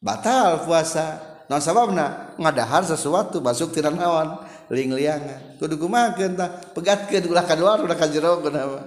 batal 0.00 0.64
puasa. 0.64 1.36
Non 1.44 1.60
sababna 1.60 2.32
ngadahar 2.40 2.88
sesuatu 2.88 3.44
masuk 3.44 3.76
tina 3.76 3.92
naon 3.92 4.40
ling 4.72 4.96
liangan. 4.96 5.60
Kudu 5.60 5.76
kumakeun 5.76 6.40
tah 6.40 6.48
pegatkeun 6.72 7.28
ulah 7.28 7.44
ka 7.44 7.54
luar 7.54 7.84
ulah 7.84 7.96
ka 7.96 8.08
jero 8.08 8.40
kenapa? 8.40 8.80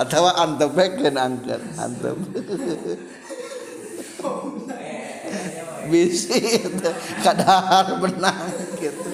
Atawa 0.00 0.36
antepkeun 0.40 1.16
angkeun 1.16 1.62
antep 1.76 2.16
bisi 5.90 6.62
kadar 7.26 7.98
benang 7.98 8.48
gitu. 8.78 9.10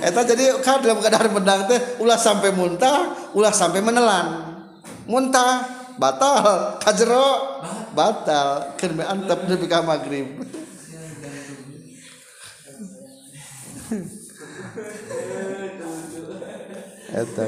Eta 0.00 0.24
jadi 0.24 0.56
dalam 0.62 1.02
kadar 1.04 1.28
benang 1.28 1.68
teh 1.68 2.00
ulah 2.00 2.16
sampai 2.16 2.54
muntah 2.54 3.28
ulah 3.36 3.52
sampai 3.52 3.82
menelan. 3.84 4.56
Muntah 5.10 5.66
batal. 5.98 6.78
Kajero 6.80 7.60
batal. 7.92 8.78
Keur 8.78 8.96
antep 9.02 9.50
nepi 9.50 9.66
ka 9.68 9.82
magrib. 9.84 10.46
Eta. 17.10 17.44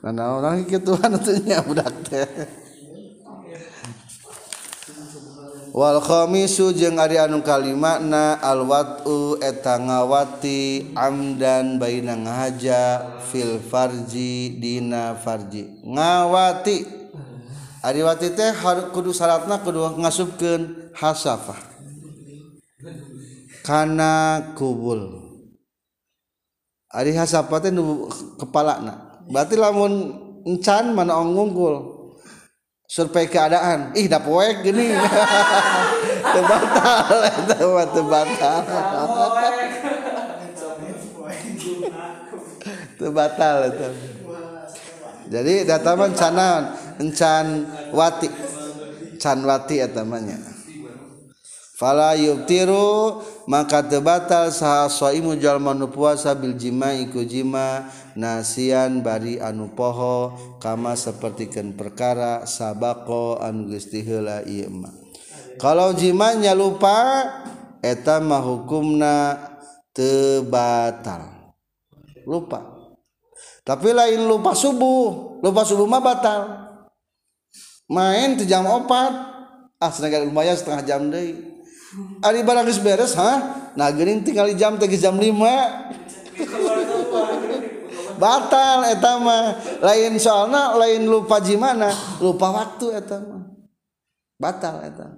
Nah, 0.00 0.40
orang 0.40 0.64
gitu 0.64 0.96
kan 0.96 1.12
atunya 1.12 1.60
budak 1.68 1.92
teh. 2.08 2.24
Walkhomisu 5.70 6.74
jeung 6.74 6.98
Ari 6.98 7.14
anu 7.22 7.46
kalimakna 7.46 8.42
alwatu 8.42 9.38
etangawati 9.38 10.90
amdan 10.98 11.78
baina 11.78 12.18
ngahaja 12.18 13.06
fil 13.30 13.62
farji 13.62 14.58
dina 14.58 15.14
farji. 15.14 15.86
Ngawati. 15.86 16.98
Ariwati 17.80 18.36
teh 18.36 18.52
kudu 18.92 19.14
syaratna 19.14 19.62
kudu 19.64 19.96
ngasupkeun 20.04 20.92
hasafah. 20.92 21.56
Kana 23.64 24.52
kubul. 24.58 25.22
Ari 26.90 27.14
hasafah 27.14 27.62
teh 27.62 27.70
nu 27.70 28.10
kepalana 28.36 29.22
berarti 29.30 29.54
lamun 29.54 29.92
encan 30.42 30.90
mana 30.90 31.14
ongungkul 31.22 31.89
survei 32.90 33.30
keadaan. 33.30 33.94
Ih 33.94 34.10
dah 34.10 34.18
poek 34.18 34.66
gini. 34.66 34.90
Tebatal 36.20 37.06
tebatal 37.46 37.86
tebatal 37.94 38.58
tebatal 43.00 43.56
itu 43.72 43.88
jadi 45.30 45.54
data 45.64 45.94
man 45.94 46.12
canan 46.12 46.74
encan 46.98 47.64
wati. 47.94 48.28
Can 49.20 49.44
wati 49.44 49.84
atamanya 49.84 50.40
fala 51.76 52.16
yubtiru 52.16 53.20
maka 53.50 53.82
tebatal 53.82 54.54
saha 54.54 54.86
saimu 54.86 55.34
jalma 55.34 55.74
nu 55.74 55.90
puasa 55.90 56.38
bil 56.38 56.54
jima 56.54 56.94
iku 56.94 57.26
jima 57.26 57.90
nasian 58.14 59.02
bari 59.02 59.42
anu 59.42 59.74
poho 59.74 60.38
kama 60.62 60.94
sapertikeun 60.94 61.74
perkara 61.74 62.46
sabako 62.46 63.42
anu 63.42 63.74
geus 63.74 63.90
diheula 63.90 64.46
ieu 64.46 64.70
mah. 64.70 64.94
Kalau 65.58 65.90
jimanya 65.98 66.54
lupa 66.54 67.26
eta 67.82 68.22
mah 68.22 68.38
hukumna 68.38 69.34
tebatal 69.90 71.50
lupa. 72.22 72.78
Tapi 73.66 73.90
lain 73.90 74.30
lupa 74.30 74.54
subuh 74.54 75.42
lupa 75.42 75.66
subuh 75.66 75.90
mah 75.90 75.98
batal. 75.98 76.40
Main 77.90 78.38
tu 78.38 78.46
jam 78.46 78.62
opat 78.62 79.10
ah 79.82 79.90
lumayan 80.22 80.54
setengah 80.54 80.86
jam 80.86 81.10
deh 81.10 81.49
hari 82.22 82.46
barang 82.46 82.66
geus 82.70 82.82
beres 82.82 83.18
ha 83.18 83.32
nah 83.74 83.90
geuning 83.90 84.22
tinggal 84.22 84.46
jam 84.54 84.78
teh 84.78 84.86
jam 84.94 85.18
5 85.18 85.30
batal 88.20 88.84
eta 88.84 89.16
mah. 89.16 89.56
Lain 89.80 90.20
soalna 90.20 90.76
lain 90.76 91.08
lupa 91.08 91.40
gimana 91.40 91.88
lupa 92.20 92.52
waktu 92.52 93.00
eta 93.00 93.16
mah. 93.24 93.48
Batal 94.36 94.84
eta. 94.84 95.08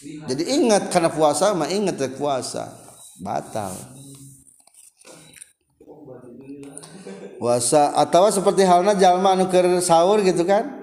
Jadi 0.00 0.42
ingat 0.46 0.88
karena 0.94 1.10
puasa 1.10 1.50
mah 1.52 1.66
ingat 1.66 1.98
ya 1.98 2.08
puasa. 2.14 2.70
Batal. 3.18 3.74
Puasa 7.36 7.96
atau 7.96 8.28
seperti 8.30 8.62
halnya 8.62 8.94
jalma 8.94 9.34
anu 9.34 9.50
sahur 9.82 10.22
gitu 10.22 10.46
kan? 10.46 10.78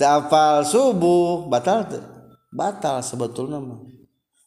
Apal 0.00 0.64
subuh 0.64 1.44
batal 1.52 1.84
tuh 1.84 2.19
batal 2.50 3.00
sebetulnya 3.00 3.62
mah. 3.62 3.80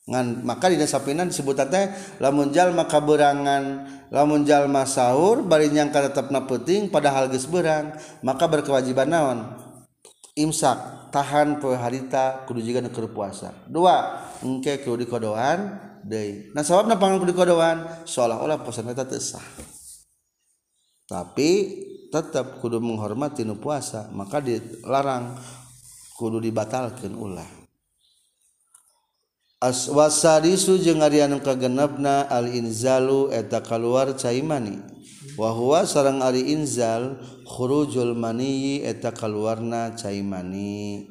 Ngan 0.04 0.44
maka 0.44 0.68
di 0.68 0.76
sapinan 0.84 1.32
disebut 1.32 1.64
teh 1.72 1.88
lamun 2.20 2.52
jalma 2.52 2.92
kaberangan 2.92 3.88
lamun 4.12 4.44
jalma 4.44 4.84
sahur 4.84 5.48
bari 5.48 5.72
nyangka 5.72 6.12
tetepna 6.12 6.44
penting 6.44 6.92
padahal 6.92 7.32
geus 7.32 7.48
berang 7.48 7.96
maka 8.20 8.52
berkewajiban 8.52 9.08
naon? 9.08 9.40
Imsak 10.36 11.08
tahan 11.16 11.64
poe 11.64 11.80
harita 11.80 12.44
kudu 12.44 12.60
juga 12.60 12.84
keur 12.92 13.16
puasa. 13.16 13.56
Dua 13.64 14.20
engke 14.44 14.84
kudu 14.84 15.08
dikodoan 15.08 15.80
deui. 16.04 16.52
Nah 16.52 16.68
sababna 16.68 17.00
pangan 17.00 17.24
kudu 17.24 17.32
dikodoan 17.32 18.04
seolah-olah 18.04 18.60
puasa 18.60 18.84
eta 18.84 19.08
teu 19.08 19.24
sah. 19.24 19.46
Tapi 21.08 21.50
tetap 22.12 22.60
kudu 22.60 22.84
menghormati 22.84 23.48
nu 23.48 23.56
puasa 23.56 24.12
maka 24.12 24.44
dilarang 24.44 25.40
kudu 26.20 26.44
dibatalkan 26.44 27.16
ulah 27.16 27.63
aswasadisu 29.64 30.84
jeung 30.84 31.00
ari 31.00 31.24
anu 31.24 31.40
kagenepna 31.40 32.28
al 32.28 32.52
inzalu 32.52 33.32
eta 33.32 33.64
kaluar 33.64 34.12
cai 34.20 34.44
mani 34.44 34.84
wa 35.40 35.56
huwa 35.56 35.88
sareng 35.88 36.20
ari 36.20 36.52
inzal 36.52 37.16
khurujul 37.48 38.12
mani 38.12 38.84
eta 38.84 39.16
kaluarna 39.16 39.96
cai 39.96 40.20
mani 40.20 41.08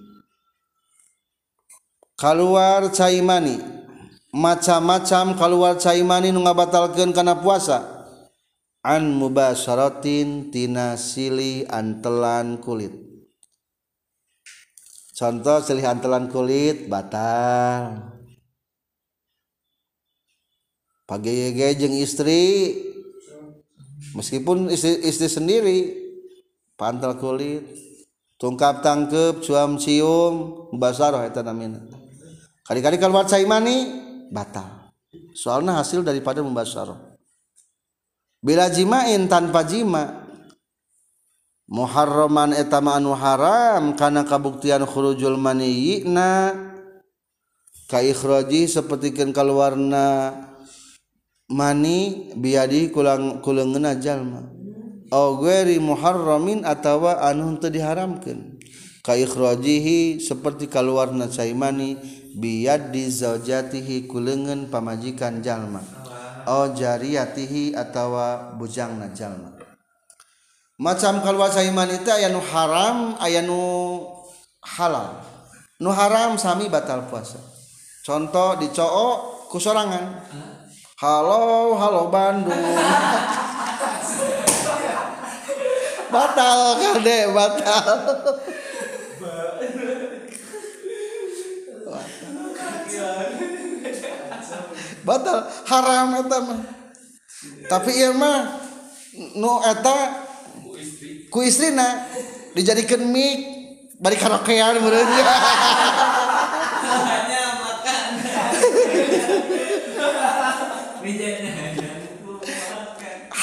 kaluar 2.20 2.92
cai 2.92 3.24
mani 3.24 3.56
macam-macam 4.32 5.36
kaluar 5.36 5.76
cai 5.76 6.00
mani 6.00 6.32
nu 6.32 6.40
ngabatalkeun 6.40 7.12
kana 7.12 7.36
puasa. 7.36 8.00
An 8.82 9.14
mubasharatin 9.14 10.50
tina 10.50 10.98
silih 10.98 11.68
antelan 11.70 12.58
kulit. 12.58 12.90
Contoh 15.14 15.62
silih 15.62 15.86
antelan 15.86 16.26
kulit 16.26 16.90
batal. 16.90 18.11
Pagi 21.12 21.52
jeung 21.76 21.92
istri. 21.92 22.72
Meskipun 24.16 24.72
istri, 24.72 24.96
istri 25.04 25.28
sendiri 25.28 25.78
pantel 26.76 27.16
kulit 27.16 27.64
tungkap 28.40 28.84
tangkep 28.84 29.40
cuam 29.44 29.76
cium 29.76 30.32
mubasarah 30.72 31.28
eta 31.28 31.44
namina. 31.44 31.80
Kali-kali 32.64 32.96
keluar 32.96 33.28
caimani 33.28 33.88
batal. 34.32 34.92
Soalnya 35.36 35.80
hasil 35.80 36.04
daripada 36.04 36.40
mubasarah 36.44 37.12
bila 38.42 38.66
jimain 38.68 39.30
tanpa 39.30 39.62
jima 39.62 40.26
muharraman 41.70 42.52
etama 42.58 42.98
anu 42.98 43.14
haram 43.14 43.94
karena 43.94 44.26
kabuktian 44.26 44.82
khurujul 44.82 45.38
maniyina 45.38 46.52
ka 47.86 48.02
ikhraji 48.02 48.66
sapertikeun 48.66 49.30
kaluarna 49.30 50.34
mani 51.52 52.32
biadi 52.32 52.88
kulang 52.88 53.44
kulengen 53.44 53.84
jalma 54.00 54.48
au 55.12 55.36
ghairi 55.44 55.76
muharramin 55.76 56.64
atawa 56.64 57.20
anu 57.20 57.60
teu 57.60 57.68
diharamkeun. 57.68 58.56
Ka 59.02 59.18
ikhrajihi 59.18 60.22
seperti 60.22 60.70
kaluarna 60.70 61.28
cai 61.28 61.52
mani 61.52 61.98
biadi 62.38 63.10
zaujatihi 63.10 64.08
kulengen 64.08 64.72
pamajikan 64.72 65.42
jalma 65.44 65.84
au 66.48 66.72
jariyatihi 66.72 67.74
atawa 67.74 68.54
bujangna 68.56 69.10
jalma 69.10 69.58
macam 70.78 71.18
kalwa 71.22 71.50
cai 71.50 71.70
mani 71.74 71.98
teh 72.02 72.14
aya 72.14 72.30
nu 72.30 72.40
haram 72.40 73.18
aya 73.18 73.42
nu 73.42 73.58
halal. 74.62 75.18
Nu 75.82 75.90
haram 75.90 76.38
sami 76.38 76.70
batal 76.70 77.10
puasa. 77.10 77.42
Contoh 78.06 78.54
dicoo 78.58 79.46
kusorangan 79.50 80.22
halo 81.02 81.74
halo 81.82 82.06
Bandung. 82.14 82.54
Batal 86.14 86.78
kade 86.78 87.18
batal. 87.34 87.98
Batal 95.02 95.38
haram 95.66 96.08
eta 96.22 96.38
mah. 96.38 96.60
Tapi 97.66 97.90
ieu 97.98 98.14
mah 98.14 98.62
nu 99.34 99.58
eta 99.58 100.22
ku 101.34 101.42
istrina 101.42 102.06
dijadikan 102.54 103.02
mik 103.10 103.38
bari 103.98 104.14
karaokean 104.14 104.78
meureun 104.78 105.10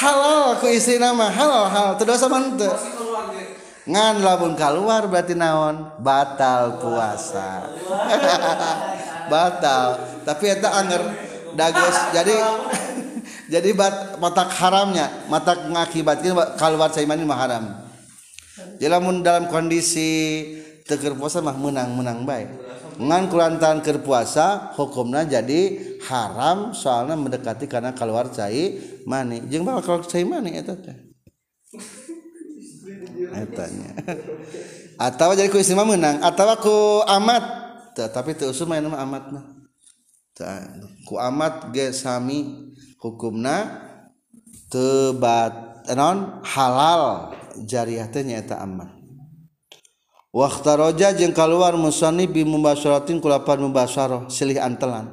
halal 0.00 0.56
ku 0.56 0.66
istrina 0.72 1.12
mah 1.12 1.28
halal 1.28 1.68
halal 1.68 1.92
teu 2.00 2.08
dosa 2.08 2.24
mah 2.32 2.40
teu 2.56 2.72
ngan 3.90 4.22
lamun 4.22 4.54
keluar 4.54 5.08
berarti 5.10 5.34
naon? 5.34 5.90
Batal 5.98 6.78
puasa. 6.78 7.66
Batal. 9.32 9.88
Tapi 10.22 10.44
eta 10.46 10.68
anger 10.78 11.02
dagus 11.58 11.96
jadi 12.16 12.34
jadi 13.52 13.70
bat, 13.74 14.20
matak 14.22 14.52
haramnya. 14.54 15.26
Matak 15.26 15.66
ngakibatkan 15.66 16.54
keluar 16.54 16.90
saiman 16.94 17.24
mah 17.26 17.38
haram. 17.40 17.64
Jadi 18.78 18.92
dalam 19.24 19.50
kondisi 19.50 20.10
teker 20.84 21.16
puasa 21.18 21.42
mah 21.42 21.56
menang 21.56 21.94
menang 21.96 22.22
baik 22.26 22.50
ngan 23.00 23.32
kulantan 23.32 23.80
ker 23.80 24.04
puasa 24.04 24.76
hukumnya 24.76 25.24
jadi 25.24 25.80
haram 26.04 26.76
soalnya 26.76 27.16
mendekati 27.16 27.64
karena 27.64 27.96
keluar 27.96 28.28
cai 28.28 28.76
mani. 29.08 29.40
Jeung 29.48 29.64
bakal 29.64 29.80
keluar 29.80 30.02
cai 30.04 30.24
mani 30.28 30.60
eta 30.60 30.76
teh? 30.76 30.96
Etanya. 33.32 33.96
Atau 35.00 35.32
jadi 35.32 35.48
ku 35.48 35.56
istri 35.56 35.72
menang 35.72 36.20
atau 36.20 36.44
ku 36.60 36.76
amat. 37.08 37.44
Tapi 37.96 38.36
teu 38.36 38.52
usul 38.52 38.68
main 38.68 38.84
amat 38.84 39.24
mah. 39.32 39.44
Ku 41.08 41.16
amat 41.16 41.72
ge 41.72 41.96
sami 41.96 42.68
hukumna 43.00 43.80
tebat 44.68 45.88
non 45.96 46.44
halal. 46.44 47.32
Jariah 47.64 48.12
teh 48.12 48.22
amat 48.22 48.99
roja 50.30 51.10
jeng 51.10 51.34
keluar 51.34 51.74
musani 51.74 52.30
bi 52.30 52.46
mubasaratin 52.46 53.18
kulapan 53.18 53.66
mubasaroh 53.66 54.30
silih 54.30 54.62
antelan. 54.62 55.10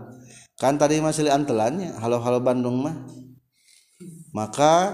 Kan 0.58 0.78
tadi 0.78 1.02
mah 1.02 1.14
silih 1.14 1.34
antelannya 1.34 1.98
halo 2.02 2.22
halo 2.22 2.42
Bandung 2.42 2.82
mah. 2.82 2.98
Maka 4.34 4.94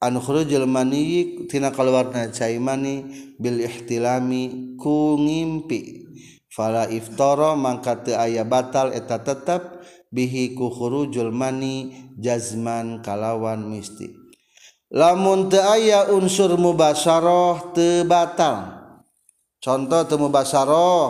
anu 0.00 0.20
khurujul 0.20 0.68
mani 0.68 1.48
tina 1.48 1.72
keluarna 1.72 2.28
cai 2.28 2.60
mani 2.60 3.04
bil 3.40 3.60
ihtilami 3.64 4.76
ku 4.76 5.16
ngimpi. 5.16 6.04
Fala 6.52 6.84
iftara 6.92 7.56
mangka 7.56 8.04
teu 8.04 8.12
aya 8.12 8.44
batal 8.44 8.92
eta 8.92 9.24
tetep 9.24 9.80
bihi 10.12 10.52
ku 10.52 10.68
khurujul 10.68 11.32
mani 11.32 11.96
jazman 12.20 13.00
kalawan 13.00 13.64
mistik 13.72 14.12
lamun 14.92 15.48
teu 15.48 15.64
aya 15.64 16.12
unsur 16.12 16.52
mubasaroh 16.60 17.72
teu 17.72 18.04
batal. 18.04 18.81
Contoh 19.62 20.02
teu 20.10 20.18
mubasyarah 20.18 21.06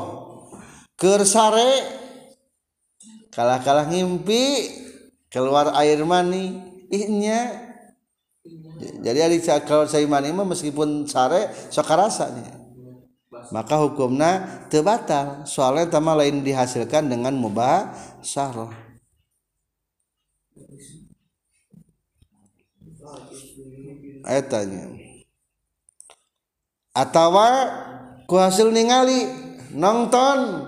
keur 1.01 1.25
sare 1.25 1.73
kalah-kalah 3.33 3.89
ngimpi 3.89 4.69
keluar 5.33 5.73
air 5.81 6.05
mani 6.05 6.61
ihnya 6.93 7.73
jadi 9.01 9.33
ari 9.33 9.41
kalau 9.65 9.89
saya 9.89 10.05
mani 10.05 10.37
mah 10.37 10.45
meskipun 10.45 11.09
sare 11.09 11.49
sok 11.73 11.89
maka 13.49 13.75
hukumna 13.81 14.65
tebatal 14.69 15.49
soalnya 15.49 15.89
tama 15.89 16.13
lain 16.13 16.45
dihasilkan 16.45 17.09
dengan 17.09 17.33
mubah 17.33 17.89
syarah 18.21 18.71
ayatnya 24.29 24.93
atau 26.93 27.33
ku 28.33 28.41
hasil 28.41 28.73
ningali 28.73 29.29
nonton. 29.77 30.65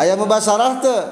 Ayam 0.00 0.24
mubasarah 0.24 0.80
tuh 0.80 1.02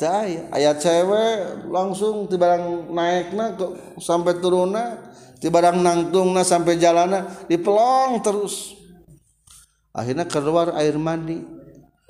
teh. 0.00 0.48
Ayat 0.48 0.80
cewek 0.80 1.68
langsung 1.68 2.24
ti 2.32 2.40
barang 2.40 2.88
naikna 2.88 3.52
ke, 3.60 4.00
sampai 4.00 4.40
turunna 4.40 5.12
ti 5.36 5.52
barang 5.52 5.76
nangtungna 5.84 6.48
sampai 6.48 6.80
jalana 6.80 7.28
dipelong 7.44 8.24
terus. 8.24 8.72
Akhirnya 9.92 10.24
keluar 10.24 10.72
air 10.80 10.96
mandi. 10.96 11.44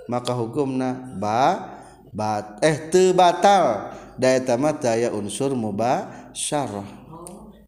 Maka 0.07 0.31
hukumna 0.31 1.19
ba 1.19 1.75
bat 2.15 2.63
eh 2.63 2.87
te 2.87 3.11
batal. 3.11 3.99
Daya 4.15 4.39
tamat 4.47 4.79
daya 4.79 5.11
unsur 5.11 5.59
muba 5.59 6.07
syarah 6.37 6.87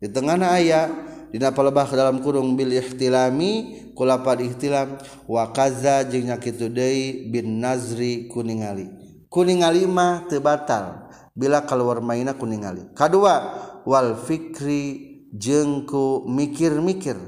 di 0.04 0.12
tengah 0.12 0.36
ayat 0.36 0.92
dina 1.34 1.50
palebah 1.50 1.90
ke 1.90 1.98
dalam 1.98 2.22
kurung 2.22 2.54
bil 2.54 2.70
ihtilami 2.70 3.90
kulapad 3.98 4.38
ihtilam 4.38 5.02
wa 5.26 5.50
kaza 5.50 6.06
jeung 6.06 6.30
nyakitu 6.30 6.70
deui 6.70 7.26
bin 7.26 7.58
nazri 7.58 8.30
kuningali. 8.30 8.86
Kuningali 9.26 9.82
mah 9.82 10.30
teu 10.30 10.38
batal 10.38 11.10
bila 11.34 11.66
keluar 11.66 11.98
maina 11.98 12.38
kuningali. 12.38 12.86
Kadua 12.94 13.50
wal 13.82 14.14
fikri 14.14 15.26
jeung 15.34 15.90
ku 15.90 16.22
mikir-mikir 16.30 17.18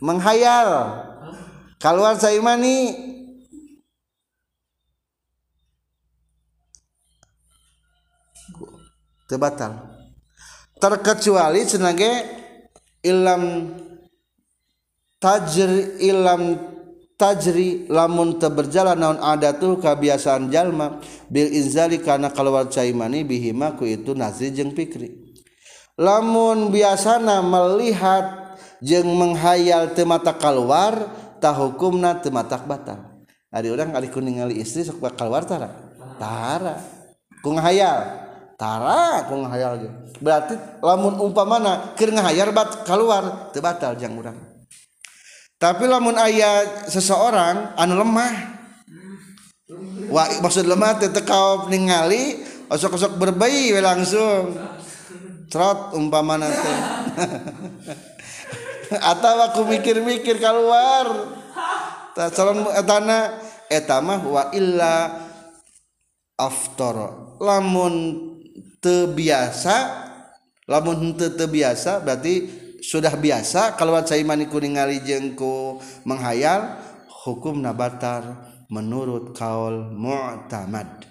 menghayal. 0.00 1.04
Keluar 1.76 2.16
saimani 2.16 2.96
teu 9.28 9.36
batal. 9.36 9.84
Terkecuali 10.80 11.68
cenage 11.68 12.39
ilam 13.00 13.74
tajri 15.20 16.00
ilam 16.00 16.56
tajri 17.20 17.84
lamun 17.92 18.40
teu 18.40 18.48
berjalan 18.48 18.96
naon 18.96 19.20
adatuh 19.20 19.76
kebiasaan 19.76 20.48
jalma 20.48 21.00
bil 21.28 21.52
inzali 21.52 22.00
karena 22.00 22.32
keluar 22.32 22.72
cai 22.72 22.96
mani 22.96 23.20
bihima 23.24 23.76
ku 23.76 23.84
itu 23.84 24.16
nazri 24.16 24.52
jeung 24.52 24.72
pikri. 24.72 25.36
Lamun 26.00 26.72
biasana 26.72 27.44
melihat 27.44 28.56
jeung 28.80 29.12
menghayal 29.12 29.92
teu 29.92 30.08
mata 30.08 30.32
keluar 30.32 30.96
tah 31.36 31.52
hukumna 31.52 32.16
teu 32.24 32.32
matak 32.32 32.64
batal. 32.64 33.20
Ari 33.52 33.68
urang 33.68 33.92
kali 33.92 34.08
ku 34.08 34.22
ningali 34.24 34.56
istri 34.62 34.86
sok 34.86 35.02
bakal 35.02 35.28
war 35.28 35.44
tara? 35.44 35.68
Tara. 36.16 36.80
Ku 37.44 37.52
ngahayal. 37.52 38.29
tara 38.60 39.24
aku 39.24 39.40
ngahayal 39.40 39.80
ge. 39.80 39.88
Berarti 40.20 40.52
lamun 40.84 41.16
umpamana 41.16 41.96
keur 41.96 42.12
ngahayal 42.12 42.52
bat 42.52 42.84
keluar 42.84 43.48
teu 43.56 43.64
batal 43.64 43.96
jang 43.96 44.12
urang. 44.12 44.36
Tapi 45.56 45.88
lamun 45.88 46.20
aya 46.20 46.84
seseorang 46.84 47.72
anu 47.80 47.96
lemah 47.96 48.60
Wah, 50.10 50.26
maksud 50.42 50.66
lemah 50.66 50.98
teh 50.98 51.08
teu 51.08 51.22
kaop 51.22 51.70
ningali 51.70 52.42
osok-osok 52.68 53.16
berbayi 53.16 53.72
we 53.72 53.80
langsung. 53.80 54.58
Trot 55.46 55.94
umpamana 55.94 56.50
teh. 56.50 56.78
Atau 59.14 59.34
aku 59.38 59.60
mikir-mikir 59.70 60.42
keluar 60.42 61.06
calon 62.28 62.68
etana 62.74 63.38
etamah 63.70 64.20
wa 64.26 64.42
illa 64.50 65.08
aftor 66.34 67.38
lamun 67.38 67.94
terbiasa 68.80 70.08
lamun 70.64 71.14
terbiasa 71.16 72.00
berarti 72.00 72.48
sudah 72.80 73.12
biasa 73.12 73.76
kalau 73.76 74.00
saya 74.02 74.24
mani 74.24 74.48
kuningali 74.48 75.04
jengku 75.04 75.78
menghayal 76.08 76.80
hukum 77.24 77.60
nabatar 77.60 78.50
menurut 78.72 79.36
kaul 79.36 79.92
mu'tamad. 79.92 81.04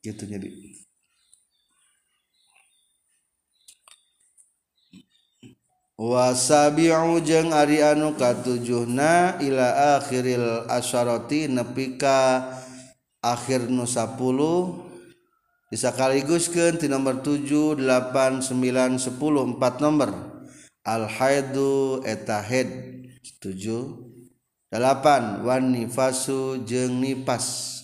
Gitu 0.00 0.24
jadi. 0.24 0.48
Wasabi'u 5.94 7.22
jeung 7.22 7.54
ari 7.54 7.78
anu 7.78 8.18
katujuhna 8.18 9.38
ila 9.38 9.94
akhiril 10.00 10.66
asyarati 10.66 11.46
nepika 11.46 12.50
akhir 13.22 13.70
nu 13.70 13.86
10 13.86 14.93
disakaliguskeun 15.74 16.78
ti 16.78 16.86
nomor 16.86 17.18
7 17.26 17.82
8 17.82 18.54
9 18.54 18.94
10 18.94 19.58
4 19.58 19.82
nomor. 19.82 20.10
Al 20.86 21.10
haidu 21.10 21.98
eta 22.06 22.38
haid. 22.38 22.70
7 23.42 24.70
8 24.70 25.42
wan 25.42 25.74
nifasu 25.74 26.62
jeung 26.62 27.02
nifas 27.02 27.74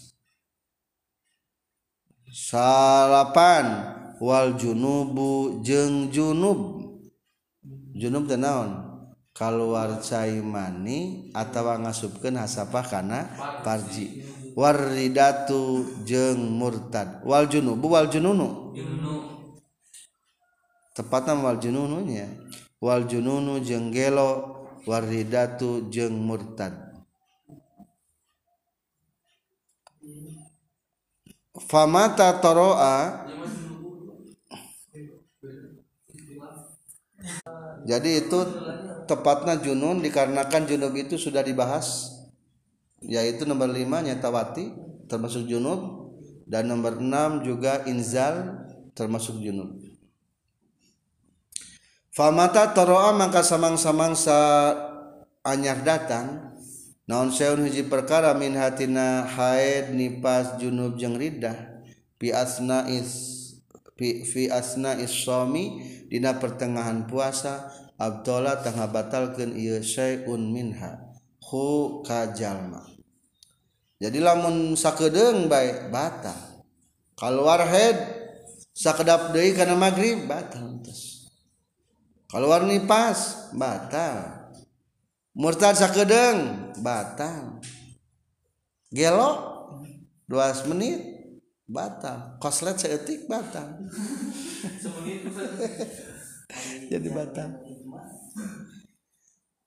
salapan 2.30 3.66
wal 4.22 4.54
junubu 4.54 5.58
jeung 5.66 6.14
junub. 6.14 6.86
Junub 7.98 8.30
teh 8.30 8.38
naon? 8.38 8.86
Kaluar 9.34 9.98
cai 9.98 10.38
mani 10.38 11.30
atawa 11.34 11.74
ngasupkeun 11.82 12.38
hasapah 12.38 12.86
kana 12.86 13.26
parji. 13.66 14.22
Waridatu 14.54 15.86
jeng 16.06 16.38
murtad. 16.58 17.22
Wal 17.26 17.46
junubu 17.46 17.92
wal 17.92 18.10
jununu. 18.10 18.74
Tepatnya 20.94 21.38
wal 21.38 21.58
junununya. 21.58 22.28
Wal 22.82 23.06
jununu 23.06 23.62
jeng 23.62 23.94
gelo. 23.94 24.62
Waridatu 24.88 25.92
jeng 25.92 26.16
murtad. 26.16 26.72
Famata 31.68 32.40
toroa. 32.40 33.28
Jadi 37.84 38.10
itu 38.22 38.38
tepatnya 39.08 39.58
junun 39.58 40.04
dikarenakan 40.04 40.68
junub 40.68 40.94
itu 40.94 41.16
sudah 41.16 41.42
dibahas 41.42 42.19
yaitu 43.04 43.48
nomor 43.48 43.72
5 43.72 44.06
nyatawati 44.06 44.72
termasuk 45.08 45.48
junub 45.48 46.12
dan 46.44 46.68
nomor 46.68 47.00
6 47.00 47.46
juga 47.46 47.84
inzal 47.88 48.66
termasuk 48.92 49.40
junub. 49.40 49.80
Famata 52.10 52.74
toroa 52.74 53.14
maka 53.14 53.40
samang-samang 53.40 54.18
sa 54.18 54.38
anyar 55.46 55.80
datang 55.80 56.52
naon 57.08 57.32
seun 57.32 57.64
hiji 57.66 57.86
perkara 57.88 58.36
min 58.36 58.54
hatina 58.54 59.24
haid 59.24 59.94
nipas 59.96 60.60
junub 60.60 61.00
jeung 61.00 61.16
ridah 61.16 61.56
fi 62.20 62.34
asna 62.34 62.86
is 62.90 63.38
fi, 63.96 64.48
asna 64.52 64.96
isomi 65.00 65.80
dina 66.08 66.36
pertengahan 66.36 67.08
puasa 67.08 67.72
abdullah 67.96 68.60
tengah 68.60 68.88
batalkeun 68.88 69.56
ieu 69.56 69.80
syai'un 69.80 70.40
minha 70.40 71.09
hu 71.50 72.00
kajalma 72.06 72.90
jadi 74.00 74.16
lamun 74.16 74.80
sakedeng 74.80 75.44
baik 75.44 75.92
batal. 75.92 76.64
Keluar 77.20 77.60
head 77.68 78.00
sakedap 78.72 79.36
deui 79.36 79.52
karena 79.52 79.76
maghrib 79.76 80.24
batal 80.24 80.80
terus 80.80 81.28
keluar 82.32 82.64
nipas 82.64 83.52
batal. 83.52 84.48
Murtad 85.36 85.76
sakedeng 85.76 86.72
batal. 86.80 87.60
Gelo 88.88 89.30
2 90.32 90.72
menit 90.72 91.04
batal. 91.68 92.40
Koslet 92.40 92.80
seetik 92.80 93.28
batal. 93.28 93.68
Jadi 96.90 97.08
batal. 97.12 97.52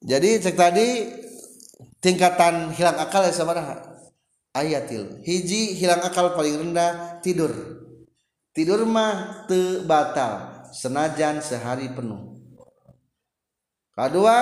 Jadi 0.01 0.29
cek 0.41 0.57
tadi 0.57 0.89
tingkatan 2.03 2.75
hilang 2.75 2.99
akal 2.99 3.23
ya 3.23 3.31
sabaraha 3.31 3.79
ayatil. 4.51 5.23
Hiji 5.23 5.79
hilang 5.79 6.03
akal 6.03 6.35
paling 6.35 6.59
rendah 6.59 7.23
tidur. 7.23 7.55
Tidur 8.53 8.85
mah 8.85 9.47
te 9.49 9.81
batal 9.87 10.67
senajan 10.75 11.41
sehari 11.41 11.89
penuh. 11.89 12.37
Kedua 13.95 14.37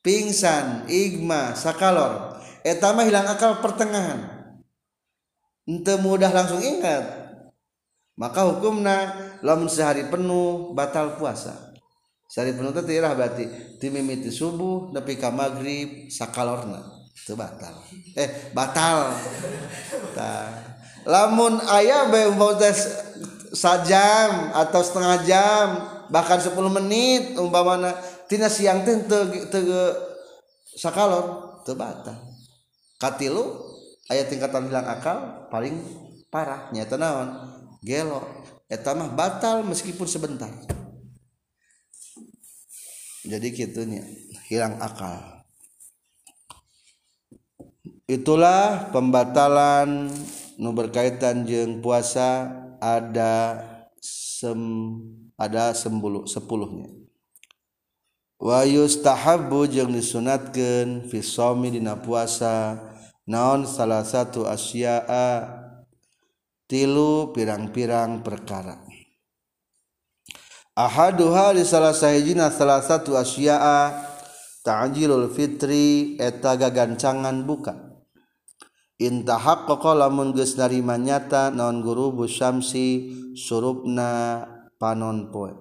pingsan 0.00 0.88
igma 0.88 1.52
sakalor. 1.54 2.40
Etama 2.64 3.04
hilang 3.06 3.28
akal 3.28 3.60
pertengahan. 3.60 4.26
Ente 5.68 5.94
mudah 6.00 6.32
langsung 6.34 6.58
ingat. 6.58 7.22
Maka 8.18 8.44
hukumna 8.48 9.14
lamun 9.42 9.70
sehari 9.70 10.06
penuh 10.10 10.74
batal 10.74 11.16
puasa 11.18 11.71
sari 12.32 12.56
penuntut 12.56 12.88
tirah 12.88 13.12
berarti 13.12 13.76
timimiti 13.76 14.32
subuh 14.32 14.88
nepi 14.96 15.20
ka 15.20 15.28
maghrib 15.28 16.08
sakalorna. 16.08 16.80
Itu 17.12 17.36
batal. 17.36 17.76
Eh 18.16 18.56
batal. 18.56 19.12
Ta. 20.16 20.32
lamun 21.02 21.60
ayah 21.76 22.08
bae 22.08 22.30
sajam 23.52 24.54
atau 24.56 24.80
setengah 24.80 25.16
jam 25.28 25.66
bahkan 26.08 26.40
10 26.40 26.56
menit 26.72 27.36
umpamana 27.36 27.92
tina 28.30 28.48
siang 28.48 28.80
teh 28.80 29.04
teu 29.52 29.92
sakalor 30.72 31.60
teu 31.68 31.76
batal. 31.76 32.16
Katilu 32.96 33.60
ayat 34.08 34.32
tingkatan 34.32 34.72
hilang 34.72 34.88
akal 34.88 35.50
paling 35.52 35.76
parah 36.32 36.72
nyata 36.72 36.96
naon? 36.96 37.28
Gelo. 37.84 38.24
Eta 38.72 38.96
mah 38.96 39.12
batal 39.12 39.60
meskipun 39.68 40.08
sebentar. 40.08 40.48
Jadi 43.22 43.46
gitunya 43.54 44.02
hilang 44.50 44.82
akal. 44.82 45.46
Itulah 48.10 48.90
pembatalan 48.90 50.10
nu 50.58 50.70
berkaitan 50.74 51.46
jeng 51.46 51.80
puasa 51.80 52.50
ada 52.82 53.62
sem 54.02 54.58
ada 55.38 55.70
sembulu 55.72 56.26
sepuluhnya. 56.26 56.90
Wa 58.42 58.66
yustahabbu 58.66 59.70
jeung 59.70 59.94
disunatkeun 59.94 61.06
fi 61.06 61.22
dina 61.70 61.94
puasa 62.02 62.74
naon 63.22 63.70
salah 63.70 64.02
satu 64.02 64.50
asya'a 64.50 65.46
tilu 66.66 67.30
pirang-pirang 67.30 68.26
perkara 68.26 68.91
Ahaduha 70.72 71.52
di 71.52 71.68
salah 71.68 71.92
sahijina 71.92 72.48
salah 72.48 72.80
satu 72.80 73.12
asyaa 73.12 73.92
ta'jilul 74.64 75.28
fitri 75.28 76.16
eta 76.16 76.56
gagancangan 76.56 77.44
buka. 77.44 77.76
Intahak 78.96 79.68
koko 79.68 79.92
lamun 79.92 80.32
geus 80.32 80.56
narima 80.56 80.96
nyata 80.96 81.52
naon 81.52 81.84
guru 81.84 82.16
bu 82.16 82.24
syamsi 82.24 83.12
surupna 83.36 84.48
panon 84.80 85.28
poe. 85.28 85.52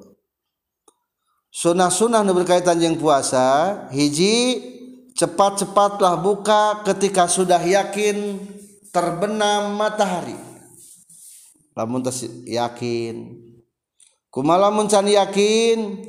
Sunah-sunah 1.51 2.23
nu 2.23 2.31
berkaitan 2.31 2.79
jeung 2.79 2.95
puasa, 2.95 3.75
hiji 3.91 4.63
cepat-cepatlah 5.11 6.23
buka 6.23 6.87
ketika 6.87 7.27
sudah 7.27 7.59
yakin 7.59 8.39
terbenam 8.95 9.75
matahari. 9.75 10.39
Lamun 11.75 11.99
yakin 12.47 13.50
kumalamun 14.31 14.87
can 14.87 15.05
yakin 15.05 15.99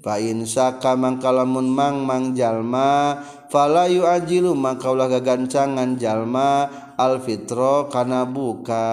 fa 0.00 0.16
insaka 0.16 0.96
mangkalamun 0.96 1.68
mang 1.68 2.08
mang 2.08 2.32
jalma 2.32 3.20
fala 3.52 3.86
yu'ajilu 3.86 4.56
maka 4.56 4.88
ulah 4.88 5.12
gagancangan 5.12 6.00
jalma 6.00 6.66
al 6.96 7.20
fitro 7.20 7.92
kana 7.92 8.24
buka. 8.24 8.88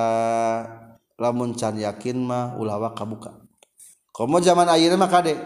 Lamun 1.13 1.55
can 1.55 1.79
yakin 1.79 2.19
mah 2.19 2.59
ulah 2.59 2.81
waka 2.81 3.05
buka 3.07 3.31
komo 4.11 4.43
zaman 4.43 4.67
ayeuna 4.67 4.99
mah 4.99 5.07
kade 5.07 5.37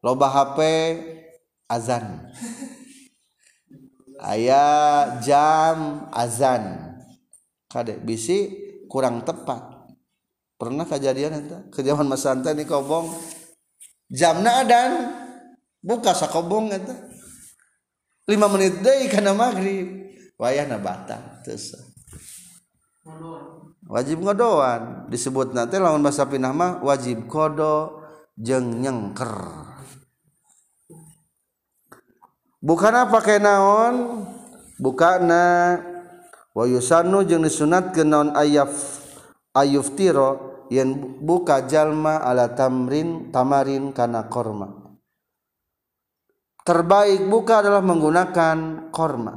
loba 0.00 0.32
HP 0.32 0.58
azan. 1.68 2.32
Ayah 4.16 5.20
jam 5.20 6.08
azan. 6.14 6.94
Kade 7.68 8.00
bisi 8.00 8.48
kurang 8.88 9.26
tepat 9.26 9.75
pernah 10.56 10.88
kejadian 10.88 11.46
itu? 11.46 11.56
Kejauhan 11.72 12.08
mas 12.08 12.24
santai 12.24 12.56
ini 12.56 12.64
kobong. 12.68 13.12
Jamna 14.10 14.64
dan 14.64 14.90
buka 15.80 16.12
sakobong 16.12 16.72
itu. 16.72 16.94
Lima 18.26 18.50
menit 18.50 18.82
deh 18.82 19.06
karena 19.06 19.32
maghrib. 19.36 20.10
Wayah 20.36 20.68
nabatan 20.68 21.40
terus 21.40 21.72
wajib 23.86 24.20
ngodoan. 24.22 25.06
Disebut 25.08 25.54
nanti 25.54 25.78
lawan 25.78 26.02
bahasa 26.02 26.26
pinah 26.26 26.52
mah 26.52 26.82
wajib 26.82 27.30
kodo 27.30 28.02
jeng 28.34 28.82
nyengker. 28.82 29.64
Bukana 32.58 33.06
pakai 33.06 33.38
naon? 33.38 34.26
Bukana. 34.82 35.78
Wayusanu 36.56 37.22
jeng 37.24 37.46
disunat 37.46 37.94
ke 37.94 38.02
naon 38.02 38.34
ayaf 38.34 38.72
ayuftiro. 39.54 40.45
Yang 40.72 41.20
buka 41.22 41.66
jalma 41.66 42.22
ala 42.22 42.52
tamrin 42.54 43.30
tamarin 43.30 43.90
kana 43.94 44.26
korma. 44.26 44.98
Terbaik 46.66 47.30
buka 47.30 47.62
adalah 47.62 47.82
menggunakan 47.82 48.90
korma. 48.90 49.34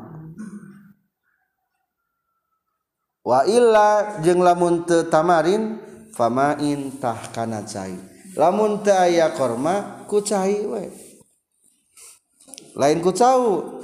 Wa 3.22 3.46
illa 3.46 4.18
jeung 4.26 4.42
lamun 4.42 4.90
teu 4.90 5.06
tamarin 5.06 5.78
famain 6.18 6.98
tah 6.98 7.30
kana 7.30 7.62
cai. 7.62 7.94
Lamun 8.34 8.82
teu 8.82 8.98
aya 8.98 9.30
korma 9.38 10.06
ku 10.10 10.26
cai 10.26 10.66
we. 10.66 10.90
Lain 12.80 13.04
ku 13.04 13.14
tahu 13.14 13.82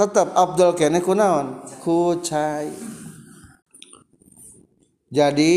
tetap 0.00 0.32
Abdul 0.32 0.72
kene 0.72 1.04
kunaon 1.04 1.60
kucai 1.84 2.72
jadi 5.12 5.56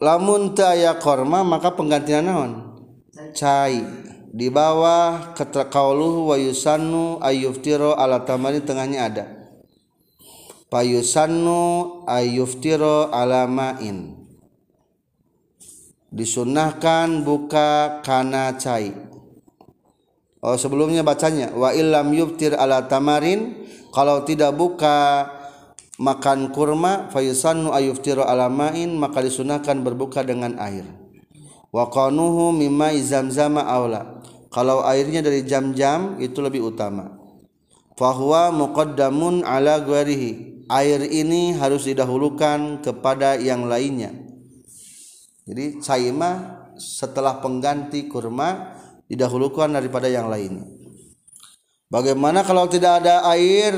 lamun 0.00 0.52
teu 0.56 0.66
aya 0.66 0.96
korma 1.00 1.44
maka 1.46 1.72
penggantian 1.72 2.26
naon? 2.26 2.52
Cai. 3.32 3.80
Di 4.36 4.52
bawah 4.52 5.32
kata 5.32 5.72
kauluhu 5.72 6.28
wa 6.28 6.36
yusannu 6.36 7.24
ayuftiro 7.24 7.96
ala 7.96 8.20
tamani 8.20 8.60
tengahnya 8.60 9.08
ada. 9.08 9.24
Payusannu 10.68 12.04
ayuftiro 12.04 13.08
ala 13.08 13.48
ma'in. 13.48 14.12
Disunahkan 16.12 17.24
buka 17.24 18.04
kana 18.04 18.52
cai. 18.60 18.92
Oh 20.46 20.54
sebelumnya 20.54 21.02
bacanya 21.02 21.50
wa 21.56 21.74
illam 21.74 22.12
yubtir 22.14 22.54
ala 22.54 22.86
tamarin 22.86 23.66
kalau 23.90 24.22
tidak 24.22 24.54
buka 24.54 25.26
makan 25.96 26.52
kurma 26.52 27.08
fayusannu 27.12 27.72
ayuftiru 27.72 28.24
ala 28.24 28.52
ma'in 28.52 28.96
maka 28.96 29.24
disunahkan 29.24 29.80
berbuka 29.80 30.24
dengan 30.24 30.56
air. 30.60 30.84
Wa 31.72 31.88
qanuhu 31.88 32.52
mimma 32.56 32.92
zamzama 33.00 33.64
aula. 33.64 34.20
Kalau 34.52 34.80
airnya 34.88 35.20
dari 35.20 35.44
jam-jam 35.44 36.16
itu 36.16 36.40
lebih 36.40 36.72
utama. 36.72 37.12
Fahuwa 37.96 38.52
muqaddamun 38.52 39.44
ala 39.44 39.80
ghairihi 39.80 40.64
air 40.68 41.00
ini 41.04 41.56
harus 41.56 41.88
didahulukan 41.88 42.84
kepada 42.84 43.40
yang 43.40 43.64
lainnya. 43.68 44.12
Jadi 45.46 45.80
caima 45.80 46.60
setelah 46.76 47.40
pengganti 47.40 48.10
kurma 48.10 48.76
didahulukan 49.08 49.70
daripada 49.72 50.10
yang 50.10 50.28
lainnya. 50.28 50.66
Bagaimana 51.86 52.42
kalau 52.42 52.66
tidak 52.66 53.04
ada 53.04 53.22
air 53.30 53.72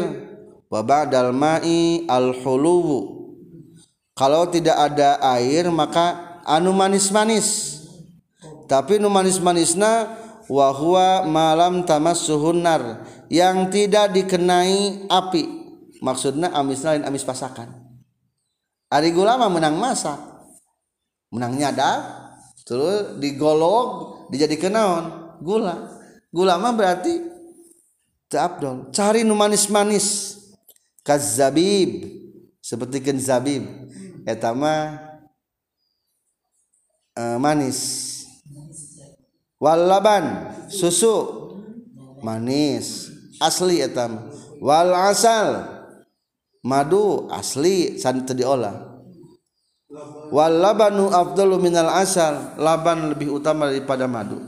wa 0.69 0.81
ba'dal 0.85 1.33
ma'i 1.33 2.05
al 2.09 2.37
huluwu 2.37 3.19
kalau 4.19 4.51
tidak 4.51 4.75
ada 4.75 5.23
air 5.39 5.71
maka 5.71 6.43
anu 6.43 6.75
manis-manis. 6.75 7.79
Tapi 8.67 8.99
nu 8.99 9.07
manis-manisna 9.07 10.11
wa 10.51 10.75
huwa 10.75 11.23
malam 11.23 11.87
tamassuhun 11.87 12.59
nar. 12.59 13.07
Yang 13.31 13.57
tidak 13.71 14.11
dikenai 14.19 15.07
api. 15.07 15.45
Maksudnya 16.03 16.51
amis 16.51 16.83
lain 16.83 17.07
amis 17.07 17.23
pasakan. 17.23 17.71
Ari 18.91 19.15
gula 19.15 19.39
mah 19.39 19.47
menang 19.47 19.79
masak. 19.79 20.19
Menang 21.31 21.55
nyadap 21.55 22.27
terus 22.67 23.23
digolok 23.23 23.87
dijadikan 24.35 24.75
naon? 24.75 25.05
Gula. 25.47 25.95
Gula 26.35 26.59
mah 26.59 26.75
berarti 26.75 27.23
cari 28.91 29.23
nu 29.23 29.39
manis-manis 29.39 30.38
kazabib 31.09 32.05
seperti 32.61 33.01
kan 33.01 33.17
zabib 33.17 33.65
eta 34.29 34.53
mah 34.53 35.09
e, 37.17 37.23
manis. 37.41 37.81
Walaban 39.59 40.55
susu. 40.71 41.49
Manis. 42.21 43.09
Asli 43.41 43.81
eta 43.81 44.07
wal 44.61 44.93
asal. 44.93 45.65
Madu 46.63 47.27
asli. 47.33 47.97
San 47.97 48.23
diolah. 48.23 49.01
Wal 50.29 50.61
labanu 50.61 51.09
afdalu 51.09 51.57
minal 51.59 51.91
asal. 51.91 52.55
Laban 52.61 53.17
lebih 53.17 53.33
utama 53.33 53.73
daripada 53.73 54.05
madu. 54.05 54.39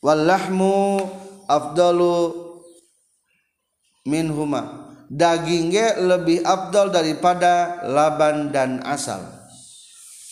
Wal 0.00 0.24
lahmu 0.24 1.04
afdalu 1.44 2.32
minhuma 4.08 4.89
dagingnya 5.10 5.98
lebih 5.98 6.46
afdal 6.46 6.94
daripada 6.94 7.82
laban 7.90 8.54
dan 8.54 8.78
asal. 8.86 9.18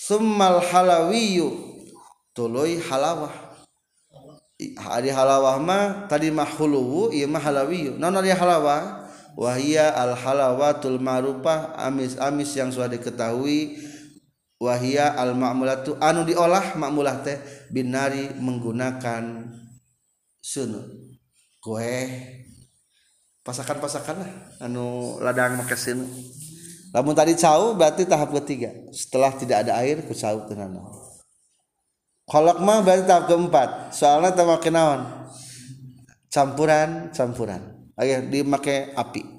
Summal 0.07 0.63
halawiyu 0.63 1.51
tuluy 2.31 2.79
halawah. 2.79 3.35
Hari 4.59 5.11
halawah 5.11 5.59
mah 5.59 6.07
tadi 6.07 6.31
mah 6.31 6.47
huluwu 6.47 7.11
ieu 7.11 7.27
mah 7.27 7.43
halawiyu. 7.43 7.99
Naon 7.99 8.23
ari 8.23 8.31
halawah? 8.31 9.11
Wahia 9.39 9.95
al 9.95 10.19
halawatul 10.19 10.99
marufah 10.99 11.75
amis-amis 11.79 12.59
yang 12.59 12.75
sudah 12.75 12.91
diketahui. 12.91 13.79
Wahia 14.59 15.15
al 15.15 15.39
ma'mulatu 15.39 15.95
anu 16.03 16.27
diolah 16.27 16.75
ma'mulah 16.75 17.23
teh 17.23 17.39
binari 17.71 18.35
menggunakan 18.35 19.47
sunu 20.43 20.83
kue 21.63 22.09
pasakan-pasakan 23.49 24.17
lah. 24.21 24.31
Anu 24.61 25.17
ladang 25.25 25.57
make 25.57 25.73
sunu 25.73 26.05
namun 26.89 27.13
tadi 27.13 27.37
cau 27.37 27.77
berarti 27.77 28.09
tahap 28.09 28.33
ketiga. 28.41 28.73
Setelah 28.93 29.33
tidak 29.37 29.69
ada 29.69 29.77
air 29.85 30.01
ku 30.05 30.17
cau 30.17 30.49
tenan 30.49 30.81
kolak 32.25 32.61
mah 32.61 32.81
berarti 32.85 33.05
tahap 33.05 33.25
keempat. 33.29 33.93
Soalnya 33.93 34.33
tema 34.33 34.57
kenawan 34.61 35.05
campuran 36.33 37.13
campuran. 37.13 37.61
Ayo 37.99 38.25
dimakai 38.25 38.95
api. 38.97 39.37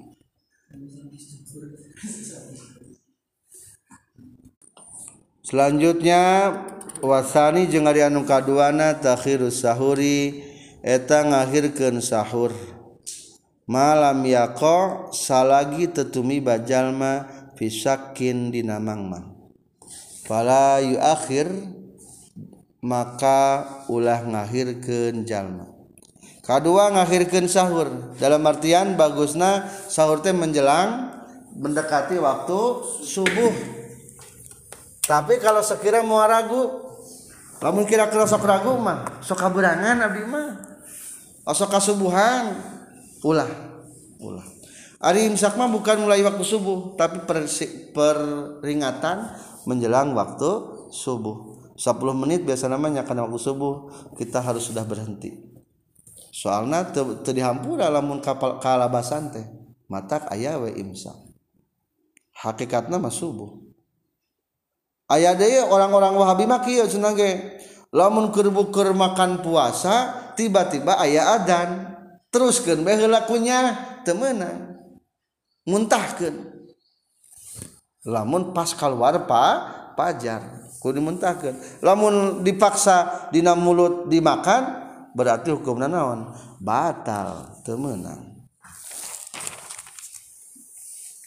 Selanjutnya 5.42 6.54
wasani 7.02 7.66
jeung 7.66 7.90
ari 7.90 8.06
anu 8.06 8.22
kaduana 8.22 8.94
takhirus 8.94 9.66
sahuri 9.66 10.46
eta 10.86 11.26
ngahirkeun 11.26 11.98
sahur 11.98 12.54
malam 13.70 14.26
yako 14.26 15.14
salagi 15.14 15.86
tetumi 15.86 16.42
bajalma 16.42 17.30
fisakin 17.54 18.50
dinamangmang 18.50 19.30
pala 20.26 20.82
yu 20.82 20.98
akhir 20.98 21.46
maka 22.80 23.68
ulah 23.92 24.24
ngahirkeun 24.24 25.28
jalma. 25.28 25.68
Kedua 26.40 26.90
ngahirkeun 26.96 27.46
sahur. 27.46 28.16
Dalam 28.16 28.42
artian 28.48 28.96
bagusna 28.96 29.68
sahur 29.86 30.24
teh 30.24 30.32
menjelang 30.32 31.12
mendekati 31.54 32.16
waktu 32.16 32.60
subuh. 33.04 33.54
Tapi 35.04 35.38
kalau 35.42 35.60
sekira 35.60 36.00
mau 36.00 36.22
ragu 36.24 36.88
lamun 37.60 37.84
kira-kira 37.84 38.24
sok 38.24 38.46
ragu 38.48 38.72
mah 38.80 39.20
sok 39.20 39.36
kaburangan 39.36 40.00
abdi 40.00 40.24
mah. 40.24 40.48
Sok 41.50 41.70
kasubuhan. 41.76 42.79
Ulah. 43.24 43.50
Ulah. 44.20 44.46
Ari 45.00 45.32
imsak 45.32 45.56
mah 45.56 45.72
bukan 45.72 46.04
mulai 46.04 46.20
waktu 46.20 46.44
subuh 46.44 46.92
tapi 47.00 47.24
per, 47.24 47.48
peringatan 48.60 49.32
menjelang 49.64 50.12
waktu 50.12 50.50
subuh. 50.92 51.56
10 51.80 51.96
menit 52.12 52.44
biasa 52.44 52.68
namanya 52.68 53.08
karena 53.08 53.24
waktu 53.24 53.40
subuh 53.40 53.88
kita 54.20 54.44
harus 54.44 54.68
sudah 54.68 54.84
berhenti. 54.84 55.32
Soalnya 56.28 56.92
teu 56.92 57.16
dihampura 57.32 57.88
lamun 57.88 58.20
kapal 58.20 58.60
kalabasan 58.60 59.32
teh 59.32 59.48
matak 59.88 60.28
aya 60.28 60.60
we 60.60 60.76
imsak. 60.76 61.16
Hakikatna 62.36 63.00
mah 63.00 63.08
subuh. 63.08 63.56
Aya 65.08 65.32
deh 65.32 65.64
orang-orang 65.64 66.14
Wahabi 66.14 66.44
maki 66.44 66.78
senang 66.84 67.16
lamun 67.90 68.30
kerbuker 68.30 68.94
makan 68.94 69.42
puasa 69.42 70.14
tiba-tiba 70.38 71.00
ayah 71.02 71.40
adan 71.40 71.99
teruskan 72.30 72.82
lakunya 72.86 73.74
temenan 74.06 74.70
muntahkan. 75.68 76.34
Lamun 78.06 78.56
pas 78.56 78.72
keluar 78.72 79.28
pak 79.28 79.54
pajar. 79.94 80.40
Kudu 80.80 80.96
dimuntahkan. 80.96 81.84
Lamun 81.84 82.40
dipaksa 82.40 83.28
dina 83.28 83.52
mulut 83.52 84.08
dimakan 84.08 84.88
berarti 85.12 85.52
hukum 85.52 85.76
naon? 85.76 86.32
Batal 86.56 87.60
temenang. 87.60 88.40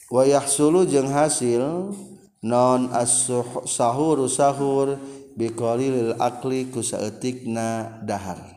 Wayah 0.09 0.45
sulu 0.45 0.85
jeng 0.85 1.09
hasil 1.09 1.93
non 2.41 2.81
as 2.93 3.29
sahur 3.65 4.29
sahur 4.29 4.97
biqalilil 5.33 6.17
akli 6.21 6.69
ku 6.69 6.85
saeutikna 6.85 7.97
dahar 8.05 8.52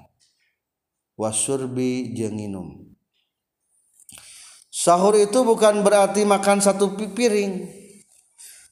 wasurbi 1.17 2.13
jeung 2.13 2.37
minum 2.37 2.87
sahur 4.69 5.17
itu 5.17 5.43
bukan 5.43 5.81
berarti 5.81 6.23
makan 6.29 6.61
satu 6.61 6.95
piring 6.95 7.67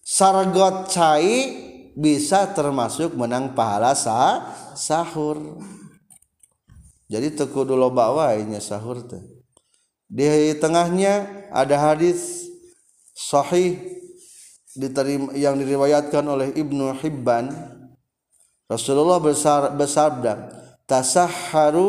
sargot 0.05 0.93
cai 0.93 1.65
bisa 1.95 2.51
termasuk 2.51 3.15
menang 3.15 3.55
pahala 3.55 3.95
sah, 3.95 4.51
sahur. 4.75 5.63
Jadi 7.07 7.31
tekudu 7.39 7.79
loba 7.79 8.11
wae 8.11 8.43
sahur 8.59 8.99
teh. 9.07 9.23
Di 10.11 10.27
tengahnya 10.59 11.47
ada 11.55 11.79
hadis 11.79 12.51
sahih 13.15 13.79
diterima 14.75 15.31
yang 15.39 15.55
diriwayatkan 15.55 16.25
oleh 16.27 16.51
Ibnu 16.59 16.99
Hibban. 16.99 17.55
Rasulullah 18.67 19.21
besar 19.23 19.71
bersabda 19.77 20.64
tasaharu 20.85 21.89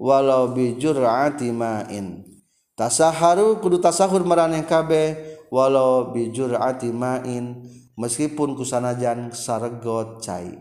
walau 0.00 0.52
bijur'ati 0.52 1.52
ma'in. 1.52 2.26
Tasaharu 2.74 3.60
kudu 3.60 3.78
tasahur 3.78 4.24
maraneh 4.24 4.64
kabeh 4.64 5.16
walau 5.52 6.10
bijur'ati 6.10 6.90
ma'in 6.90 7.68
meskipun 7.94 8.56
kusanajan 8.56 9.30
saregot 9.30 10.24
cai. 10.24 10.56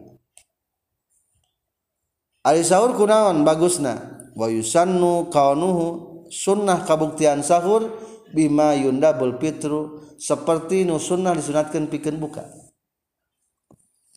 Ari 2.41 2.63
sahur 2.65 2.97
kunaon 2.97 3.45
bagusna. 3.45 4.19
Wa 4.31 4.47
yusannu 4.47 5.27
kaunuhu 5.27 5.87
sunnah 6.31 6.87
kabuktian 6.87 7.43
sahur 7.43 7.91
bima 8.31 8.71
yundabul 8.79 9.35
fitru 9.37 9.99
seperti 10.15 10.87
nu 10.87 10.97
sunnah 10.97 11.35
disunatkan 11.35 11.91
pikeun 11.91 12.17
buka. 12.17 12.47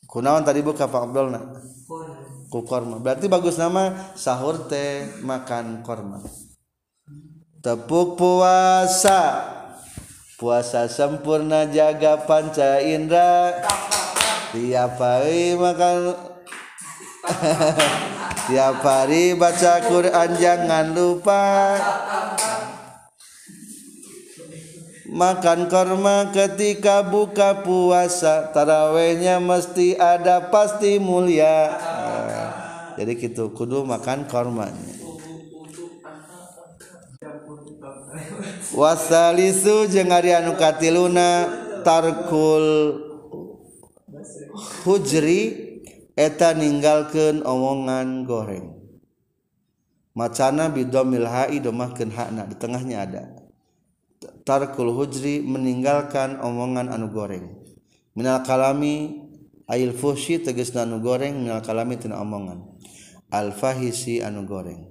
Kunaon 0.06 0.46
tadi 0.46 0.62
buka 0.62 0.86
Pak 0.86 1.10
Abdulna? 1.10 1.40
Ku 2.54 2.62
korma. 2.62 3.02
Berarti 3.02 3.26
bagus 3.26 3.58
nama 3.58 4.14
sahur 4.14 4.70
teh 4.70 5.10
makan 5.26 5.82
korma. 5.82 6.22
Tepuk 7.58 8.14
puasa. 8.14 9.42
Puasa 10.38 10.86
sempurna 10.86 11.66
jaga 11.66 12.22
panca 12.22 12.78
indra. 12.78 13.58
Tiap 14.54 14.94
hari 15.02 15.58
makan. 15.58 16.14
Tiap 18.46 18.78
hari 18.86 19.34
baca 19.34 19.74
Quran 19.90 20.30
jangan 20.38 20.94
lupa. 20.94 21.42
Makan 25.10 25.66
korma 25.66 26.30
ketika 26.30 27.02
buka 27.02 27.66
puasa. 27.66 28.54
Tarawehnya 28.54 29.42
mesti 29.42 29.98
ada 29.98 30.52
pasti 30.52 31.02
mulia 31.02 32.03
jadi 32.98 33.12
gitu 33.18 33.50
kudu 33.54 33.82
makan 33.86 34.26
kormanya 34.26 34.94
wasalisu 38.74 39.86
jeung 39.90 40.10
ari 40.10 40.34
anu 40.34 40.54
katiluna 40.54 41.46
tarkul 41.84 42.98
hujri 44.86 45.42
eta 46.14 46.54
ninggalkeun 46.54 47.42
omongan 47.42 48.22
goreng. 48.22 48.70
Macana 50.14 50.70
bidomil 50.70 51.26
hai 51.26 51.58
domahkeun 51.58 52.14
hakna 52.14 52.46
di 52.46 52.54
tengahnya 52.54 52.96
ada. 53.02 53.24
Tarkul 54.46 54.94
hujri 54.94 55.42
meninggalkan 55.42 56.38
omongan 56.38 56.86
anu 56.88 57.10
goreng. 57.10 57.50
Minal 58.14 58.46
kalami 58.46 59.23
ail 59.70 59.96
fuhsi 59.96 60.40
tegesna 60.42 60.84
anu 60.84 61.00
goreng 61.00 61.40
minal 61.40 61.64
kalami 61.64 61.96
tina 61.96 62.20
omongan. 62.20 62.64
Al 63.32 63.50
fahisi 63.54 64.20
anu 64.20 64.44
goreng. 64.46 64.90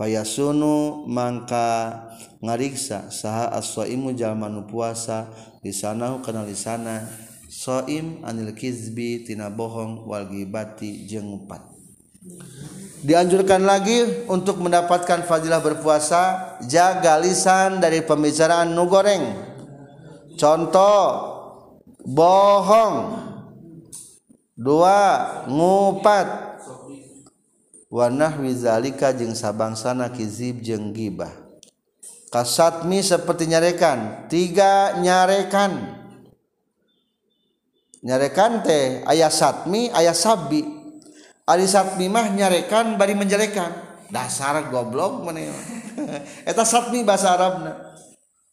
Payasunu 0.00 1.04
mangka 1.08 2.08
ngariksa 2.40 3.12
saha 3.12 3.52
as-saimu 3.52 4.16
jalma 4.16 4.48
nu 4.48 4.64
puasa 4.64 5.28
lisanahu 5.60 6.24
kana 6.24 6.48
lisana 6.48 7.04
soim 7.52 8.24
anil 8.24 8.56
kizbi 8.56 9.28
tina 9.28 9.52
bohong 9.52 10.08
wal 10.08 10.24
ghibati 10.24 11.04
jeung 11.04 11.44
dianjurkan 13.00 13.64
lagi 13.64 14.28
untuk 14.28 14.60
mendapatkan 14.60 15.24
fadilah 15.24 15.60
berpuasa 15.60 16.56
jaga 16.68 17.16
lisan 17.20 17.80
dari 17.80 18.04
pembicaraan 18.04 18.72
nu 18.72 18.84
goreng. 18.88 19.24
Contoh 20.36 21.00
bohong 22.04 22.96
dua 24.60 24.98
ngupat. 25.48 26.52
Wanah 27.90 28.38
wizalika 28.38 29.10
jeung 29.10 29.34
sabangsana 29.34 30.14
kizib 30.14 30.62
jeung 30.62 30.94
gibah. 30.94 31.32
Kasatmi 32.30 33.02
seperti 33.02 33.50
nyarekan. 33.50 34.30
Tiga 34.30 34.94
nyarekan. 35.02 35.98
Nyarekan 38.06 38.62
teh 38.62 39.02
ayah 39.10 39.28
satmi 39.28 39.90
ayah 39.90 40.14
sabi 40.14 40.62
ari 41.44 41.66
satmi 41.66 42.06
mah 42.06 42.30
nyarekan 42.30 42.94
bari 42.94 43.18
menjelekan. 43.18 43.90
Dasar 44.10 44.70
goblok 44.70 45.26
mana 45.26 45.50
eta 46.50 46.62
satmi 46.62 47.02
bahasa 47.02 47.34
Arabna. 47.34 47.74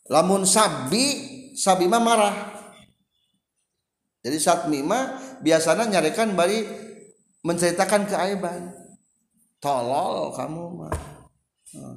Lamun 0.10 0.50
sabi 0.50 1.06
sabi 1.54 1.86
mah 1.86 2.02
marah. 2.02 2.38
Jadi 4.26 4.38
satmi 4.42 4.82
mah 4.82 5.27
biasanya 5.42 5.88
nyarekan 5.88 6.34
bari 6.34 6.66
menceritakan 7.42 8.10
keaiban. 8.10 8.74
Tolol 9.58 10.34
kamu 10.38 10.64
mah. 10.78 10.96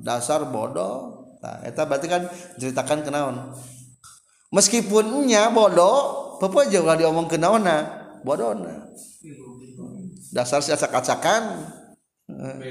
Dasar 0.04 0.48
bodoh. 0.48 1.28
Nah, 1.40 1.64
eta 1.64 1.88
berarti 1.88 2.04
kan 2.04 2.28
ceritakan 2.60 3.00
kenaon 3.00 3.36
meskipunnya 4.50 5.50
bodoh 5.54 6.36
papa 6.42 6.66
juga 6.66 6.98
diomong 6.98 7.30
ke 7.30 7.38
naona 7.38 7.86
bodona 8.26 8.90
dasar 10.30 10.62
si 10.62 10.70
acak-acakan. 10.70 11.42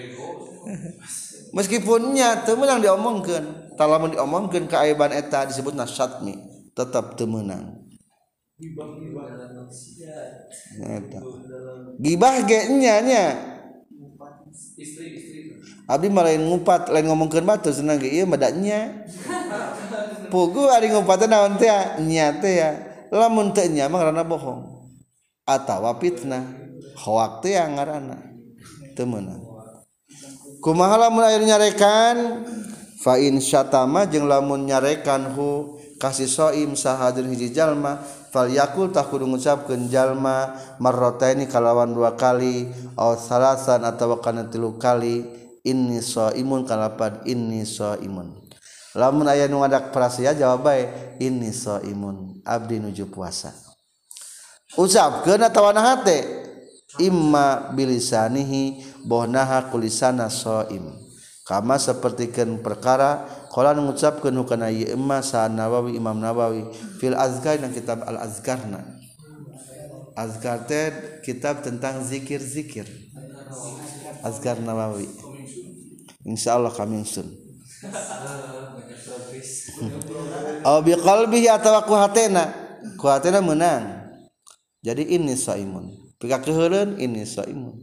Meskipunnya 1.49 2.45
temenang 2.45 2.79
diomongkan 2.79 3.73
talamun 3.75 4.13
diomongkan 4.15 4.69
keaiban 4.69 5.11
eta 5.11 5.43
disebut 5.49 5.75
nasyatmi 5.75 6.37
tetap 6.77 7.17
temenang 7.19 7.78
gibah 11.99 12.35
ge 12.43 12.59
nya. 12.75 12.95
Nya 12.99 13.25
Abdi 15.89 16.05
malah 16.11 16.37
ngupat 16.37 16.93
lain 16.93 17.09
ngomongkeun 17.09 17.47
batu 17.47 17.71
senang 17.71 17.97
ge. 17.97 18.11
Ieu 18.11 18.27
medaknya 18.27 19.07
pugu 20.31 20.69
ari 20.69 20.91
ngupat 20.91 21.25
naon 21.25 21.55
teh 21.57 21.71
nya 22.03 22.35
teh 22.37 22.53
ya. 22.59 22.69
Lamun 23.09 23.55
teu 23.55 23.65
nya 23.71 23.89
mah 23.89 24.03
ngaranna 24.03 24.27
bohong. 24.27 24.85
Atawa 25.47 25.97
fitnah. 25.97 26.45
Hoak 26.99 27.41
teh 27.41 27.57
yang 27.57 27.79
ngaranna. 27.79 28.21
Teu 28.93 29.07
meunang. 29.07 29.41
Kumaha 30.59 31.07
lamun 31.07 31.23
nyarekan? 31.23 32.43
Fa 32.99 33.15
in 33.15 33.39
syatama 33.39 34.03
jeung 34.11 34.27
lamun 34.27 34.67
nyarekan 34.67 35.31
hu 35.31 35.78
kasih 35.99 36.31
soim 36.31 36.79
sahadur 36.79 37.27
hiji 37.27 37.51
jalma 37.51 37.99
fal 38.31 38.47
yakul 38.47 38.89
tak 38.89 39.11
kudu 39.11 39.27
ngucapkeun 39.27 39.91
jalma 39.91 40.55
marrataini 40.79 41.45
kalawan 41.51 41.91
dua 41.91 42.15
kali 42.15 42.71
aw 42.95 43.19
salasan 43.19 43.83
atawa 43.83 44.23
kana 44.23 44.47
tilu 44.47 44.79
kali 44.79 45.27
inni 45.67 45.99
soimun 45.99 46.63
kalapan 46.63 47.19
inni 47.27 47.67
soimun. 47.67 48.39
Lamun 48.97 49.29
aya 49.29 49.45
nu 49.45 49.61
ngadak 49.61 49.93
prasia 49.93 50.33
jawab 50.33 50.65
bae 50.65 50.89
inni 51.21 51.53
soimun 51.53 52.41
abdi 52.47 52.81
nuju 52.81 53.11
puasa. 53.11 53.53
Ucapkeun 54.79 55.45
atawa 55.45 55.75
naha 55.75 56.01
imma 56.97 57.69
bilisanihi 57.75 58.81
bohnaha 59.05 59.69
kulisana 59.69 60.31
soim. 60.31 60.95
Kama 61.45 61.81
sapertikeun 61.81 62.61
perkara 62.61 63.25
qala 63.49 63.75
ngucapkeun 63.75 64.37
hukana 64.37 64.69
ieu 64.69 64.93
imma 64.93 65.19
sa 65.25 65.49
Nawawi 65.49 65.97
Imam 65.97 66.17
Nawawi. 66.17 66.69
Fil 67.01 67.17
azkar 67.17 67.57
dan 67.57 67.73
kitab 67.73 68.05
al 68.05 68.21
azkarna 68.21 68.99
azkar 70.19 70.67
teh 70.67 71.21
kitab 71.23 71.63
tentang 71.63 72.03
zikir-zikir. 72.03 72.85
Azkar 74.19 74.59
Nawawi. 74.59 75.07
Insya 76.27 76.59
Allah 76.59 76.75
kami 76.75 77.07
sun 77.07 77.49
Oh 80.67 80.83
biqalbihi 80.83 81.47
atau 81.47 81.79
ku 81.87 81.95
hatena 81.95 82.51
ku 82.99 83.07
hatena 83.07 83.39
menang. 83.39 84.11
Jadi 84.83 85.15
ini 85.15 85.35
saimun. 85.35 86.11
Pika 86.19 86.43
keheureun 86.43 86.99
ini 86.99 87.23
saimun. 87.23 87.79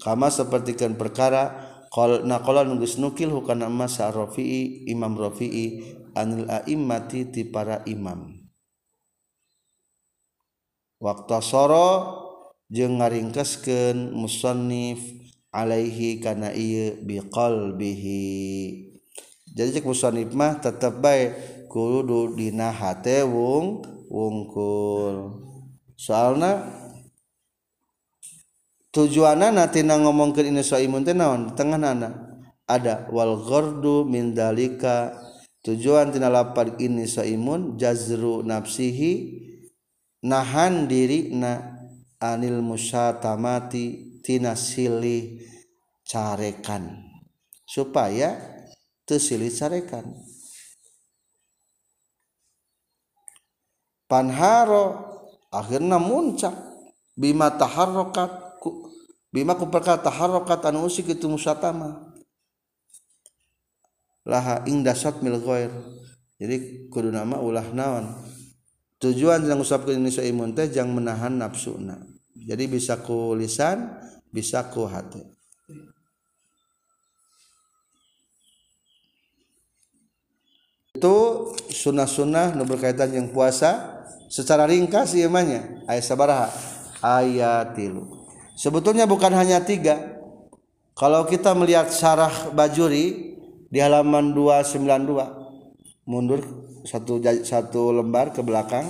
Kama 0.00 0.30
sepertikan 0.30 0.94
perkara 0.94 1.69
Qal 1.90 2.22
naqala 2.22 2.62
nunggus 2.62 3.02
nukil 3.02 3.34
hukana 3.34 3.66
emas 3.66 3.98
Rafi'i 3.98 4.86
Imam 4.86 5.18
Rafi'i 5.18 5.98
anil 6.14 6.46
a'immati 6.46 7.34
ti 7.34 7.42
para 7.42 7.82
imam. 7.82 8.30
Waktu 11.02 11.38
soro 11.42 11.90
jeung 12.70 13.02
ngaringkeskeun 13.02 14.14
musannif 14.14 15.02
alaihi 15.50 16.22
kana 16.22 16.54
ieu 16.54 16.94
biqalbihi. 17.02 18.30
Jadi 19.50 19.68
cek 19.74 19.86
musannif 19.90 20.30
mah 20.30 20.62
tetep 20.62 21.02
bae 21.02 21.34
kudu 21.66 22.38
dina 22.38 22.70
hate 22.70 23.26
wung 23.26 23.82
wungkul. 24.06 25.42
Soalna 25.98 26.79
tujuanna 28.90 29.70
tina 29.70 29.94
ngomongkeun 29.98 30.50
ini 30.50 30.62
saimun 30.62 31.06
teh 31.06 31.14
naon? 31.14 31.54
Nana. 31.54 32.28
Ada 32.70 33.10
wal 33.10 33.34
ghardu 33.42 34.06
min 34.06 34.30
dalika 34.30 35.18
tujuan 35.66 36.14
tina 36.14 36.30
lapar 36.30 36.78
ini 36.78 37.02
saimun 37.02 37.74
jazru 37.74 38.46
nafsihi 38.46 39.42
nahan 40.22 40.86
diri 40.86 41.34
na 41.34 41.82
anil 42.22 42.62
musyatamati 42.62 44.22
tina 44.22 44.54
silih 44.54 45.42
carekan. 46.06 47.10
Supaya 47.66 48.38
tersilih 49.06 49.50
carekan. 49.50 50.06
Panharo 54.10 55.06
akhirnya 55.54 55.98
muncak. 55.98 56.54
Bima 57.20 57.52
taharrokat 57.52 58.49
bima 59.30 59.54
ku 59.54 59.70
perkara 59.70 59.98
taharrokat 60.02 60.60
anu 60.66 60.86
usik 60.86 61.10
itu 61.10 61.26
musatama. 61.30 62.10
Laha 64.26 64.62
ing 64.68 64.84
dasat 64.84 65.22
mil 65.24 65.40
ghair. 65.40 65.72
Jadi 66.36 66.86
kudu 66.92 67.08
nama 67.14 67.40
ulah 67.40 67.66
naon. 67.72 68.14
Tujuan 69.00 69.48
yang 69.48 69.64
usapkeun 69.64 69.96
ini 69.96 70.12
saimun 70.12 70.52
teh 70.52 70.68
jang 70.68 70.92
menahan 70.92 71.32
nafsuna 71.32 72.20
jadi 72.40 72.64
bisa 72.70 72.96
ku 73.00 73.36
lisan 73.36 74.00
bisa 74.32 74.64
ku 74.72 74.88
hati. 74.88 75.20
Itu 80.96 81.48
sunnah-sunnah 81.70 82.58
nu 82.58 82.66
berkaitan 82.68 83.12
yang 83.14 83.32
puasa. 83.32 84.02
Secara 84.30 84.62
ringkas 84.70 85.18
imannya 85.18 85.82
ayat 85.90 86.06
sabaraha? 86.06 86.48
Ayat 87.02 87.74
tilu 87.74 88.19
sebetulnya 88.60 89.08
bukan 89.08 89.32
hanya 89.32 89.64
tiga. 89.64 90.20
Kalau 90.92 91.24
kita 91.24 91.56
melihat 91.56 91.88
syarah 91.88 92.52
bajuri 92.52 93.40
di 93.72 93.78
halaman 93.80 94.36
292 94.36 96.04
mundur 96.04 96.44
satu 96.84 97.24
satu 97.40 97.96
lembar 97.96 98.36
ke 98.36 98.44
belakang. 98.44 98.84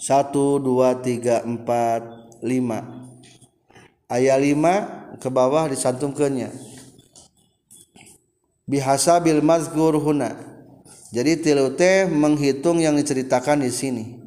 Satu 0.00 0.58
dua 0.58 0.98
tiga 0.98 1.44
empat 1.44 2.02
lima. 2.42 3.06
Ayat 4.10 4.40
lima 4.40 4.74
ke 5.20 5.30
bawah 5.30 5.70
disantumkannya. 5.70 6.50
Bihasa 8.66 9.22
bil 9.22 9.44
mazgur 9.44 9.94
jadi 11.12 11.36
tilu 11.36 11.76
teh 11.76 12.08
menghitung 12.08 12.80
yang 12.80 12.96
diceritakan 12.96 13.60
di 13.60 13.68
sini 13.68 14.21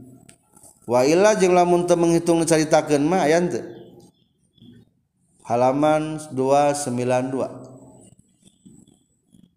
wa 0.85 1.01
illa 1.05 1.33
jeung 1.37 1.53
lamun 1.57 1.89
teu 1.89 1.97
menghitung 1.97 2.41
diceritakeun 2.41 3.03
mah 3.05 3.25
aya 3.25 3.41
teu 3.45 3.65
halaman 5.45 6.17
292 6.33 7.65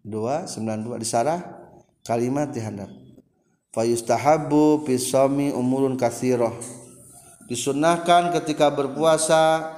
292 0.05 1.01
disarah 1.01 1.39
kalimat 2.01 2.49
di 2.49 2.61
handap. 2.63 2.89
Fayustahabu 3.69 4.81
pisami 4.81 5.53
umurun 5.53 5.93
kasiroh 5.93 6.57
disunahkan 7.45 8.33
ketika 8.41 8.73
berpuasa 8.73 9.69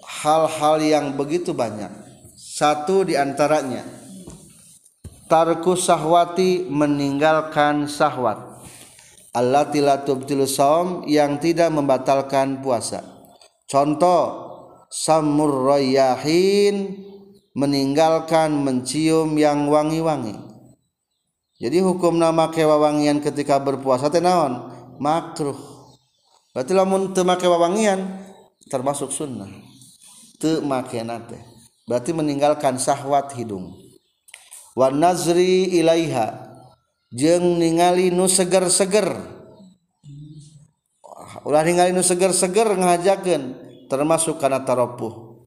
hal-hal 0.00 0.80
yang 0.80 1.12
begitu 1.12 1.52
banyak. 1.52 1.92
Satu 2.32 3.04
di 3.04 3.12
antaranya 3.12 3.84
tarku 5.28 5.76
sahwati 5.76 6.64
meninggalkan 6.72 7.84
sahwat 7.84 8.47
Allah 9.38 9.70
saum 10.50 11.06
yang 11.06 11.38
tidak 11.38 11.70
membatalkan 11.70 12.58
puasa. 12.58 13.06
Contoh 13.70 14.50
samurroyahin 14.90 17.06
meninggalkan 17.54 18.50
mencium 18.50 19.38
yang 19.38 19.70
wangi-wangi. 19.70 20.34
Jadi 21.58 21.82
hukum 21.82 22.18
nama 22.18 22.50
kewawangian 22.50 23.22
ketika 23.22 23.62
berpuasa 23.62 24.10
teh 24.10 24.22
naon? 24.22 24.74
Makruh. 24.98 25.58
Berarti 26.54 26.72
lamun 26.74 27.14
teu 27.14 27.22
make 27.22 27.46
wawangian 27.46 28.02
termasuk 28.66 29.14
sunnah. 29.14 29.50
Teu 30.38 30.62
make 30.62 31.02
nate. 31.02 31.38
Berarti 31.86 32.14
meninggalkan 32.14 32.78
sahwat 32.78 33.34
hidung. 33.38 33.74
Wa 34.78 34.94
nazri 34.94 35.66
ilaiha 35.78 36.47
jeung 37.12 37.60
ningali 37.60 38.12
nu 38.12 38.28
seger-seger. 38.28 39.08
Ulah 41.44 41.62
ningali 41.64 41.96
nu 41.96 42.04
seger-seger 42.04 42.68
ngajakeun 42.76 43.56
termasuk 43.88 44.36
kana 44.40 44.62
taropuh. 44.64 45.44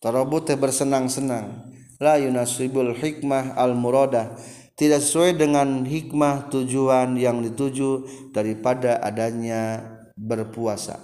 Tarobuh 0.00 0.40
teh 0.44 0.56
bersenang-senang. 0.56 1.72
La 2.00 2.16
yunasibul 2.16 2.96
hikmah 2.96 3.60
al 3.60 3.76
muradah 3.76 4.32
tidak 4.72 5.04
sesuai 5.04 5.36
dengan 5.36 5.84
hikmah 5.84 6.48
tujuan 6.48 7.12
yang 7.20 7.44
dituju 7.44 8.08
daripada 8.32 8.96
adanya 9.04 9.84
berpuasa. 10.16 10.96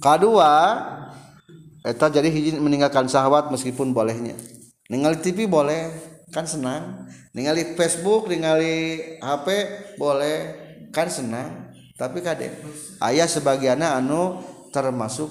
Kedua, 0.00 0.52
eta 1.84 2.08
jadi 2.08 2.32
hiji 2.32 2.56
meninggalkan 2.56 3.04
syahwat 3.04 3.52
meskipun 3.52 3.92
bolehnya. 3.92 4.32
Ningali 4.88 5.20
TV 5.20 5.44
boleh, 5.44 6.09
kan 6.30 6.46
senang. 6.46 7.06
Ningali 7.34 7.74
Facebook 7.74 8.26
ningali 8.30 8.98
HP 9.22 9.46
boleh. 9.98 10.38
Kan 10.90 11.06
senang. 11.06 11.70
Tapi 12.00 12.24
kade 12.24 12.48
ayah 13.04 13.28
sebagian 13.28 13.84
anu 13.84 14.40
termasuk 14.72 15.28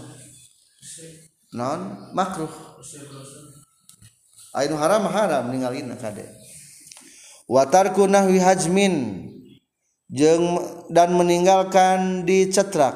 non 1.54 2.14
makruh. 2.14 2.52
Ainu 4.54 4.78
haram 4.78 5.06
haram 5.10 5.50
ningalina 5.50 5.98
kade. 5.98 6.26
Watarku 7.50 8.06
nahwi 8.06 8.38
hajmin 8.38 9.26
jeng 10.14 10.62
dan 10.94 11.18
meninggalkan 11.18 12.22
di 12.26 12.50
cetrak 12.50 12.94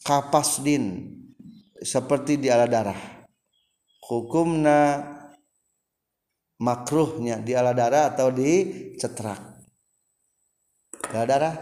kapas 0.00 0.64
din 0.64 1.12
seperti 1.80 2.40
di 2.40 2.48
ala 2.48 2.64
darah. 2.64 2.96
Hukumna 4.08 5.15
makruhnya 6.60 7.40
di 7.40 7.52
ala 7.52 7.76
darah 7.76 8.12
atau 8.12 8.32
di 8.32 8.92
cetrak? 8.96 9.40
Ala 11.12 11.24
darah? 11.28 11.54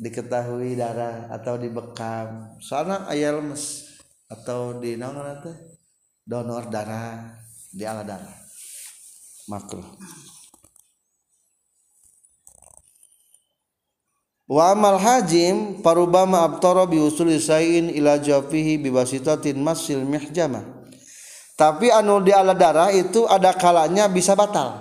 Diketahui 0.00 0.80
darah 0.80 1.28
atau 1.28 1.60
dibekam. 1.60 2.56
Soalnya 2.58 3.04
ayat 3.06 3.36
lemes. 3.36 3.92
Atau 4.30 4.78
di 4.78 4.94
naon 4.94 5.42
donor 6.22 6.70
darah 6.70 7.36
di 7.74 7.84
ala 7.84 8.06
darah. 8.06 8.38
Makruh. 9.50 9.84
Wa 14.50 14.74
amal 14.74 14.98
hajim 14.98 15.78
parubama 15.78 16.42
abtara 16.42 16.82
bi 16.82 16.98
usuli 16.98 17.38
sayin 17.38 17.86
ila 17.86 18.18
jafihi 18.18 18.82
bi 18.82 18.90
wasitatin 18.90 19.54
masil 19.62 20.02
mihjamah 20.02 20.79
tapi 21.60 21.92
anu 21.92 22.24
di 22.24 22.32
ala 22.32 22.56
darah 22.56 22.88
itu 22.88 23.28
ada 23.28 23.52
kalanya 23.52 24.08
bisa 24.08 24.32
batal. 24.32 24.80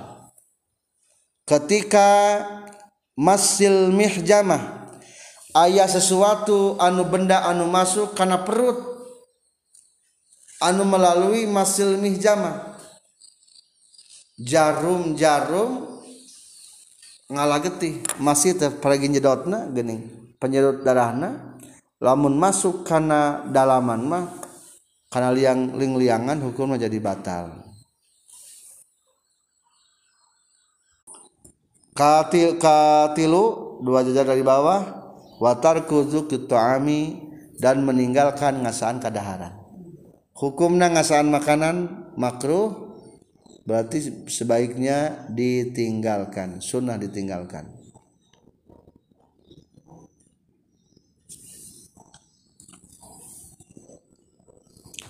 Ketika 1.43 2.39
masil 3.19 3.91
mihjamah 3.91 4.88
ayah 5.60 5.91
sesuatu 5.91 6.80
anu 6.80 7.03
benda 7.03 7.43
anu 7.43 7.68
masuk 7.68 8.15
karena 8.15 8.47
perut 8.47 8.80
anu 10.64 10.88
melalui 10.88 11.43
masil 11.51 11.99
mihjamah. 11.99 12.80
Jarum-jarum 14.39 15.99
ngalageti 17.27 18.07
masih 18.23 18.56
teh 18.56 18.72
paragi 18.72 19.11
nyedotna 19.11 19.68
gening 19.76 20.31
penyedot 20.39 20.80
darahna 20.80 21.60
lamun 21.99 22.39
masuk 22.39 22.88
karena 22.88 23.43
dalaman 23.51 23.99
mah 23.99 24.38
karena 25.10 25.30
liang 25.34 25.73
ling-liangan 25.73 26.38
hukumnya 26.45 26.86
jadi 26.86 26.98
batal. 27.02 27.65
Katil 31.98 32.56
katilu 32.56 33.77
dua 33.84 34.07
jajar 34.07 34.31
dari 34.31 34.45
bawah 34.45 34.99
watar 35.44 35.84
kuzuk 35.84 36.31
ami 36.56 37.27
dan 37.60 37.84
meninggalkan 37.84 38.64
ngasaan 38.64 39.03
kadaharan 39.03 39.60
hukumnya 40.36 40.88
ngasaan 40.91 41.27
makanan 41.27 41.76
makruh 42.15 42.95
berarti 43.68 44.27
sebaiknya 44.31 45.27
ditinggalkan 45.31 46.64
sunnah 46.64 46.95
ditinggalkan 46.95 47.68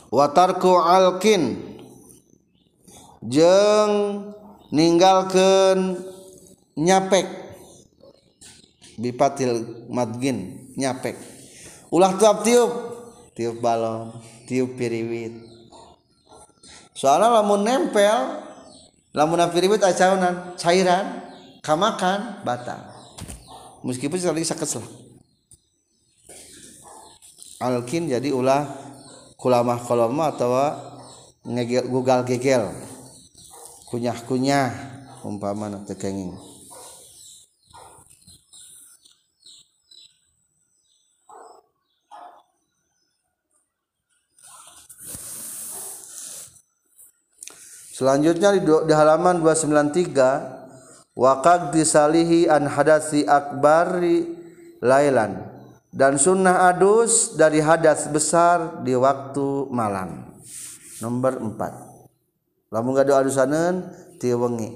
watarku 0.09 0.73
alkin 0.77 1.57
jeng 3.25 3.91
ninggalkan 4.73 6.01
nyapek. 6.77 7.25
Bipatil 8.99 9.87
madgin 9.87 10.69
nyapek. 10.75 11.15
Ulah 11.87 12.19
tiup 12.19 12.43
tiup. 12.43 12.71
Tiup 13.31 13.63
balon 13.63 14.11
tiup 14.43 14.75
piriwit. 14.75 15.31
Soalnya 16.91 17.39
lamun 17.39 17.63
nempel 17.63 18.43
lamun 19.15 19.39
firibit 19.55 19.79
acaunan 19.79 20.59
cairan 20.59 21.23
kamakan 21.63 22.43
batal. 22.43 22.91
Meskipun 23.87 24.19
sekali 24.19 24.43
sakit 24.43 24.69
lah. 24.75 24.87
Alkin 27.59 28.11
jadi 28.11 28.35
ulah 28.35 28.67
kulamah 29.39 29.79
koloma 29.79 30.35
atau 30.35 30.51
gugal 31.87 32.27
gegel. 32.27 32.67
Kunyah 33.87 34.19
kunyah 34.27 34.69
umpama 35.23 35.71
nak 35.71 35.87
tekenging. 35.87 36.35
Selanjutnya 47.99 48.55
di, 48.55 48.63
di 48.63 48.93
halaman 48.95 49.43
293 49.43 51.19
waqad 51.19 51.75
disalihi 51.75 52.47
an 52.47 52.63
hadasi 52.63 53.27
akbari 53.27 54.23
lailan 54.79 55.58
dan 55.89 56.21
sunnah 56.21 56.69
adus 56.69 57.33
dari 57.33 57.57
hadas 57.57 58.05
besar 58.13 58.85
di 58.85 58.93
waktu 58.93 59.69
malam. 59.73 60.29
Nomor 61.01 61.41
4. 61.57 62.69
Lamun 62.69 62.93
gado 62.93 63.17
adusaneun 63.17 63.89
ti 64.21 64.29
wengi. 64.29 64.69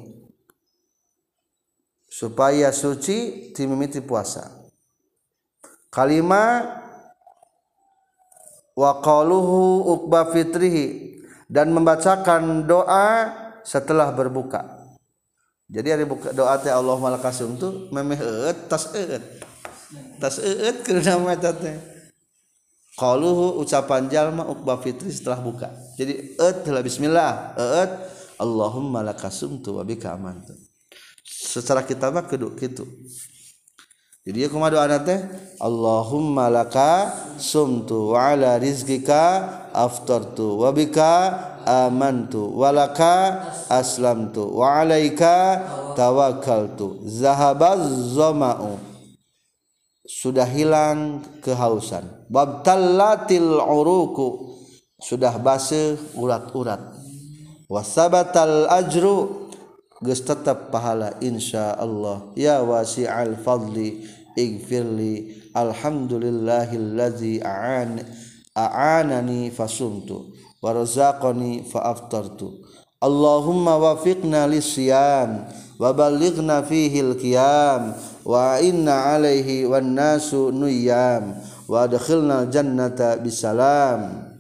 Supaya 2.10 2.69
suci 2.73 3.49
ti 3.53 3.61
mimiti 3.65 4.02
puasa. 4.02 4.49
Kalima 5.94 6.65
wa 8.73 8.91
qaluhu 9.02 10.10
fitrihi 10.34 11.22
dan 11.45 11.69
membacakan 11.69 12.65
doa 12.65 13.30
setelah 13.61 14.10
berbuka. 14.10 14.81
Jadi 15.69 15.88
hari 15.90 16.06
buka 16.06 16.34
doa 16.34 16.57
teh 16.57 16.73
Allah 16.73 16.98
malakasum 16.98 17.57
tuh 17.57 17.90
memeh 17.94 18.18
tas 18.69 18.90
eut. 18.94 19.52
Tas 20.18 20.40
eut 20.40 20.78
keur 20.86 21.02
nama 21.03 21.36
eta 21.36 21.52
teh. 21.52 21.78
Qaluhu 22.94 23.57
ucapan 23.57 24.06
jalma 24.07 24.45
ukba 24.45 24.78
fitri 24.78 25.10
setelah 25.10 25.41
buka. 25.41 25.74
Jadi 25.98 26.38
eut 26.38 26.61
lah 26.70 26.84
bismillah, 26.86 27.32
eut 27.57 27.91
Allahumma 28.38 29.02
lakasumtu 29.02 29.82
wa 29.82 29.84
bika 29.84 30.14
amantu. 30.14 30.53
Secara 31.26 31.84
kita 31.84 32.14
mah 32.14 32.26
kudu 32.26 32.53
kitu. 32.57 32.86
jadi 34.24 34.48
aku 34.48 34.56
madu 34.56 34.80
anak 34.80 35.03
teh 35.03 35.20
Allahumma 35.60 36.48
laka 36.48 37.11
sumtu 37.36 38.15
wa 38.15 38.32
ala 38.32 38.56
rizkika 38.56 39.52
aftartu 39.76 40.64
wa 40.64 40.72
bika 40.72 41.11
amantu 41.68 42.56
walaka 42.56 43.52
aslamtu 43.68 44.48
wa 44.48 44.80
alaika 44.80 45.60
tawakkaltu 45.95 47.03
zahabaz 47.03 48.15
zama'u 48.15 48.93
sudah 50.03 50.47
hilang 50.47 51.23
kehausan. 51.39 52.03
Babtallatil 52.27 53.59
uruku 53.59 54.59
sudah 54.99 55.39
basuh 55.39 55.95
urat-urat. 56.19 56.80
Wasabatal 57.71 58.67
ajru 58.69 59.49
geus 60.03 60.19
tetap 60.19 60.67
pahala 60.67 61.15
insya 61.23 61.80
Allah 61.80 62.27
ya 62.35 62.59
wasi'al 62.59 63.39
fadli 63.39 64.03
igfirli 64.35 65.47
alhamdulillahillazi 65.55 67.39
a'an 67.39 68.03
a'anani 68.51 69.47
fasumtu 69.49 70.35
warzaqani 70.59 71.63
faaftartu. 71.63 72.51
Allahumma 72.99 73.80
wafiqna 73.80 74.47
lisyam 74.47 75.47
wa 75.80 75.89
ballighna 75.91 76.63
fihi 76.63 77.03
alqiyam 77.03 77.95
wa 78.24 78.60
inna 78.60 79.16
alaihi 79.16 79.68
wan 79.68 79.95
nasu 79.95 80.52
nuyam. 80.52 81.38
Wa 81.68 81.88
adkhilna 81.88 82.52
jannata 82.52 83.20
bisalam. 83.20 84.32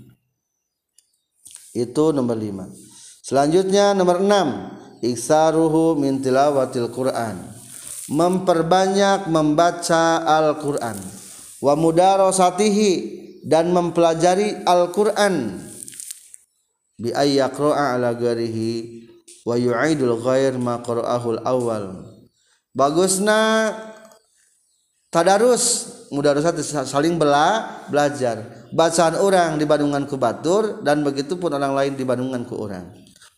Itu 1.73 2.13
nomor 2.13 2.37
5 2.37 2.69
selanjutnya 3.25 3.97
nomor 3.97 4.21
6 4.21 5.01
iksaruhu 5.03 5.99
min 5.99 6.23
tilawatil 6.23 6.87
Quran. 6.93 7.35
Memperbanyak 8.13 9.31
membaca 9.31 10.21
Al-Quran. 10.21 10.99
Wa 11.63 11.73
mudarasatihi 11.73 12.91
dan 13.47 13.71
mempelajari 13.71 14.63
Al-Quran. 14.63 15.59
Bi 16.99 17.09
ayyaqra'a 17.15 17.97
ala 17.97 18.13
garihi 18.15 19.07
wa 19.43 19.55
yu'idul 19.59 20.19
ghair 20.19 20.55
ma 20.59 20.79
qara'ahul 20.79 21.41
awal 21.43 22.12
bagusna 22.73 23.71
tadarus. 25.13 25.95
Mudarasat 26.13 26.61
saling 26.85 27.17
bela 27.17 27.81
belajar. 27.89 28.69
Bacaan 28.69 29.17
orang 29.17 29.57
dibandingkan 29.57 30.05
ku 30.05 30.13
batur 30.13 30.85
dan 30.85 31.01
begitu 31.01 31.41
pun 31.41 31.49
orang 31.49 31.73
lain 31.73 31.97
dibandingkan 31.97 32.45
ku 32.45 32.61
orang. 32.61 32.85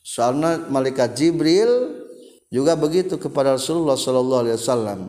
Soalnya 0.03 0.59
malaikat 0.67 1.15
Jibril 1.15 2.03
juga 2.51 2.75
begitu 2.75 3.15
kepada 3.15 3.55
Rasulullah 3.55 3.95
Shallallahu 3.95 4.41
Alaihi 4.43 4.57
Wasallam. 4.59 4.99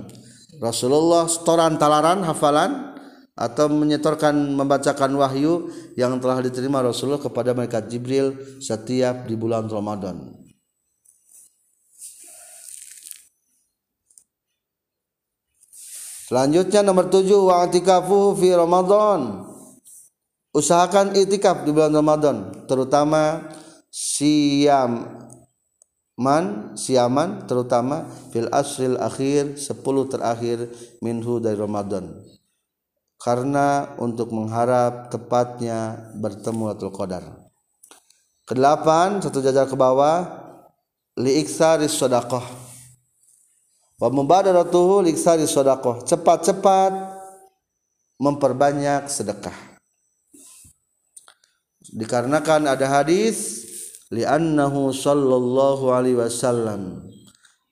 Rasulullah 0.63 1.27
setoran 1.27 1.75
talaran 1.75 2.23
hafalan 2.23 2.95
atau 3.35 3.67
menyetorkan 3.69 4.33
membacakan 4.57 5.13
wahyu 5.19 5.69
yang 5.99 6.17
telah 6.23 6.41
diterima 6.41 6.81
Rasulullah 6.81 7.21
kepada 7.21 7.51
malaikat 7.51 7.91
Jibril 7.91 8.33
setiap 8.63 9.27
di 9.27 9.35
bulan 9.35 9.69
Ramadan. 9.69 10.36
Selanjutnya 16.27 16.83
nomor 16.83 17.07
tujuh 17.07 17.47
wa 17.47 17.63
atikafu 17.63 18.35
fi 18.35 18.51
Ramadan. 18.51 19.47
Usahakan 20.51 21.15
itikaf 21.15 21.63
di 21.63 21.71
bulan 21.71 21.95
Ramadan, 21.95 22.67
terutama 22.67 23.47
siam 23.95 25.23
man 26.19 26.75
siaman 26.75 27.47
terutama 27.47 28.11
fil 28.35 28.51
asril 28.51 28.99
akhir 28.99 29.55
10 29.55 29.79
terakhir 30.11 30.67
minhu 30.99 31.39
dari 31.39 31.55
Ramadan. 31.55 32.11
Karena 33.23 33.95
untuk 34.03 34.35
mengharap 34.35 35.15
tepatnya 35.15 36.11
bertemu 36.19 36.75
Lailatul 36.75 36.91
Qadar. 36.91 37.25
Kedelapan, 38.51 39.23
satu 39.23 39.39
jajar 39.39 39.71
ke 39.71 39.79
bawah, 39.79 40.27
li 41.23 41.39
iksaris 41.39 41.95
sedekah 41.95 42.66
wa 43.97 44.09
mubadaratuhu 44.13 45.05
liksari 45.05 45.49
sedekah 45.49 46.05
cepat-cepat 46.05 46.93
memperbanyak 48.21 49.09
sedekah. 49.09 49.57
Dikarenakan 51.87 52.67
ada 52.67 52.87
hadis 53.01 53.65
li'annahu 54.11 54.91
sallallahu 54.93 55.93
alaihi 55.93 56.19
wasallam. 56.19 57.07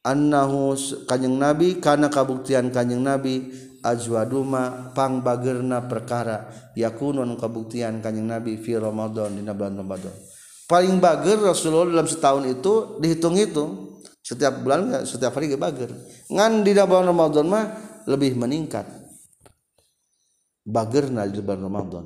Annahu 0.05 0.77
kanjeng 1.09 1.41
nabi 1.41 1.81
karena 1.81 2.13
kabuktian 2.13 2.69
kanjeng 2.69 3.01
nabi 3.01 3.49
ajwaduma 3.81 4.93
pang 4.93 5.25
bagerna 5.25 5.89
perkara. 5.89 6.53
Yakunun 6.77 7.41
kabuktian 7.41 8.05
kanjeng 8.05 8.29
nabi 8.29 8.61
fi 8.61 8.77
ramadan 8.77 9.33
di 9.33 9.43
bulan 9.49 9.81
ramadan. 9.81 10.13
Paling 10.65 10.97
bager 10.97 11.41
Rasulullah 11.45 12.01
dalam 12.01 12.09
setahun 12.09 12.45
itu 12.49 12.97
dihitung 12.97 13.37
itu 13.37 13.94
setiap 14.25 14.65
bulan 14.65 15.05
setiap 15.05 15.37
hari 15.37 15.53
bager 15.53 15.93
ngan 16.33 16.65
di 16.65 16.73
bulan 16.73 17.13
Ramadan 17.13 17.45
mah 17.45 17.65
lebih 18.09 18.41
meningkat. 18.41 18.89
Bagerna 20.65 21.29
di 21.29 21.45
bulan 21.45 21.61
Ramadan. 21.61 22.05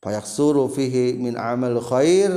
Payak 0.00 0.24
suruh 0.24 0.72
fihi 0.72 1.20
min 1.20 1.36
amal 1.36 1.76
khair 1.84 2.32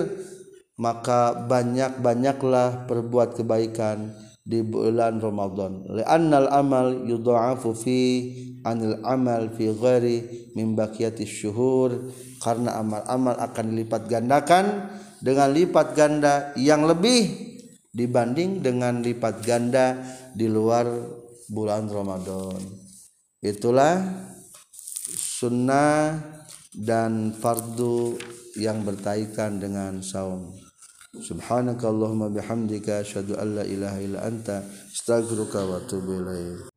maka 0.75 1.31
banyak-banyaklah 1.47 2.91
perbuat 2.91 3.39
kebaikan 3.39 4.11
di 4.43 4.59
bulan 4.59 5.23
Ramadan. 5.23 5.87
Li'annal 5.87 6.51
amal 6.51 7.07
yudha'afu 7.07 7.71
fi 7.71 7.99
anil 8.67 8.99
amal 9.07 9.47
fi 9.55 9.71
ghairi 9.71 10.51
min 10.59 10.75
baqiyati 10.75 11.23
syuhur. 11.23 12.11
Karena 12.43 12.83
amal-amal 12.83 13.39
akan 13.39 13.63
dilipat 13.71 14.11
gandakan 14.11 14.91
dengan 15.23 15.55
lipat 15.55 15.95
ganda 15.95 16.51
yang 16.59 16.83
lebih 16.83 17.52
dibanding 17.93 18.65
dengan 18.65 19.05
lipat 19.05 19.45
ganda 19.45 20.01
di 20.33 20.49
luar 20.49 20.89
bulan 21.47 21.85
Ramadan. 21.85 22.57
Itulah 23.37 24.01
sunnah 25.13 26.17
dan 26.73 27.37
fardu 27.37 28.17
yang 28.57 28.81
berkaitan 28.81 29.61
dengan 29.61 30.01
saum. 30.01 30.57
Subhanakallahumma 31.13 32.33
bihamdika 32.33 33.05
asyhadu 33.05 33.37
an 33.37 33.61
la 33.61 33.63
ilaha 33.69 33.99
illa 34.01 34.19
anta 34.25 34.65
astaghfiruka 34.89 35.61
wa 35.61 35.77
atubu 35.77 36.25
ilaik. 36.25 36.72